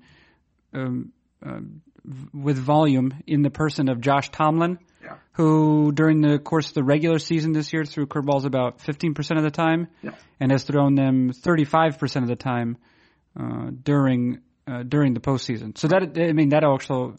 um, 0.73 1.11
um, 1.43 1.81
with 2.33 2.57
volume 2.57 3.13
in 3.27 3.41
the 3.41 3.49
person 3.49 3.89
of 3.89 4.01
Josh 4.01 4.29
Tomlin, 4.29 4.79
Yeah. 5.03 5.15
who 5.33 5.91
during 5.91 6.21
the 6.21 6.37
course 6.39 6.67
of 6.69 6.73
the 6.75 6.83
regular 6.83 7.19
season 7.19 7.51
this 7.53 7.73
year 7.73 7.85
threw 7.85 8.05
curveballs 8.05 8.45
about 8.45 8.79
15% 8.79 9.37
of 9.37 9.43
the 9.43 9.51
time 9.51 9.87
Yeah. 10.03 10.11
and 10.39 10.51
has 10.51 10.63
thrown 10.63 10.95
them 10.95 11.31
35% 11.31 12.21
of 12.23 12.27
the 12.27 12.35
time 12.35 12.77
uh, 13.39 13.69
during 13.83 14.41
uh, 14.67 14.81
during 14.81 15.13
the 15.13 15.19
postseason. 15.19 15.77
So 15.77 15.87
that 15.89 16.17
I 16.17 16.33
mean 16.33 16.49
that 16.49 16.63
also 16.63 17.17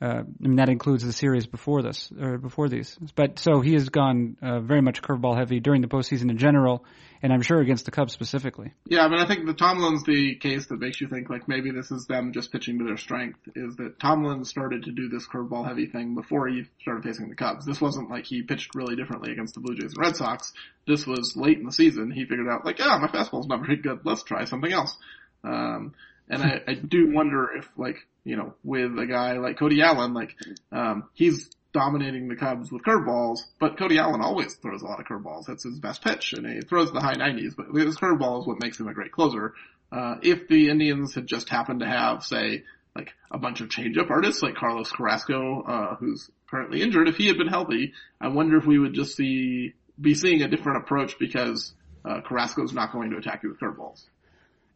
uh, 0.00 0.22
I 0.22 0.46
mean 0.46 0.56
that 0.56 0.68
includes 0.68 1.04
the 1.04 1.12
series 1.12 1.46
before 1.46 1.82
this 1.82 2.10
or 2.20 2.38
before 2.38 2.68
these. 2.68 2.96
But 3.16 3.38
so 3.38 3.60
he 3.60 3.74
has 3.74 3.88
gone 3.88 4.36
uh, 4.40 4.60
very 4.60 4.80
much 4.80 5.02
curveball 5.02 5.36
heavy 5.36 5.58
during 5.58 5.82
the 5.82 5.88
postseason 5.88 6.30
in 6.30 6.38
general, 6.38 6.84
and 7.20 7.32
I'm 7.32 7.42
sure 7.42 7.60
against 7.60 7.84
the 7.84 7.90
Cubs 7.90 8.12
specifically. 8.12 8.72
Yeah, 8.86 9.04
I 9.04 9.08
mean, 9.08 9.18
I 9.18 9.26
think 9.26 9.46
the 9.46 9.54
Tomlin's 9.54 10.04
the 10.04 10.36
case 10.36 10.66
that 10.66 10.78
makes 10.78 11.00
you 11.00 11.08
think 11.08 11.28
like 11.28 11.48
maybe 11.48 11.72
this 11.72 11.90
is 11.90 12.06
them 12.06 12.32
just 12.32 12.52
pitching 12.52 12.78
to 12.78 12.84
their 12.84 12.96
strength. 12.96 13.40
Is 13.56 13.74
that 13.76 13.98
Tomlin 13.98 14.44
started 14.44 14.84
to 14.84 14.92
do 14.92 15.08
this 15.08 15.26
curveball 15.26 15.66
heavy 15.66 15.86
thing 15.86 16.14
before 16.14 16.46
he 16.48 16.64
started 16.80 17.02
facing 17.02 17.28
the 17.28 17.34
Cubs. 17.34 17.66
This 17.66 17.80
wasn't 17.80 18.08
like 18.08 18.24
he 18.24 18.42
pitched 18.42 18.76
really 18.76 18.94
differently 18.94 19.32
against 19.32 19.54
the 19.54 19.60
Blue 19.60 19.74
Jays 19.74 19.94
and 19.94 19.98
Red 19.98 20.16
Sox. 20.16 20.52
This 20.86 21.06
was 21.06 21.36
late 21.36 21.58
in 21.58 21.66
the 21.66 21.72
season. 21.72 22.12
He 22.12 22.24
figured 22.24 22.48
out 22.48 22.64
like, 22.64 22.78
yeah, 22.78 22.98
my 22.98 23.08
fastball's 23.08 23.48
not 23.48 23.60
very 23.66 23.76
good. 23.76 24.00
Let's 24.04 24.22
try 24.22 24.44
something 24.44 24.72
else. 24.72 24.96
Um, 25.42 25.94
and 26.28 26.42
I, 26.42 26.60
I 26.66 26.74
do 26.74 27.12
wonder 27.12 27.56
if 27.56 27.68
like 27.76 28.06
you 28.24 28.36
know 28.36 28.54
with 28.64 28.98
a 28.98 29.06
guy 29.06 29.34
like 29.34 29.58
Cody 29.58 29.82
Allen, 29.82 30.14
like 30.14 30.34
um, 30.72 31.04
he's 31.14 31.50
dominating 31.72 32.28
the 32.28 32.36
Cubs 32.36 32.72
with 32.72 32.82
curveballs, 32.82 33.40
but 33.58 33.78
Cody 33.78 33.98
Allen 33.98 34.20
always 34.20 34.54
throws 34.54 34.82
a 34.82 34.86
lot 34.86 35.00
of 35.00 35.06
curveballs. 35.06 35.44
That's 35.46 35.64
his 35.64 35.78
best 35.78 36.02
pitch, 36.02 36.32
and 36.32 36.46
he 36.46 36.60
throws 36.60 36.92
the 36.92 37.00
high 37.00 37.14
90s. 37.14 37.54
But 37.56 37.66
his 37.74 37.96
curveball 37.96 38.40
is 38.40 38.46
what 38.46 38.60
makes 38.60 38.80
him 38.80 38.88
a 38.88 38.94
great 38.94 39.12
closer. 39.12 39.54
Uh, 39.92 40.16
if 40.22 40.48
the 40.48 40.70
Indians 40.70 41.14
had 41.14 41.26
just 41.26 41.48
happened 41.48 41.80
to 41.80 41.86
have, 41.86 42.24
say, 42.24 42.64
like 42.94 43.12
a 43.30 43.38
bunch 43.38 43.60
of 43.60 43.68
changeup 43.68 44.10
artists 44.10 44.42
like 44.42 44.54
Carlos 44.54 44.90
Carrasco, 44.90 45.62
uh, 45.62 45.96
who's 45.96 46.30
currently 46.50 46.82
injured, 46.82 47.08
if 47.08 47.16
he 47.16 47.26
had 47.26 47.38
been 47.38 47.48
healthy, 47.48 47.92
I 48.20 48.28
wonder 48.28 48.56
if 48.56 48.66
we 48.66 48.78
would 48.78 48.94
just 48.94 49.16
see 49.16 49.74
be 50.00 50.14
seeing 50.14 50.42
a 50.42 50.48
different 50.48 50.78
approach 50.78 51.18
because 51.18 51.74
uh, 52.04 52.20
Carrasco's 52.20 52.72
not 52.72 52.92
going 52.92 53.10
to 53.10 53.16
attack 53.16 53.42
you 53.42 53.50
with 53.50 53.60
curveballs. 53.60 54.04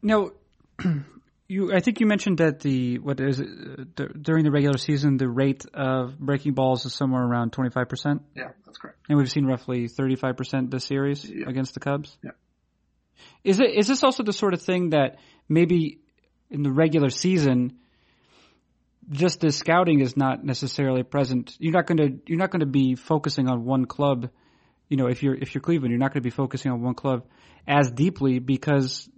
Now, 0.03 0.33
you 1.49 1.73
I 1.75 1.81
think 1.81 2.01
you 2.01 2.07
mentioned 2.07 2.39
that 2.39 2.61
the 2.61 2.99
what 2.99 3.21
is 3.21 3.41
it, 3.41 3.47
uh, 3.49 3.85
d- 3.97 4.15
during 4.21 4.45
the 4.45 4.51
regular 4.51 4.79
season 4.79 5.17
the 5.17 5.29
rate 5.29 5.65
of 5.75 6.19
breaking 6.19 6.55
balls 6.55 6.87
is 6.87 6.95
somewhere 6.95 7.23
around 7.23 7.53
25 7.53 7.89
percent. 7.89 8.23
Yeah, 8.35 8.51
that's 8.65 8.79
correct. 8.79 8.99
And 9.09 9.19
we've 9.19 9.31
seen 9.31 9.45
roughly 9.47 9.89
35% 9.89 10.71
this 10.71 10.85
series 10.85 11.29
Yeah. 11.29 11.49
against 11.49 11.75
the 11.75 11.81
Cubs. 11.81 12.17
Yeah. 12.25 12.31
Is 13.45 13.61
it 13.61 13.71
is 13.71 13.87
this 13.89 14.03
also 14.03 14.23
the 14.23 14.33
sort 14.33 14.55
of 14.55 14.63
thing 14.63 14.91
that 14.91 15.19
maybe 15.49 16.01
in 16.51 16.63
the 16.63 16.73
regular 16.73 17.11
season 17.11 17.79
just 19.11 19.41
the 19.41 19.51
scouting 19.51 20.01
is 20.01 20.17
not 20.17 20.45
necessarily 20.45 21.03
present. 21.03 21.57
You're 21.59 21.73
not 21.73 21.87
going 21.87 21.99
to 21.99 22.19
you're 22.27 22.39
not 22.39 22.51
going 22.51 22.61
to 22.61 22.67
be 22.67 22.95
focusing 22.95 23.49
on 23.49 23.65
one 23.65 23.85
club, 23.87 24.31
you 24.89 24.97
know, 24.97 25.07
if 25.09 25.23
you're 25.23 25.35
if 25.35 25.55
you're 25.55 25.61
Cleveland, 25.63 25.91
you're 25.91 25.99
not 25.99 26.13
going 26.13 26.23
to 26.23 26.27
be 26.27 26.31
focusing 26.31 26.71
on 26.71 26.83
one 26.83 26.95
club 26.95 27.25
as 27.67 27.91
deeply 27.91 28.39
because 28.39 29.09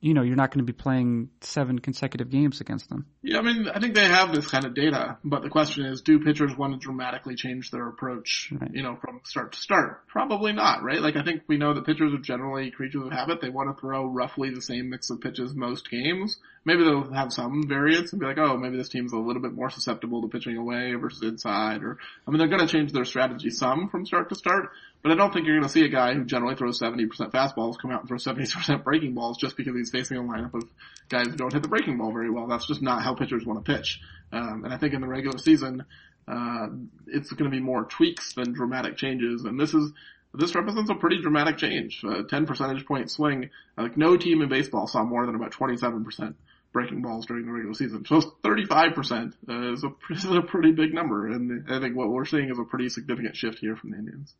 you 0.00 0.14
know, 0.14 0.22
you're 0.22 0.36
not 0.36 0.50
going 0.52 0.64
to 0.64 0.72
be 0.72 0.76
playing 0.76 1.28
seven 1.40 1.78
consecutive 1.78 2.30
games 2.30 2.60
against 2.60 2.88
them. 2.88 3.06
Yeah, 3.22 3.38
I 3.38 3.42
mean, 3.42 3.68
I 3.68 3.80
think 3.80 3.94
they 3.94 4.06
have 4.06 4.32
this 4.32 4.46
kind 4.46 4.64
of 4.64 4.74
data, 4.74 5.18
but 5.24 5.42
the 5.42 5.48
question 5.48 5.84
is, 5.86 6.02
do 6.02 6.20
pitchers 6.20 6.56
want 6.56 6.72
to 6.74 6.78
dramatically 6.78 7.34
change 7.34 7.70
their 7.72 7.88
approach, 7.88 8.52
Right. 8.52 8.70
you 8.72 8.82
know, 8.82 8.96
from 9.00 9.20
start 9.24 9.52
to 9.52 9.58
start? 9.58 10.06
Probably 10.06 10.52
not, 10.52 10.84
right? 10.84 11.00
Like, 11.02 11.16
I 11.16 11.24
think 11.24 11.42
we 11.48 11.56
know 11.56 11.74
that 11.74 11.84
pitchers 11.84 12.14
are 12.14 12.18
generally 12.18 12.70
creatures 12.70 13.02
of 13.04 13.10
habit. 13.12 13.40
They 13.40 13.48
want 13.48 13.74
to 13.74 13.80
throw 13.80 14.06
roughly 14.06 14.50
the 14.50 14.62
same 14.62 14.88
mix 14.90 15.10
of 15.10 15.20
pitches 15.20 15.52
most 15.54 15.90
games. 15.90 16.38
Maybe 16.64 16.84
they'll 16.84 17.12
have 17.12 17.32
some 17.32 17.66
variance 17.66 18.12
and 18.12 18.20
be 18.20 18.26
like, 18.26 18.38
oh, 18.38 18.56
maybe 18.56 18.76
this 18.76 18.88
team's 18.90 19.12
a 19.12 19.16
little 19.18 19.42
bit 19.42 19.52
more 19.52 19.70
susceptible 19.70 20.22
to 20.22 20.28
pitching 20.28 20.56
away 20.56 20.94
versus 20.94 21.22
inside, 21.22 21.82
or, 21.82 21.98
I 22.26 22.30
mean, 22.30 22.38
they're 22.38 22.46
going 22.48 22.66
to 22.66 22.72
change 22.72 22.92
their 22.92 23.04
strategy 23.04 23.50
some 23.50 23.88
from 23.88 24.06
start 24.06 24.28
to 24.28 24.34
start, 24.36 24.70
but 25.02 25.12
I 25.12 25.14
don't 25.14 25.32
think 25.32 25.46
you're 25.46 25.56
going 25.56 25.66
to 25.66 25.72
see 25.72 25.84
a 25.84 25.88
guy 25.88 26.14
who 26.14 26.24
generally 26.24 26.56
throws 26.56 26.80
70% 26.80 27.08
fastballs 27.30 27.78
come 27.78 27.90
out 27.92 28.00
and 28.00 28.08
throw 28.08 28.18
70% 28.18 28.82
breaking 28.82 29.14
balls 29.14 29.38
just 29.38 29.56
because 29.56 29.74
he's 29.76 29.90
facing 29.90 30.16
a 30.16 30.22
lineup 30.22 30.54
of 30.54 30.64
guys 31.08 31.26
who 31.26 31.36
don't 31.36 31.52
hit 31.52 31.62
the 31.62 31.68
breaking 31.68 31.98
ball 31.98 32.12
very 32.12 32.30
well. 32.30 32.48
That's 32.48 32.66
just 32.66 32.82
not 32.82 33.02
how 33.02 33.14
pitchers 33.14 33.46
want 33.46 33.64
to 33.64 33.72
pitch. 33.72 34.00
Um, 34.32 34.64
and 34.64 34.74
I 34.74 34.76
think 34.76 34.94
in 34.94 35.00
the 35.00 35.06
regular 35.06 35.38
season, 35.38 35.84
uh, 36.26 36.66
it's 37.06 37.30
going 37.32 37.50
to 37.50 37.56
be 37.56 37.62
more 37.62 37.84
tweaks 37.84 38.34
than 38.34 38.52
dramatic 38.52 38.96
changes. 38.96 39.44
And 39.44 39.58
this 39.58 39.72
is, 39.72 39.92
this 40.34 40.54
represents 40.54 40.90
a 40.90 40.94
pretty 40.94 41.22
dramatic 41.22 41.58
change. 41.58 42.02
A 42.04 42.24
10 42.24 42.46
percentage 42.46 42.84
point 42.84 43.10
swing. 43.10 43.50
Like 43.76 43.96
no 43.96 44.16
team 44.16 44.42
in 44.42 44.48
baseball 44.48 44.88
saw 44.88 45.04
more 45.04 45.24
than 45.26 45.36
about 45.36 45.52
27% 45.52 46.34
breaking 46.72 47.02
balls 47.02 47.24
during 47.26 47.46
the 47.46 47.52
regular 47.52 47.74
season. 47.74 48.04
So 48.04 48.20
35% 48.44 49.32
uh, 49.48 49.72
is 49.72 49.84
a, 49.84 49.90
is 50.10 50.24
a 50.24 50.42
pretty 50.42 50.72
big 50.72 50.92
number. 50.92 51.28
And 51.28 51.70
I 51.70 51.78
think 51.78 51.96
what 51.96 52.10
we're 52.10 52.26
seeing 52.26 52.50
is 52.50 52.58
a 52.58 52.64
pretty 52.64 52.88
significant 52.88 53.36
shift 53.36 53.60
here 53.60 53.76
from 53.76 53.92
the 53.92 53.98
Indians. 53.98 54.34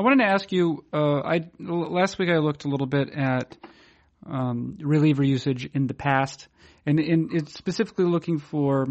I 0.00 0.02
wanted 0.02 0.24
to 0.24 0.30
ask 0.30 0.50
you. 0.50 0.82
Uh, 0.94 1.20
I 1.20 1.50
last 1.58 2.18
week 2.18 2.30
I 2.30 2.38
looked 2.38 2.64
a 2.64 2.68
little 2.68 2.86
bit 2.86 3.10
at 3.14 3.54
um, 4.24 4.78
reliever 4.80 5.22
usage 5.22 5.68
in 5.74 5.88
the 5.88 5.92
past, 5.92 6.48
and 6.86 6.98
it's 6.98 7.52
specifically 7.52 8.06
looking 8.06 8.38
for 8.38 8.86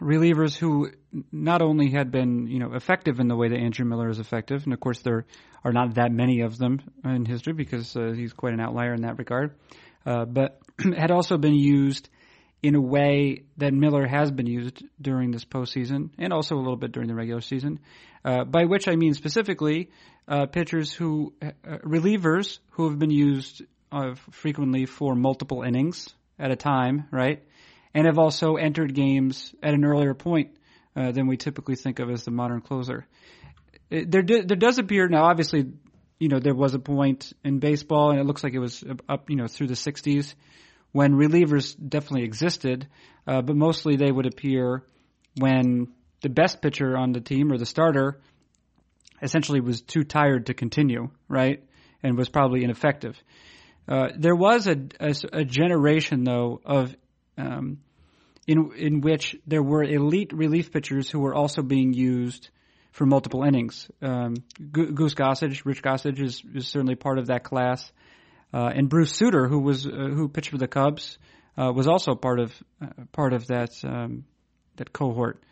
relievers 0.00 0.56
who 0.56 0.90
not 1.30 1.60
only 1.60 1.90
had 1.90 2.10
been 2.10 2.46
you 2.46 2.58
know 2.60 2.72
effective 2.72 3.20
in 3.20 3.28
the 3.28 3.36
way 3.36 3.50
that 3.50 3.58
Andrew 3.58 3.84
Miller 3.84 4.08
is 4.08 4.18
effective, 4.18 4.64
and 4.64 4.72
of 4.72 4.80
course 4.80 5.00
there 5.02 5.26
are 5.62 5.72
not 5.72 5.96
that 5.96 6.10
many 6.10 6.40
of 6.40 6.56
them 6.56 6.80
in 7.04 7.26
history 7.26 7.52
because 7.52 7.94
uh, 7.94 8.12
he's 8.16 8.32
quite 8.32 8.54
an 8.54 8.60
outlier 8.60 8.94
in 8.94 9.02
that 9.02 9.18
regard, 9.18 9.54
uh, 10.06 10.24
but 10.24 10.62
had 10.96 11.10
also 11.10 11.36
been 11.36 11.54
used 11.54 12.08
in 12.66 12.74
a 12.74 12.80
way 12.80 13.44
that 13.58 13.72
Miller 13.72 14.08
has 14.08 14.32
been 14.32 14.48
used 14.48 14.82
during 15.00 15.30
this 15.30 15.44
postseason 15.44 16.10
and 16.18 16.32
also 16.32 16.56
a 16.56 16.58
little 16.58 16.74
bit 16.74 16.90
during 16.90 17.06
the 17.08 17.14
regular 17.14 17.40
season. 17.40 17.78
Uh, 18.24 18.42
by 18.42 18.64
which 18.64 18.88
I 18.88 18.96
mean 18.96 19.14
specifically 19.14 19.90
uh, 20.26 20.46
pitchers 20.46 20.92
who, 20.92 21.32
uh, 21.40 21.52
relievers 21.84 22.58
who 22.70 22.88
have 22.88 22.98
been 22.98 23.12
used 23.12 23.62
uh, 23.92 24.16
frequently 24.32 24.84
for 24.84 25.14
multiple 25.14 25.62
innings 25.62 26.12
at 26.40 26.50
a 26.50 26.56
time, 26.56 27.06
right? 27.12 27.44
And 27.94 28.06
have 28.06 28.18
also 28.18 28.56
entered 28.56 28.92
games 28.94 29.54
at 29.62 29.72
an 29.72 29.84
earlier 29.84 30.14
point 30.14 30.50
uh, 30.96 31.12
than 31.12 31.28
we 31.28 31.36
typically 31.36 31.76
think 31.76 32.00
of 32.00 32.10
as 32.10 32.24
the 32.24 32.32
modern 32.32 32.62
closer. 32.62 33.06
There, 33.90 34.22
do, 34.22 34.42
there 34.42 34.56
does 34.56 34.78
appear 34.78 35.06
now. 35.06 35.26
Obviously, 35.26 35.70
you 36.18 36.28
know 36.28 36.40
there 36.40 36.54
was 36.54 36.74
a 36.74 36.80
point 36.80 37.32
in 37.44 37.60
baseball, 37.60 38.10
and 38.10 38.18
it 38.18 38.24
looks 38.24 38.42
like 38.42 38.54
it 38.54 38.58
was 38.58 38.82
up, 39.08 39.30
you 39.30 39.36
know, 39.36 39.46
through 39.46 39.68
the 39.68 39.74
'60s 39.74 40.34
when 40.96 41.12
relievers 41.12 41.76
definitely 41.76 42.24
existed, 42.24 42.88
uh, 43.26 43.42
but 43.42 43.54
mostly 43.54 43.96
they 43.96 44.10
would 44.10 44.24
appear 44.24 44.82
when 45.36 45.88
the 46.22 46.30
best 46.30 46.62
pitcher 46.62 46.96
on 46.96 47.12
the 47.12 47.20
team 47.20 47.52
or 47.52 47.58
the 47.58 47.66
starter 47.66 48.18
essentially 49.20 49.60
was 49.60 49.82
too 49.82 50.04
tired 50.04 50.46
to 50.46 50.54
continue, 50.54 51.10
right, 51.28 51.62
and 52.02 52.16
was 52.16 52.30
probably 52.30 52.64
ineffective. 52.64 53.14
Uh, 53.86 54.08
there 54.16 54.34
was 54.34 54.66
a, 54.66 54.76
a, 54.98 55.14
a 55.34 55.44
generation 55.44 56.24
though 56.24 56.62
of 56.64 56.96
um, 57.36 57.76
in 58.46 58.72
in 58.78 59.00
which 59.02 59.36
there 59.46 59.62
were 59.62 59.84
elite 59.84 60.32
relief 60.32 60.72
pitchers 60.72 61.10
who 61.10 61.20
were 61.20 61.34
also 61.34 61.60
being 61.60 61.92
used 61.92 62.48
for 62.92 63.04
multiple 63.04 63.42
innings. 63.42 63.86
Um, 64.00 64.36
Goose 64.72 65.12
Gossage, 65.12 65.66
Rich 65.66 65.82
Gossage 65.82 66.22
is, 66.22 66.42
is 66.54 66.66
certainly 66.68 66.94
part 66.94 67.18
of 67.18 67.26
that 67.26 67.44
class. 67.44 67.92
Uh, 68.56 68.72
and 68.74 68.88
Bruce 68.88 69.12
Sutter, 69.12 69.48
who 69.48 69.58
was 69.58 69.86
uh, 69.86 69.90
who 69.90 70.28
pitched 70.28 70.48
for 70.48 70.56
the 70.56 70.66
Cubs, 70.66 71.18
uh, 71.58 71.70
was 71.74 71.86
also 71.86 72.14
part 72.14 72.40
of 72.40 72.54
uh, 72.80 72.86
part 73.12 73.34
of 73.34 73.46
that 73.48 73.70
um, 73.84 74.24
that 74.76 74.94
cohort. 74.94 75.42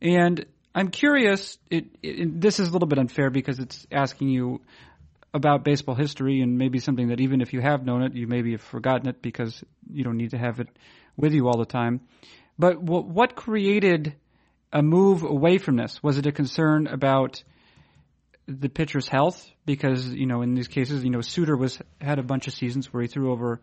And 0.00 0.46
I'm 0.72 0.90
curious. 0.90 1.58
It, 1.68 1.86
it, 2.00 2.40
this 2.40 2.60
is 2.60 2.68
a 2.68 2.70
little 2.70 2.86
bit 2.86 3.00
unfair 3.00 3.30
because 3.30 3.58
it's 3.58 3.88
asking 3.90 4.28
you 4.28 4.60
about 5.32 5.64
baseball 5.64 5.96
history 5.96 6.42
and 6.42 6.56
maybe 6.56 6.78
something 6.78 7.08
that 7.08 7.20
even 7.20 7.40
if 7.40 7.52
you 7.52 7.60
have 7.60 7.84
known 7.84 8.02
it, 8.02 8.14
you 8.14 8.28
maybe 8.28 8.52
have 8.52 8.62
forgotten 8.62 9.08
it 9.08 9.20
because 9.20 9.64
you 9.90 10.04
don't 10.04 10.16
need 10.16 10.30
to 10.30 10.38
have 10.38 10.60
it 10.60 10.68
with 11.16 11.32
you 11.32 11.48
all 11.48 11.58
the 11.58 11.66
time. 11.66 12.02
But 12.56 12.80
what 12.80 13.34
created 13.34 14.14
a 14.72 14.80
move 14.80 15.24
away 15.24 15.58
from 15.58 15.74
this? 15.74 16.00
Was 16.04 16.18
it 16.18 16.26
a 16.26 16.30
concern 16.30 16.86
about 16.86 17.42
the 18.46 18.68
pitcher's 18.68 19.08
health 19.08 19.46
because 19.64 20.06
you 20.08 20.26
know 20.26 20.42
in 20.42 20.54
these 20.54 20.68
cases 20.68 21.02
you 21.02 21.10
know 21.10 21.20
Sutter 21.20 21.56
was 21.56 21.78
had 22.00 22.18
a 22.18 22.22
bunch 22.22 22.46
of 22.46 22.54
seasons 22.54 22.92
where 22.92 23.02
he 23.02 23.08
threw 23.08 23.32
over 23.32 23.60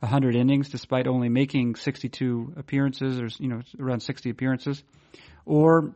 100 0.00 0.34
innings 0.36 0.68
despite 0.68 1.06
only 1.06 1.28
making 1.28 1.74
62 1.76 2.54
appearances 2.56 3.20
or 3.20 3.28
you 3.42 3.48
know 3.48 3.62
around 3.78 4.00
60 4.00 4.30
appearances 4.30 4.82
or 5.44 5.94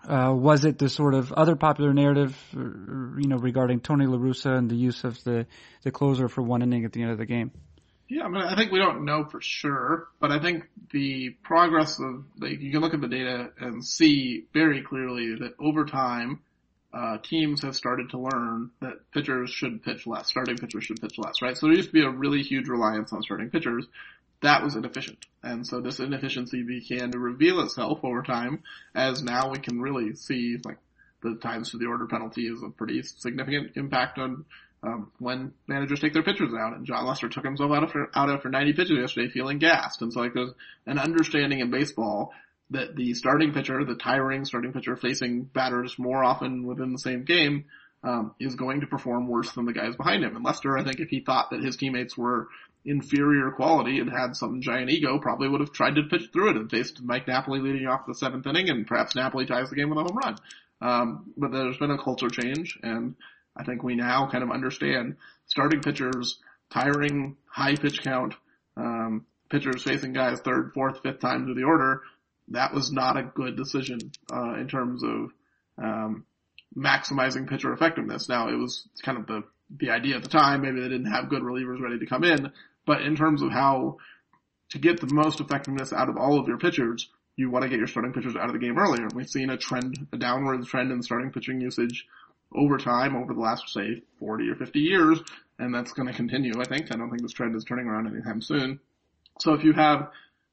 Uh, 0.00 0.32
was 0.32 0.64
it 0.64 0.78
the 0.78 0.88
sort 0.88 1.12
of 1.12 1.30
other 1.30 1.56
popular 1.56 1.92
narrative, 1.92 2.34
uh, 2.56 2.60
you 3.20 3.28
know, 3.28 3.36
regarding 3.36 3.80
Tony 3.80 4.06
La 4.06 4.16
Russa 4.16 4.56
and 4.56 4.70
the 4.70 4.74
use 4.74 5.04
of 5.04 5.22
the 5.24 5.46
the 5.82 5.90
closer 5.90 6.26
for 6.26 6.42
one 6.42 6.62
inning 6.62 6.86
at 6.86 6.92
the 6.92 7.02
end 7.02 7.10
of 7.12 7.18
the 7.18 7.26
game? 7.26 7.50
Yeah, 8.08 8.24
I 8.24 8.28
mean, 8.28 8.42
I 8.42 8.56
think 8.56 8.72
we 8.72 8.78
don't 8.78 9.04
know 9.04 9.24
for 9.30 9.42
sure, 9.42 10.08
but 10.18 10.32
I 10.32 10.40
think 10.40 10.64
the 10.90 11.36
progress 11.44 12.00
of, 12.00 12.24
like, 12.40 12.60
you 12.60 12.72
can 12.72 12.80
look 12.80 12.94
at 12.94 13.02
the 13.02 13.08
data 13.08 13.50
and 13.60 13.84
see 13.84 14.46
very 14.54 14.80
clearly 14.82 15.36
that 15.40 15.52
over 15.60 15.84
time, 15.84 16.40
uh, 16.92 17.18
teams 17.18 17.62
have 17.62 17.76
started 17.76 18.10
to 18.10 18.18
learn 18.18 18.70
that 18.80 19.10
pitchers 19.12 19.50
should 19.50 19.82
pitch 19.82 20.06
less, 20.06 20.28
starting 20.28 20.56
pitchers 20.56 20.84
should 20.84 21.00
pitch 21.00 21.18
less, 21.18 21.40
right? 21.40 21.56
So 21.56 21.66
there 21.66 21.76
used 21.76 21.90
to 21.90 21.92
be 21.92 22.04
a 22.04 22.10
really 22.10 22.42
huge 22.42 22.68
reliance 22.68 23.12
on 23.12 23.22
starting 23.22 23.50
pitchers. 23.50 23.86
That 24.42 24.62
was 24.62 24.74
inefficient. 24.74 25.26
And 25.42 25.66
so 25.66 25.80
this 25.80 26.00
inefficiency 26.00 26.62
began 26.62 27.12
to 27.12 27.18
reveal 27.18 27.60
itself 27.60 28.00
over 28.02 28.22
time 28.22 28.62
as 28.94 29.22
now 29.22 29.50
we 29.50 29.58
can 29.58 29.80
really 29.80 30.14
see, 30.14 30.56
like, 30.64 30.78
the 31.22 31.34
times 31.36 31.70
for 31.70 31.76
the 31.76 31.86
order 31.86 32.06
penalty 32.06 32.46
is 32.46 32.62
a 32.62 32.70
pretty 32.70 33.02
significant 33.02 33.72
impact 33.76 34.18
on 34.18 34.46
um, 34.82 35.12
when 35.18 35.52
managers 35.66 36.00
take 36.00 36.14
their 36.14 36.22
pitchers 36.22 36.52
out. 36.58 36.74
And 36.74 36.86
Jon 36.86 37.06
Lester 37.06 37.28
took 37.28 37.44
himself 37.44 37.70
out 37.70 37.84
after, 37.84 38.10
out 38.14 38.30
after 38.30 38.48
90 38.48 38.72
pitches 38.72 38.98
yesterday 38.98 39.30
feeling 39.30 39.58
gassed. 39.58 40.02
And 40.02 40.12
so 40.12 40.20
like 40.20 40.34
there's 40.34 40.52
an 40.86 40.98
understanding 40.98 41.60
in 41.60 41.70
baseball 41.70 42.32
that 42.70 42.96
the 42.96 43.14
starting 43.14 43.52
pitcher, 43.52 43.84
the 43.84 43.94
tiring 43.94 44.44
starting 44.44 44.72
pitcher 44.72 44.96
facing 44.96 45.42
batters 45.42 45.98
more 45.98 46.22
often 46.24 46.66
within 46.66 46.92
the 46.92 46.98
same 46.98 47.24
game, 47.24 47.64
um, 48.02 48.34
is 48.40 48.54
going 48.54 48.80
to 48.80 48.86
perform 48.86 49.28
worse 49.28 49.52
than 49.52 49.66
the 49.66 49.72
guys 49.72 49.96
behind 49.96 50.24
him. 50.24 50.36
And 50.36 50.44
Lester, 50.44 50.78
I 50.78 50.84
think 50.84 51.00
if 51.00 51.08
he 51.08 51.20
thought 51.20 51.50
that 51.50 51.62
his 51.62 51.76
teammates 51.76 52.16
were 52.16 52.48
inferior 52.84 53.50
quality 53.50 53.98
and 53.98 54.10
had 54.10 54.34
some 54.34 54.62
giant 54.62 54.90
ego, 54.90 55.18
probably 55.18 55.48
would 55.48 55.60
have 55.60 55.72
tried 55.72 55.96
to 55.96 56.04
pitch 56.04 56.30
through 56.32 56.50
it 56.50 56.56
and 56.56 56.70
faced 56.70 57.02
Mike 57.02 57.28
Napoli 57.28 57.60
leading 57.60 57.86
off 57.86 58.06
the 58.06 58.14
seventh 58.14 58.46
inning 58.46 58.70
and 58.70 58.86
perhaps 58.86 59.14
Napoli 59.14 59.44
ties 59.44 59.68
the 59.68 59.76
game 59.76 59.90
with 59.90 59.98
a 59.98 60.02
home 60.02 60.16
run. 60.16 60.36
Um, 60.80 61.32
but 61.36 61.52
there's 61.52 61.76
been 61.76 61.90
a 61.90 62.02
culture 62.02 62.30
change 62.30 62.78
and 62.82 63.16
I 63.54 63.64
think 63.64 63.82
we 63.82 63.96
now 63.96 64.28
kind 64.30 64.42
of 64.42 64.50
understand 64.50 65.16
starting 65.46 65.80
pitchers, 65.80 66.38
tiring, 66.70 67.36
high 67.46 67.76
pitch 67.76 68.02
count, 68.02 68.34
um, 68.76 69.26
pitchers 69.50 69.82
facing 69.82 70.14
guys 70.14 70.40
third, 70.40 70.72
fourth, 70.72 71.02
fifth 71.02 71.20
times 71.20 71.44
through 71.44 71.54
the 71.54 71.64
order. 71.64 72.02
That 72.50 72.74
was 72.74 72.92
not 72.92 73.16
a 73.16 73.22
good 73.22 73.56
decision, 73.56 73.98
uh, 74.32 74.54
in 74.54 74.68
terms 74.68 75.02
of, 75.02 75.32
um, 75.78 76.24
maximizing 76.76 77.48
pitcher 77.48 77.72
effectiveness. 77.72 78.28
Now 78.28 78.48
it 78.48 78.56
was 78.56 78.86
kind 79.02 79.18
of 79.18 79.26
the, 79.26 79.42
the 79.78 79.90
idea 79.90 80.16
at 80.16 80.22
the 80.22 80.28
time. 80.28 80.62
Maybe 80.62 80.80
they 80.80 80.88
didn't 80.88 81.10
have 81.10 81.28
good 81.28 81.42
relievers 81.42 81.80
ready 81.80 81.98
to 81.98 82.06
come 82.06 82.24
in, 82.24 82.52
but 82.86 83.02
in 83.02 83.16
terms 83.16 83.42
of 83.42 83.50
how 83.50 83.98
to 84.70 84.78
get 84.78 85.00
the 85.00 85.12
most 85.12 85.40
effectiveness 85.40 85.92
out 85.92 86.08
of 86.08 86.16
all 86.16 86.38
of 86.38 86.46
your 86.46 86.58
pitchers, 86.58 87.08
you 87.36 87.50
want 87.50 87.62
to 87.62 87.68
get 87.68 87.78
your 87.78 87.86
starting 87.86 88.12
pitchers 88.12 88.36
out 88.36 88.46
of 88.46 88.52
the 88.52 88.58
game 88.58 88.78
earlier. 88.78 89.08
We've 89.14 89.28
seen 89.28 89.50
a 89.50 89.56
trend, 89.56 90.06
a 90.12 90.16
downward 90.16 90.64
trend 90.66 90.92
in 90.92 91.02
starting 91.02 91.32
pitching 91.32 91.60
usage 91.60 92.06
over 92.54 92.78
time, 92.78 93.16
over 93.16 93.32
the 93.32 93.40
last, 93.40 93.68
say, 93.68 94.02
40 94.18 94.48
or 94.48 94.56
50 94.56 94.80
years, 94.80 95.20
and 95.58 95.74
that's 95.74 95.92
going 95.92 96.08
to 96.08 96.14
continue, 96.14 96.52
I 96.60 96.64
think. 96.64 96.92
I 96.92 96.96
don't 96.96 97.10
think 97.10 97.22
this 97.22 97.32
trend 97.32 97.54
is 97.56 97.64
turning 97.64 97.86
around 97.86 98.08
anytime 98.08 98.42
soon. 98.42 98.80
So 99.40 99.54
if 99.54 99.64
you 99.64 99.72
have 99.72 100.10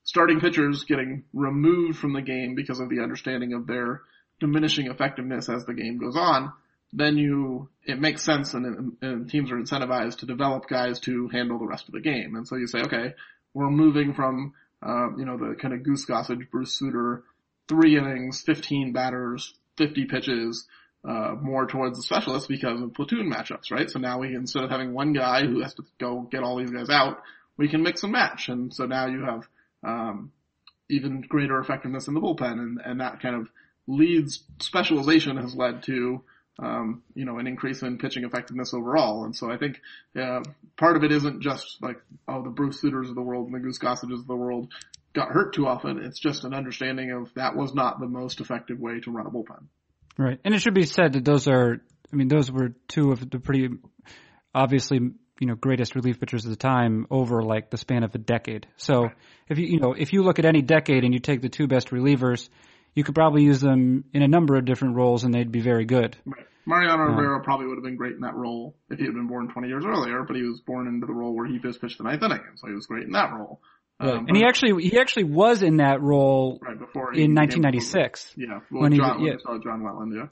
starting 0.07 0.39
pitchers 0.39 0.85
getting 0.85 1.23
removed 1.33 1.99
from 1.99 2.13
the 2.13 2.21
game 2.21 2.55
because 2.55 2.79
of 2.79 2.89
the 2.89 3.01
understanding 3.01 3.53
of 3.53 3.67
their 3.67 4.01
diminishing 4.39 4.87
effectiveness 4.87 5.49
as 5.49 5.65
the 5.65 5.73
game 5.73 5.97
goes 5.97 6.15
on, 6.15 6.53
then 6.93 7.17
you, 7.17 7.67
it 7.83 7.99
makes 7.99 8.23
sense 8.23 8.53
and, 8.53 8.93
and, 9.01 9.29
teams 9.29 9.51
are 9.51 9.57
incentivized 9.57 10.19
to 10.19 10.25
develop 10.25 10.69
guys 10.69 11.01
to 11.01 11.27
handle 11.27 11.59
the 11.59 11.67
rest 11.67 11.89
of 11.89 11.93
the 11.93 11.99
game. 11.99 12.35
And 12.35 12.47
so 12.47 12.55
you 12.55 12.67
say, 12.67 12.79
okay, 12.83 13.15
we're 13.53 13.69
moving 13.69 14.13
from, 14.13 14.53
uh, 14.81 15.09
you 15.17 15.25
know, 15.25 15.37
the 15.37 15.55
kind 15.61 15.73
of 15.73 15.83
Goose 15.83 16.05
Gossage, 16.05 16.49
Bruce 16.49 16.79
Sutter, 16.79 17.23
three 17.67 17.97
innings, 17.97 18.41
15 18.45 18.93
batters, 18.93 19.53
50 19.77 20.05
pitches, 20.05 20.65
uh, 21.05 21.35
more 21.41 21.67
towards 21.67 21.97
the 21.97 22.03
specialists 22.03 22.47
because 22.47 22.81
of 22.81 22.93
platoon 22.93 23.29
matchups, 23.29 23.71
right? 23.71 23.89
So 23.89 23.99
now 23.99 24.19
we, 24.19 24.33
instead 24.33 24.63
of 24.63 24.69
having 24.69 24.93
one 24.93 25.11
guy 25.11 25.45
who 25.45 25.61
has 25.63 25.73
to 25.73 25.83
go 25.99 26.21
get 26.21 26.43
all 26.43 26.57
these 26.57 26.71
guys 26.71 26.89
out, 26.89 27.17
we 27.57 27.67
can 27.67 27.83
mix 27.83 28.03
and 28.03 28.13
match. 28.13 28.47
And 28.47 28.73
so 28.73 28.85
now 28.85 29.07
you 29.07 29.25
have, 29.25 29.47
um, 29.83 30.31
even 30.89 31.21
greater 31.21 31.59
effectiveness 31.59 32.07
in 32.07 32.13
the 32.13 32.21
bullpen 32.21 32.53
and, 32.53 32.79
and 32.83 33.01
that 33.01 33.21
kind 33.21 33.35
of 33.35 33.49
leads, 33.87 34.43
specialization 34.59 35.37
has 35.37 35.55
led 35.55 35.83
to, 35.83 36.21
um, 36.59 37.03
you 37.13 37.25
know, 37.25 37.39
an 37.39 37.47
increase 37.47 37.83
in 37.83 37.97
pitching 37.97 38.23
effectiveness 38.23 38.73
overall. 38.73 39.25
And 39.25 39.35
so 39.35 39.51
I 39.51 39.57
think, 39.57 39.79
uh, 40.19 40.41
part 40.77 40.97
of 40.97 41.03
it 41.03 41.11
isn't 41.11 41.41
just 41.41 41.77
like, 41.81 41.97
oh, 42.27 42.43
the 42.43 42.49
Bruce 42.49 42.81
Sutters 42.81 43.09
of 43.09 43.15
the 43.15 43.21
world 43.21 43.45
and 43.45 43.55
the 43.55 43.59
Goose 43.59 43.77
Gossages 43.77 44.21
of 44.21 44.27
the 44.27 44.35
world 44.35 44.71
got 45.13 45.29
hurt 45.29 45.53
too 45.53 45.67
often. 45.67 46.03
It's 46.03 46.19
just 46.19 46.43
an 46.43 46.53
understanding 46.53 47.11
of 47.11 47.33
that 47.35 47.55
was 47.55 47.73
not 47.73 47.99
the 47.99 48.07
most 48.07 48.41
effective 48.41 48.79
way 48.79 48.99
to 49.01 49.11
run 49.11 49.25
a 49.25 49.29
bullpen. 49.29 49.65
Right. 50.17 50.39
And 50.43 50.53
it 50.53 50.59
should 50.59 50.73
be 50.73 50.85
said 50.85 51.13
that 51.13 51.25
those 51.25 51.47
are, 51.47 51.81
I 52.11 52.15
mean, 52.15 52.27
those 52.27 52.51
were 52.51 52.73
two 52.87 53.11
of 53.11 53.29
the 53.29 53.39
pretty 53.39 53.69
obviously, 54.53 54.99
you 55.39 55.47
know, 55.47 55.55
greatest 55.55 55.95
relief 55.95 56.19
pitchers 56.19 56.45
of 56.45 56.51
the 56.51 56.57
time 56.57 57.07
over 57.09 57.41
like 57.43 57.69
the 57.69 57.77
span 57.77 58.03
of 58.03 58.13
a 58.15 58.17
decade. 58.17 58.67
So 58.77 59.09
if 59.47 59.57
you, 59.57 59.65
you 59.65 59.79
know, 59.79 59.93
if 59.93 60.13
you 60.13 60.23
look 60.23 60.39
at 60.39 60.45
any 60.45 60.61
decade 60.61 61.03
and 61.03 61.13
you 61.13 61.19
take 61.19 61.41
the 61.41 61.49
two 61.49 61.67
best 61.67 61.89
relievers, 61.89 62.49
you 62.95 63.03
could 63.03 63.15
probably 63.15 63.43
use 63.43 63.61
them 63.61 64.05
in 64.13 64.23
a 64.23 64.27
number 64.27 64.55
of 64.55 64.65
different 64.65 64.95
roles 64.95 65.23
and 65.23 65.33
they'd 65.33 65.51
be 65.51 65.61
very 65.61 65.85
good. 65.85 66.17
Right. 66.25 66.45
Mariano 66.65 67.03
um, 67.03 67.15
Rivera 67.15 67.41
probably 67.43 67.67
would 67.67 67.77
have 67.77 67.83
been 67.83 67.95
great 67.95 68.15
in 68.15 68.21
that 68.21 68.35
role 68.35 68.75
if 68.89 68.99
he 68.99 69.05
had 69.05 69.13
been 69.13 69.27
born 69.27 69.47
20 69.47 69.67
years 69.69 69.85
earlier, 69.85 70.23
but 70.23 70.35
he 70.35 70.43
was 70.43 70.59
born 70.59 70.87
into 70.87 71.07
the 71.07 71.13
role 71.13 71.33
where 71.33 71.47
he 71.47 71.59
just 71.59 71.79
pitched 71.79 71.97
the 71.97 72.03
ninth 72.03 72.21
inning, 72.21 72.41
so 72.55 72.67
he 72.67 72.73
was 72.73 72.85
great 72.87 73.05
in 73.05 73.11
that 73.11 73.31
role. 73.31 73.61
Right. 73.99 74.13
Um, 74.13 74.25
and 74.27 74.35
he 74.35 74.43
actually 74.43 74.83
he 74.83 74.99
actually 74.99 75.23
was 75.23 75.63
in 75.63 75.77
that 75.77 76.01
role 76.01 76.59
right 76.61 76.77
before 76.77 77.13
in 77.13 77.33
1996. 77.33 78.33
Yeah, 78.35 78.59
well, 78.69 78.81
when 78.81 78.95
John, 78.95 79.19
he 79.19 79.27
yeah. 79.27 79.33
saw 79.41 79.57
John 79.57 79.81
Wetteland, 79.81 80.13
yeah. 80.13 80.27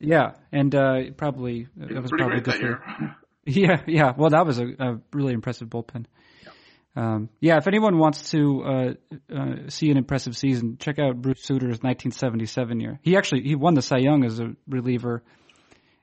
Yeah, 0.00 0.32
and 0.52 0.74
uh, 0.74 1.10
probably 1.16 1.66
it 1.80 2.00
was 2.00 2.10
probably 2.10 2.40
good 2.40 2.54
for, 2.54 2.60
year. 2.60 3.16
yeah, 3.46 3.82
yeah. 3.86 4.12
Well, 4.16 4.30
that 4.30 4.46
was 4.46 4.58
a, 4.58 4.66
a 4.78 5.00
really 5.12 5.32
impressive 5.32 5.68
bullpen. 5.68 6.06
Yeah. 6.42 6.50
Um, 6.96 7.28
yeah, 7.40 7.56
if 7.56 7.66
anyone 7.66 7.98
wants 7.98 8.30
to 8.30 8.62
uh, 8.62 8.94
uh, 9.34 9.54
see 9.68 9.90
an 9.90 9.96
impressive 9.96 10.36
season, 10.36 10.76
check 10.78 10.98
out 10.98 11.20
Bruce 11.20 11.42
Sutter's 11.42 11.82
1977 11.82 12.80
year. 12.80 12.98
He 13.02 13.16
actually 13.16 13.42
he 13.42 13.54
won 13.54 13.74
the 13.74 13.82
Cy 13.82 13.98
Young 13.98 14.24
as 14.24 14.40
a 14.40 14.54
reliever 14.68 15.22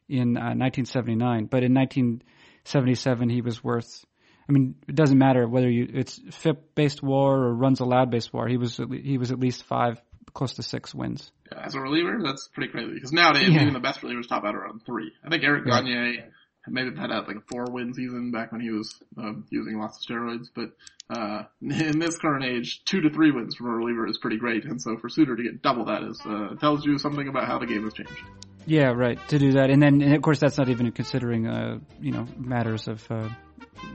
in 0.09 0.33
1979, 0.33 1.43
uh, 1.43 1.47
but 1.49 1.63
in 1.63 1.73
1977 1.73 3.29
he 3.29 3.41
was 3.41 3.63
worth 3.63 4.05
I 4.51 4.53
mean, 4.53 4.75
it 4.85 4.95
doesn't 4.95 5.17
matter 5.17 5.47
whether 5.47 5.69
you 5.69 5.87
it's 5.93 6.19
FIP 6.31 6.75
based 6.75 7.01
WAR 7.01 7.37
or 7.37 7.53
runs 7.53 7.79
allowed 7.79 8.11
based 8.11 8.33
WAR. 8.33 8.49
He 8.49 8.57
was 8.57 8.81
he 8.91 9.17
was 9.17 9.31
at 9.31 9.39
least 9.39 9.63
five, 9.63 10.01
close 10.33 10.55
to 10.55 10.63
six 10.63 10.93
wins. 10.93 11.31
Yeah, 11.49 11.65
as 11.65 11.75
a 11.75 11.79
reliever, 11.79 12.19
that's 12.21 12.49
pretty 12.49 12.69
crazy 12.69 12.93
because 12.93 13.13
nowadays 13.13 13.47
yeah. 13.47 13.61
even 13.61 13.73
the 13.73 13.79
best 13.79 14.01
relievers 14.01 14.27
top 14.27 14.43
out 14.43 14.53
around 14.53 14.81
three. 14.85 15.13
I 15.25 15.29
think 15.29 15.43
Eric 15.43 15.65
Gagne 15.65 15.89
yeah. 15.89 16.25
Maybe 16.68 16.91
that 16.91 17.09
had 17.09 17.28
like 17.28 17.38
a 17.38 17.43
four 17.49 17.66
win 17.70 17.93
season 17.93 18.32
back 18.32 18.51
when 18.51 18.62
he 18.62 18.70
was 18.70 19.01
uh, 19.18 19.34
using 19.49 19.80
lots 19.80 19.97
of 19.97 20.03
steroids, 20.03 20.47
but 20.53 20.72
uh, 21.09 21.43
in 21.62 21.99
this 21.99 22.18
current 22.18 22.45
age, 22.45 22.84
two 22.86 23.01
to 23.01 23.09
three 23.09 23.32
wins 23.32 23.55
from 23.55 23.68
a 23.68 23.70
reliever 23.72 24.07
is 24.07 24.18
pretty 24.18 24.38
great, 24.38 24.66
and 24.66 24.82
so 24.82 24.97
for 24.97 25.09
Sutter 25.09 25.36
to 25.36 25.43
get 25.43 25.62
double 25.62 25.86
that 25.86 26.03
is 26.03 26.22
uh, 26.26 26.55
tells 26.59 26.86
you 26.86 26.97
something 26.97 27.28
about 27.28 27.47
how 27.47 27.59
the 27.59 27.66
game 27.66 27.84
has 27.84 27.93
changed. 27.93 28.22
Yeah, 28.66 28.91
right. 28.91 29.20
To 29.30 29.39
do 29.39 29.53
that, 29.53 29.70
and 29.70 29.82
then 29.82 30.01
and 30.01 30.14
of 30.14 30.22
course 30.22 30.39
that's 30.39 30.57
not 30.57 30.70
even 30.70 30.91
considering 30.91 31.47
uh, 31.47 31.80
you 31.99 32.12
know 32.12 32.28
matters 32.38 32.88
of 32.88 33.09
uh, 33.09 33.30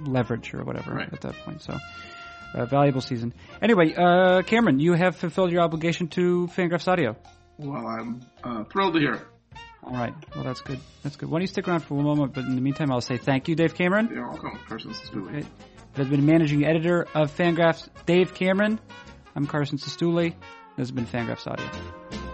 leverage 0.03 0.53
or 0.55 0.65
whatever 0.65 0.93
right. 0.93 1.13
at 1.13 1.21
that 1.21 1.35
point. 1.45 1.63
So, 1.63 1.79
uh, 2.55 2.65
valuable 2.67 3.01
season. 3.01 3.33
Anyway, 3.63 3.95
uh, 3.95 4.43
Cameron, 4.43 4.81
you 4.81 4.95
have 4.95 5.17
fulfilled 5.17 5.53
your 5.53 5.63
obligation 5.63 6.09
to 6.09 6.49
Fangraphs 6.49 6.89
Audio. 6.89 7.17
Well, 7.59 7.87
I'm 7.87 8.21
uh, 8.43 8.65
thrilled 8.65 8.95
to 8.95 9.01
hear 9.01 9.15
it. 9.15 9.23
All 9.87 9.93
right. 9.93 10.15
Well, 10.35 10.45
that's 10.45 10.61
good. 10.63 10.81
That's 11.03 11.15
good. 11.17 11.31
Why 11.31 11.37
don't 11.39 11.43
you 11.43 11.47
stick 11.47 11.69
around 11.69 11.81
for 11.81 11.95
one 11.95 12.05
moment? 12.05 12.35
But 12.35 12.45
in 12.45 12.57
the 12.57 12.61
meantime, 12.61 12.91
I'll 12.91 13.01
say 13.01 13.17
thank 13.19 13.47
you, 13.49 13.55
Dave 13.55 13.75
Cameron. 13.75 14.09
You're 14.13 14.29
welcome, 14.29 14.59
Carson 14.69 14.91
Cistulli. 14.93 15.39
Okay. 15.39 15.47
has 15.95 16.09
been 16.09 16.27
managing 16.27 16.65
editor 16.65 17.07
of 17.15 17.35
Fangraphs, 17.37 17.89
Dave 18.05 18.35
Cameron. 18.35 18.81
I'm 19.37 19.47
Carson 19.47 19.79
Cistulli. 19.79 20.31
This 20.77 20.89
has 20.89 20.91
been 20.91 21.07
Fangraphs 21.07 21.47
Audio. 21.47 22.26